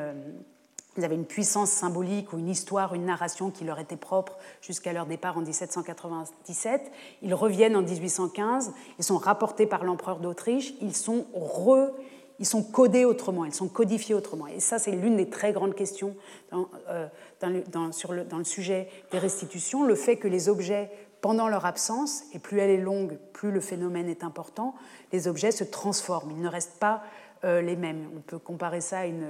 ils 0.97 1.03
avaient 1.03 1.15
une 1.15 1.25
puissance 1.25 1.71
symbolique 1.71 2.31
ou 2.33 2.39
une 2.39 2.49
histoire, 2.49 2.93
une 2.93 3.05
narration 3.05 3.51
qui 3.51 3.65
leur 3.65 3.79
était 3.79 3.97
propre 3.97 4.37
jusqu'à 4.61 4.93
leur 4.93 5.05
départ 5.05 5.37
en 5.37 5.41
1797. 5.41 6.91
Ils 7.21 7.33
reviennent 7.33 7.75
en 7.75 7.81
1815, 7.81 8.73
ils 8.97 9.03
sont 9.03 9.17
rapportés 9.17 9.65
par 9.65 9.83
l'empereur 9.83 10.19
d'Autriche, 10.19 10.73
ils 10.81 10.95
sont 10.95 11.25
re, 11.33 11.91
ils 12.39 12.45
sont 12.45 12.63
codés 12.63 13.03
autrement, 13.03 13.45
ils 13.45 13.53
sont 13.53 13.67
codifiés 13.67 14.15
autrement. 14.15 14.47
Et 14.47 14.61
ça, 14.61 14.79
c'est 14.79 14.91
l'une 14.91 15.17
des 15.17 15.29
très 15.29 15.51
grandes 15.51 15.75
questions 15.75 16.15
dans, 16.51 16.69
euh, 16.89 17.07
le, 17.43 17.63
sur 17.91 18.13
dans 18.25 18.37
le 18.37 18.43
sujet 18.43 18.87
des 19.11 19.19
restitutions, 19.19 19.83
le 19.83 19.95
fait 19.95 20.15
que 20.15 20.29
les 20.29 20.47
objets, 20.47 20.89
pendant 21.19 21.47
leur 21.47 21.65
absence, 21.65 22.23
et 22.33 22.39
plus 22.39 22.59
elle 22.59 22.69
est 22.69 22.77
longue, 22.77 23.17
plus 23.33 23.51
le 23.51 23.59
phénomène 23.59 24.07
est 24.07 24.23
important, 24.23 24.75
les 25.11 25.27
objets 25.27 25.51
se 25.51 25.63
transforment, 25.63 26.31
ils 26.31 26.41
ne 26.41 26.47
restent 26.47 26.79
pas 26.79 27.01
euh, 27.03 27.24
les 27.45 27.75
mêmes. 27.75 28.09
On 28.15 28.21
peut 28.21 28.39
comparer 28.39 28.81
ça 28.81 28.99
à 28.99 29.05
une 29.05 29.25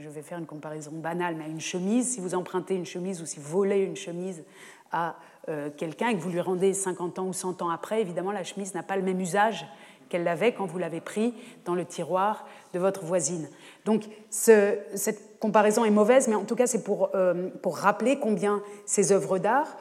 je 0.00 0.08
vais 0.08 0.22
faire 0.22 0.38
une 0.38 0.46
comparaison 0.46 0.92
banale, 0.92 1.36
mais 1.36 1.44
à 1.44 1.48
une 1.48 1.60
chemise, 1.60 2.14
si 2.14 2.20
vous 2.20 2.34
empruntez 2.34 2.74
une 2.74 2.86
chemise 2.86 3.22
ou 3.22 3.26
si 3.26 3.38
vous 3.38 3.48
volez 3.48 3.78
une 3.78 3.96
chemise 3.96 4.42
à 4.92 5.16
euh, 5.48 5.70
quelqu'un 5.76 6.08
et 6.08 6.16
que 6.16 6.20
vous 6.20 6.30
lui 6.30 6.40
rendez 6.40 6.72
50 6.72 7.18
ans 7.18 7.26
ou 7.26 7.32
100 7.32 7.62
ans 7.62 7.70
après, 7.70 8.00
évidemment, 8.00 8.32
la 8.32 8.44
chemise 8.44 8.74
n'a 8.74 8.82
pas 8.82 8.96
le 8.96 9.02
même 9.02 9.20
usage 9.20 9.66
qu'elle 10.08 10.24
l'avait 10.24 10.52
quand 10.52 10.66
vous 10.66 10.78
l'avez 10.78 11.00
pris 11.00 11.34
dans 11.64 11.74
le 11.74 11.84
tiroir 11.84 12.46
de 12.72 12.78
votre 12.78 13.04
voisine. 13.04 13.48
Donc 13.84 14.04
cette 14.30 15.38
comparaison 15.40 15.84
est 15.84 15.90
mauvaise, 15.90 16.28
mais 16.28 16.34
en 16.34 16.44
tout 16.44 16.56
cas 16.56 16.66
c'est 16.66 16.84
pour, 16.84 17.10
euh, 17.14 17.48
pour 17.62 17.78
rappeler 17.78 18.18
combien 18.18 18.62
ces 18.86 19.12
œuvres 19.12 19.38
d'art, 19.38 19.76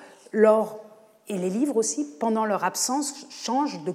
et 1.27 1.37
les 1.37 1.49
livres 1.49 1.77
aussi, 1.77 2.17
pendant 2.19 2.45
leur 2.45 2.63
absence, 2.63 3.27
changent 3.29 3.83
de 3.83 3.93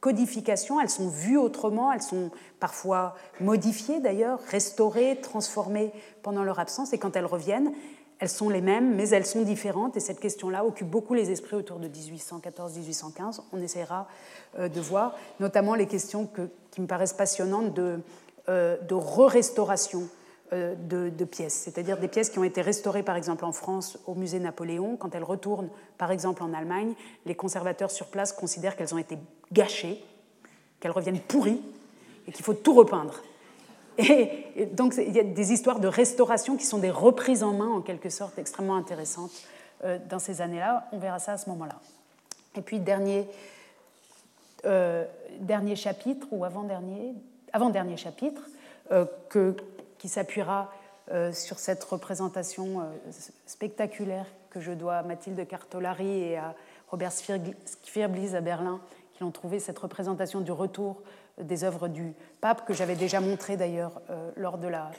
codification, 0.00 0.80
elles 0.80 0.90
sont 0.90 1.08
vues 1.08 1.38
autrement, 1.38 1.92
elles 1.92 2.02
sont 2.02 2.30
parfois 2.58 3.14
modifiées 3.40 4.00
d'ailleurs, 4.00 4.40
restaurées, 4.48 5.20
transformées 5.20 5.92
pendant 6.22 6.42
leur 6.42 6.58
absence, 6.58 6.92
et 6.92 6.98
quand 6.98 7.16
elles 7.16 7.26
reviennent, 7.26 7.72
elles 8.18 8.28
sont 8.28 8.50
les 8.50 8.60
mêmes, 8.60 8.94
mais 8.94 9.08
elles 9.10 9.26
sont 9.26 9.42
différentes, 9.42 9.96
et 9.96 10.00
cette 10.00 10.20
question-là 10.20 10.64
occupe 10.64 10.88
beaucoup 10.88 11.14
les 11.14 11.30
esprits 11.30 11.56
autour 11.56 11.78
de 11.78 11.88
1814-1815. 11.88 13.40
On 13.52 13.60
essaiera 13.60 14.08
euh, 14.58 14.68
de 14.68 14.80
voir, 14.80 15.16
notamment 15.38 15.74
les 15.74 15.86
questions 15.86 16.28
qui 16.70 16.80
me 16.80 16.86
paraissent 16.86 17.14
passionnantes 17.14 17.72
de, 17.72 18.00
euh, 18.48 18.76
de 18.78 18.94
re-restauration 18.94 20.08
euh, 20.52 20.74
de, 20.74 21.24
pièces, 21.24 21.54
c'est-à-dire 21.54 21.96
des 21.98 22.08
pièces 22.08 22.28
qui 22.28 22.40
ont 22.40 22.44
été 22.44 22.60
restaurées 22.60 23.04
par 23.04 23.14
exemple 23.14 23.44
en 23.44 23.52
France 23.52 24.00
au 24.08 24.16
musée 24.16 24.40
Napoléon. 24.40 24.96
Quand 24.96 25.14
elles 25.14 25.22
retournent 25.22 25.68
par 25.96 26.10
exemple 26.10 26.42
en 26.42 26.52
Allemagne, 26.52 26.94
les 27.24 27.36
conservateurs 27.36 27.92
sur 27.92 28.06
place 28.06 28.32
considèrent 28.32 28.74
qu'elles 28.76 28.92
ont 28.92 28.98
été 28.98 29.16
gâchées, 29.52 30.02
qu'elles 30.80 30.90
reviennent 30.90 31.20
pourries 31.20 31.62
et 32.26 32.32
qu'il 32.32 32.44
faut 32.44 32.54
tout 32.54 32.74
repeindre. 32.74 33.22
Et, 33.98 34.66
donc 34.72 34.94
il 34.96 35.12
y 35.12 35.20
a 35.20 35.22
des 35.22 35.52
histoires 35.52 35.78
de 35.78 35.86
restauration 35.86 36.56
qui 36.56 36.64
sont 36.64 36.78
des 36.78 36.90
reprises 36.90 37.44
en 37.44 37.52
main 37.52 37.68
en 37.68 37.80
quelque 37.80 38.10
sorte 38.10 38.36
extrêmement 38.36 38.74
intéressantes 38.74 39.30
euh, 39.84 39.98
dans 40.08 40.18
ces 40.18 40.40
années-là. 40.40 40.88
On 40.90 40.98
verra 40.98 41.20
ça 41.20 41.34
à 41.34 41.38
ce 41.38 41.48
moment-là. 41.50 41.78
Et 42.56 42.62
puis 42.62 42.80
dernier, 42.80 43.28
euh, 44.64 45.04
dernier 45.38 45.76
chapitre 45.76 46.26
ou 46.32 46.44
avant-dernier, 46.44 47.14
avant-dernier 47.52 47.96
chapitre 47.96 48.42
que, 49.28 49.54
qui 50.00 50.08
s'appuiera 50.08 50.72
euh, 51.12 51.30
sur 51.30 51.58
cette 51.58 51.84
représentation 51.84 52.80
euh, 52.80 52.84
spectaculaire 53.46 54.24
que 54.48 54.58
je 54.58 54.72
dois 54.72 54.96
à 54.96 55.02
Mathilde 55.02 55.46
Cartolari 55.46 56.22
et 56.22 56.38
à 56.38 56.54
Robert 56.88 57.12
Sfirblis 57.12 58.34
à 58.34 58.40
Berlin, 58.40 58.80
qui 59.12 59.22
ont 59.22 59.30
trouvé 59.30 59.60
cette 59.60 59.78
représentation 59.78 60.40
du 60.40 60.52
retour 60.52 61.02
des 61.38 61.64
œuvres 61.64 61.86
du 61.86 62.14
pape, 62.40 62.66
que 62.66 62.72
j'avais 62.72 62.96
déjà 62.96 63.20
montré 63.20 63.58
d'ailleurs 63.58 64.00
euh, 64.08 64.30
lors 64.36 64.58
de 64.58 64.68
la, 64.68 64.90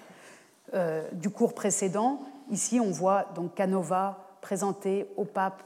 du 1.11 1.29
cours 1.29 1.53
précédent. 1.53 2.21
Ici, 2.49 2.79
on 2.79 2.91
voit 2.91 3.25
donc 3.35 3.55
Canova 3.55 4.37
présenté 4.39 5.07
au 5.17 5.25
pape 5.25 5.61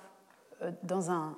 dans 0.82 1.12
un, 1.12 1.36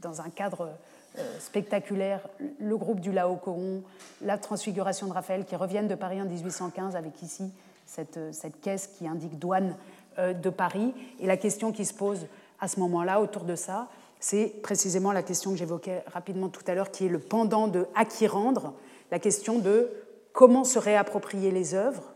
dans 0.00 0.20
un 0.20 0.30
cadre 0.30 0.70
euh, 1.18 1.38
spectaculaire, 1.40 2.20
le 2.60 2.76
groupe 2.76 3.00
du 3.00 3.10
Laocoon, 3.10 3.82
la 4.22 4.38
transfiguration 4.38 5.08
de 5.08 5.12
Raphaël 5.12 5.44
qui 5.44 5.56
reviennent 5.56 5.88
de 5.88 5.96
Paris 5.96 6.22
en 6.22 6.24
1815 6.24 6.94
avec 6.94 7.20
ici 7.22 7.50
cette, 7.84 8.16
euh, 8.16 8.30
cette 8.32 8.60
caisse 8.60 8.86
qui 8.86 9.08
indique 9.08 9.36
douane 9.36 9.74
euh, 10.18 10.32
de 10.32 10.50
Paris. 10.50 10.94
Et 11.18 11.26
la 11.26 11.36
question 11.36 11.72
qui 11.72 11.84
se 11.84 11.94
pose 11.94 12.26
à 12.60 12.68
ce 12.68 12.78
moment-là 12.78 13.20
autour 13.20 13.42
de 13.42 13.56
ça, 13.56 13.88
c'est 14.20 14.54
précisément 14.62 15.10
la 15.10 15.24
question 15.24 15.50
que 15.50 15.56
j'évoquais 15.56 16.04
rapidement 16.12 16.48
tout 16.48 16.62
à 16.68 16.74
l'heure, 16.74 16.92
qui 16.92 17.06
est 17.06 17.08
le 17.08 17.18
pendant 17.18 17.66
de 17.66 17.88
à 17.96 18.04
qui 18.04 18.28
rendre, 18.28 18.72
la 19.10 19.18
question 19.18 19.58
de 19.58 19.90
comment 20.32 20.62
se 20.62 20.78
réapproprier 20.78 21.50
les 21.50 21.74
œuvres, 21.74 22.14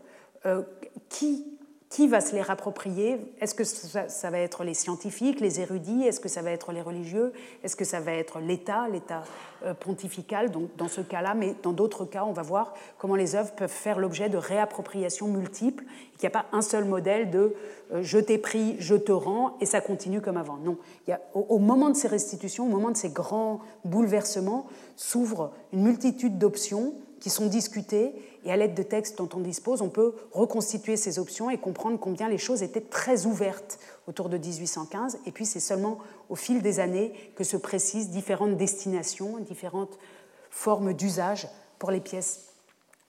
qui 1.09 1.54
qui 1.89 2.07
va 2.07 2.19
se 2.19 2.35
les 2.35 2.41
rapproprier? 2.41 3.19
Est-ce 3.39 3.53
que 3.55 3.63
ça, 3.63 4.29
va 4.29 4.39
être 4.39 4.63
les 4.63 4.73
scientifiques, 4.73 5.39
les 5.39 5.59
érudits? 5.59 6.03
Est-ce 6.03 6.19
que 6.19 6.29
ça 6.29 6.41
va 6.41 6.51
être 6.51 6.71
les 6.71 6.81
religieux? 6.81 7.31
Est-ce 7.63 7.75
que 7.75 7.85
ça 7.85 7.99
va 7.99 8.13
être 8.13 8.39
l'État, 8.39 8.87
l'État 8.89 9.23
euh, 9.63 9.73
pontifical? 9.73 10.51
Donc, 10.51 10.75
Dans 10.77 10.87
ce 10.87 11.01
cas-là, 11.01 11.35
mais 11.35 11.55
dans 11.61 11.73
d'autres 11.73 12.05
cas, 12.05 12.23
on 12.25 12.33
va 12.33 12.41
voir 12.41 12.73
comment 12.97 13.15
les 13.15 13.35
œuvres 13.35 13.51
peuvent 13.51 13.69
faire 13.69 13.99
l'objet 13.99 14.29
de 14.29 14.37
réappropriations 14.37 15.27
multiples, 15.27 15.83
qu'il 16.17 16.27
n'y 16.27 16.35
a 16.35 16.41
pas 16.41 16.45
un 16.51 16.61
seul 16.61 16.85
modèle 16.85 17.29
de 17.29 17.53
euh, 17.93 18.01
je 18.01 18.17
t'ai 18.17 18.39
pris, 18.39 18.75
je 18.79 18.95
te 18.95 19.11
rends, 19.11 19.55
et 19.61 19.65
ça 19.65 19.79
continue 19.79 20.21
comme 20.21 20.37
avant. 20.37 20.57
Non, 20.57 20.77
il 21.07 21.11
y 21.11 21.13
a, 21.13 21.21
au 21.33 21.59
moment 21.59 21.89
de 21.89 21.95
ces 21.95 22.07
restitutions, 22.07 22.65
au 22.65 22.69
moment 22.69 22.89
de 22.89 22.97
ces 22.97 23.09
grands 23.09 23.61
bouleversements, 23.83 24.65
s'ouvre 24.95 25.51
une 25.71 25.83
multitude 25.83 26.39
d'options 26.39 26.93
qui 27.25 27.31
sont 27.31 27.47
discutées 27.47 28.13
et 28.43 28.51
à 28.51 28.55
l'aide 28.55 28.75
de 28.75 28.83
textes 28.83 29.17
dont 29.17 29.27
on 29.33 29.39
dispose, 29.39 29.81
on 29.81 29.89
peut 29.89 30.13
reconstituer 30.31 30.95
ces 30.95 31.17
options 31.17 31.49
et 31.49 31.57
comprendre 31.57 31.97
combien 31.99 32.29
les 32.29 32.37
choses 32.37 32.61
étaient 32.61 32.81
très 32.81 33.25
ouvertes 33.25 33.79
autour 34.05 34.29
de 34.29 34.37
1815. 34.37 35.17
Et 35.25 35.31
puis 35.31 35.47
c'est 35.47 35.59
seulement 35.59 35.97
au 36.29 36.35
fil 36.35 36.61
des 36.61 36.79
années 36.79 37.13
que 37.35 37.43
se 37.43 37.57
précisent 37.57 38.11
différentes 38.11 38.57
destinations, 38.57 39.39
différentes 39.39 39.97
formes 40.51 40.93
d'usage 40.93 41.47
pour 41.79 41.89
les 41.89 41.99
pièces 41.99 42.49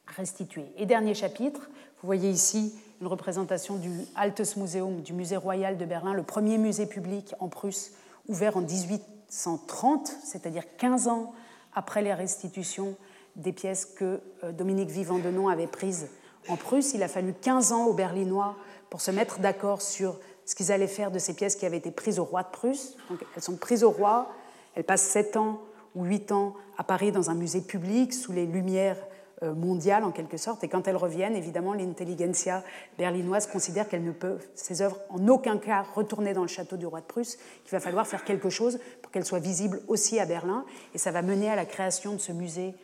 restituées. 0.06 0.64
Et 0.78 0.86
dernier 0.86 1.12
chapitre, 1.12 1.68
vous 2.00 2.06
voyez 2.06 2.30
ici 2.30 2.74
une 3.02 3.08
représentation 3.08 3.76
du 3.76 3.90
Altes 4.14 4.56
Museum, 4.56 5.02
du 5.02 5.12
musée 5.12 5.36
royal 5.36 5.76
de 5.76 5.84
Berlin, 5.84 6.14
le 6.14 6.22
premier 6.22 6.56
musée 6.56 6.86
public 6.86 7.34
en 7.38 7.48
Prusse, 7.48 7.92
ouvert 8.28 8.56
en 8.56 8.62
1830, 8.62 10.10
c'est-à-dire 10.24 10.64
15 10.78 11.08
ans 11.08 11.34
après 11.74 12.00
les 12.00 12.14
restitutions 12.14 12.96
des 13.36 13.52
pièces 13.52 13.84
que 13.84 14.20
euh, 14.42 14.52
Dominique 14.52 14.90
Vivant-Denon 14.90 15.48
avait 15.48 15.66
prises 15.66 16.08
en 16.48 16.56
Prusse. 16.56 16.94
Il 16.94 17.02
a 17.02 17.08
fallu 17.08 17.34
15 17.34 17.72
ans 17.72 17.86
aux 17.86 17.94
Berlinois 17.94 18.56
pour 18.90 19.00
se 19.00 19.10
mettre 19.10 19.38
d'accord 19.40 19.82
sur 19.82 20.18
ce 20.44 20.54
qu'ils 20.54 20.72
allaient 20.72 20.86
faire 20.86 21.10
de 21.10 21.18
ces 21.18 21.34
pièces 21.34 21.56
qui 21.56 21.66
avaient 21.66 21.76
été 21.76 21.90
prises 21.90 22.18
au 22.18 22.24
roi 22.24 22.42
de 22.42 22.48
Prusse. 22.48 22.96
Donc, 23.10 23.20
elles 23.34 23.42
sont 23.42 23.56
prises 23.56 23.84
au 23.84 23.90
roi, 23.90 24.30
elles 24.74 24.84
passent 24.84 25.02
7 25.02 25.36
ans 25.36 25.60
ou 25.94 26.04
8 26.04 26.32
ans 26.32 26.54
à 26.78 26.84
Paris 26.84 27.12
dans 27.12 27.30
un 27.30 27.34
musée 27.34 27.60
public 27.60 28.12
sous 28.12 28.32
les 28.32 28.46
lumières 28.46 28.98
mondiale 29.42 30.04
en 30.04 30.12
quelque 30.12 30.36
sorte. 30.36 30.64
Et 30.64 30.68
quand 30.68 30.88
elles 30.88 30.96
reviennent, 30.96 31.36
évidemment, 31.36 31.74
l'intelligentsia 31.74 32.64
berlinoise 32.96 33.46
considère 33.46 33.88
qu'elle 33.88 34.04
ne 34.04 34.12
peut, 34.12 34.38
ces 34.54 34.80
œuvres, 34.80 34.98
en 35.10 35.28
aucun 35.28 35.58
cas 35.58 35.84
retourner 35.94 36.32
dans 36.32 36.42
le 36.42 36.48
château 36.48 36.76
du 36.76 36.86
roi 36.86 37.00
de 37.00 37.06
Prusse, 37.06 37.36
qu'il 37.62 37.72
va 37.72 37.80
falloir 37.80 38.06
faire 38.06 38.24
quelque 38.24 38.48
chose 38.48 38.78
pour 39.02 39.12
qu'elles 39.12 39.26
soient 39.26 39.38
visibles 39.38 39.82
aussi 39.88 40.18
à 40.18 40.24
Berlin. 40.24 40.64
Et 40.94 40.98
ça 40.98 41.10
va 41.10 41.22
mener 41.22 41.50
à 41.50 41.56
la 41.56 41.66
création 41.66 42.14
de 42.14 42.18
ce 42.18 42.32
musée, 42.32 42.74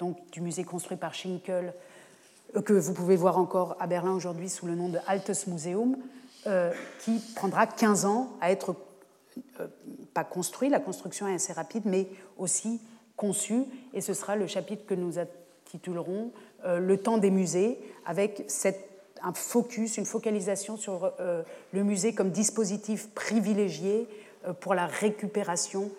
donc 0.00 0.16
du 0.32 0.40
musée 0.40 0.64
construit 0.64 0.96
par 0.96 1.14
Schinkel, 1.14 1.74
euh, 2.56 2.62
que 2.62 2.72
vous 2.72 2.94
pouvez 2.94 3.16
voir 3.16 3.38
encore 3.38 3.76
à 3.78 3.86
Berlin 3.86 4.12
aujourd'hui 4.12 4.48
sous 4.48 4.66
le 4.66 4.74
nom 4.74 4.88
de 4.88 4.98
Altes 5.06 5.46
Museum, 5.46 5.96
euh, 6.46 6.72
qui 7.00 7.20
prendra 7.36 7.66
15 7.66 8.06
ans 8.06 8.32
à 8.40 8.50
être 8.50 8.74
euh, 9.60 9.66
pas 10.14 10.24
construit, 10.24 10.70
la 10.70 10.80
construction 10.80 11.28
est 11.28 11.34
assez 11.34 11.52
rapide, 11.52 11.82
mais 11.84 12.08
aussi 12.38 12.80
conçu. 13.16 13.64
Et 13.92 14.00
ce 14.00 14.14
sera 14.14 14.34
le 14.34 14.46
chapitre 14.46 14.86
que 14.86 14.94
nous 14.94 15.18
intitulerons 15.18 16.32
Le 16.64 16.96
temps 16.96 17.18
des 17.18 17.30
musées, 17.30 17.78
avec 18.04 18.44
un 19.22 19.32
focus, 19.32 19.98
une 19.98 20.06
focalisation 20.06 20.76
sur 20.76 21.12
le 21.72 21.84
musée 21.84 22.12
comme 22.12 22.30
dispositif 22.30 23.08
privilégié 23.14 24.08
pour 24.60 24.74
la 24.74 24.86
récupération 24.86 25.90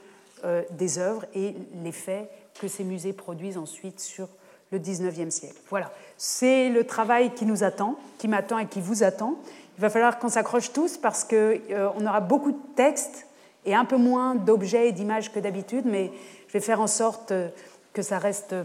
des 0.72 0.98
œuvres 0.98 1.26
et 1.34 1.56
l'effet 1.84 2.30
que 2.62 2.68
ces 2.68 2.84
musées 2.84 3.14
produisent 3.14 3.58
ensuite 3.58 4.00
sur 4.00 4.28
le 4.72 4.78
19e 4.78 5.32
siècle. 5.32 5.56
Voilà, 5.70 5.92
c'est 6.16 6.70
le 6.70 6.86
travail 6.86 7.34
qui 7.34 7.46
nous 7.46 7.64
attend, 7.64 7.98
qui 8.20 8.28
m'attend 8.28 8.60
et 8.60 8.68
qui 8.68 8.80
vous 8.80 9.02
attend. 9.04 9.34
Il 9.78 9.82
va 9.82 9.90
falloir 9.90 10.20
qu'on 10.20 10.30
s'accroche 10.30 10.72
tous 10.72 10.98
parce 10.98 11.24
qu'on 11.24 11.36
euh, 11.36 11.90
aura 12.06 12.22
beaucoup 12.22 12.52
de 12.52 12.60
textes 12.76 13.26
et 13.66 13.74
un 13.74 13.86
peu 13.86 13.98
moins 13.98 14.36
d'objets 14.36 14.90
et 14.90 14.92
d'images 14.92 15.32
que 15.32 15.40
d'habitude, 15.40 15.86
mais 15.86 16.12
je 16.48 16.54
vais 16.54 16.60
faire 16.60 16.82
en 16.82 16.88
sorte 16.88 17.32
euh, 17.32 17.48
que 17.94 18.04
ça 18.04 18.20
reste 18.20 18.54
euh, 18.54 18.64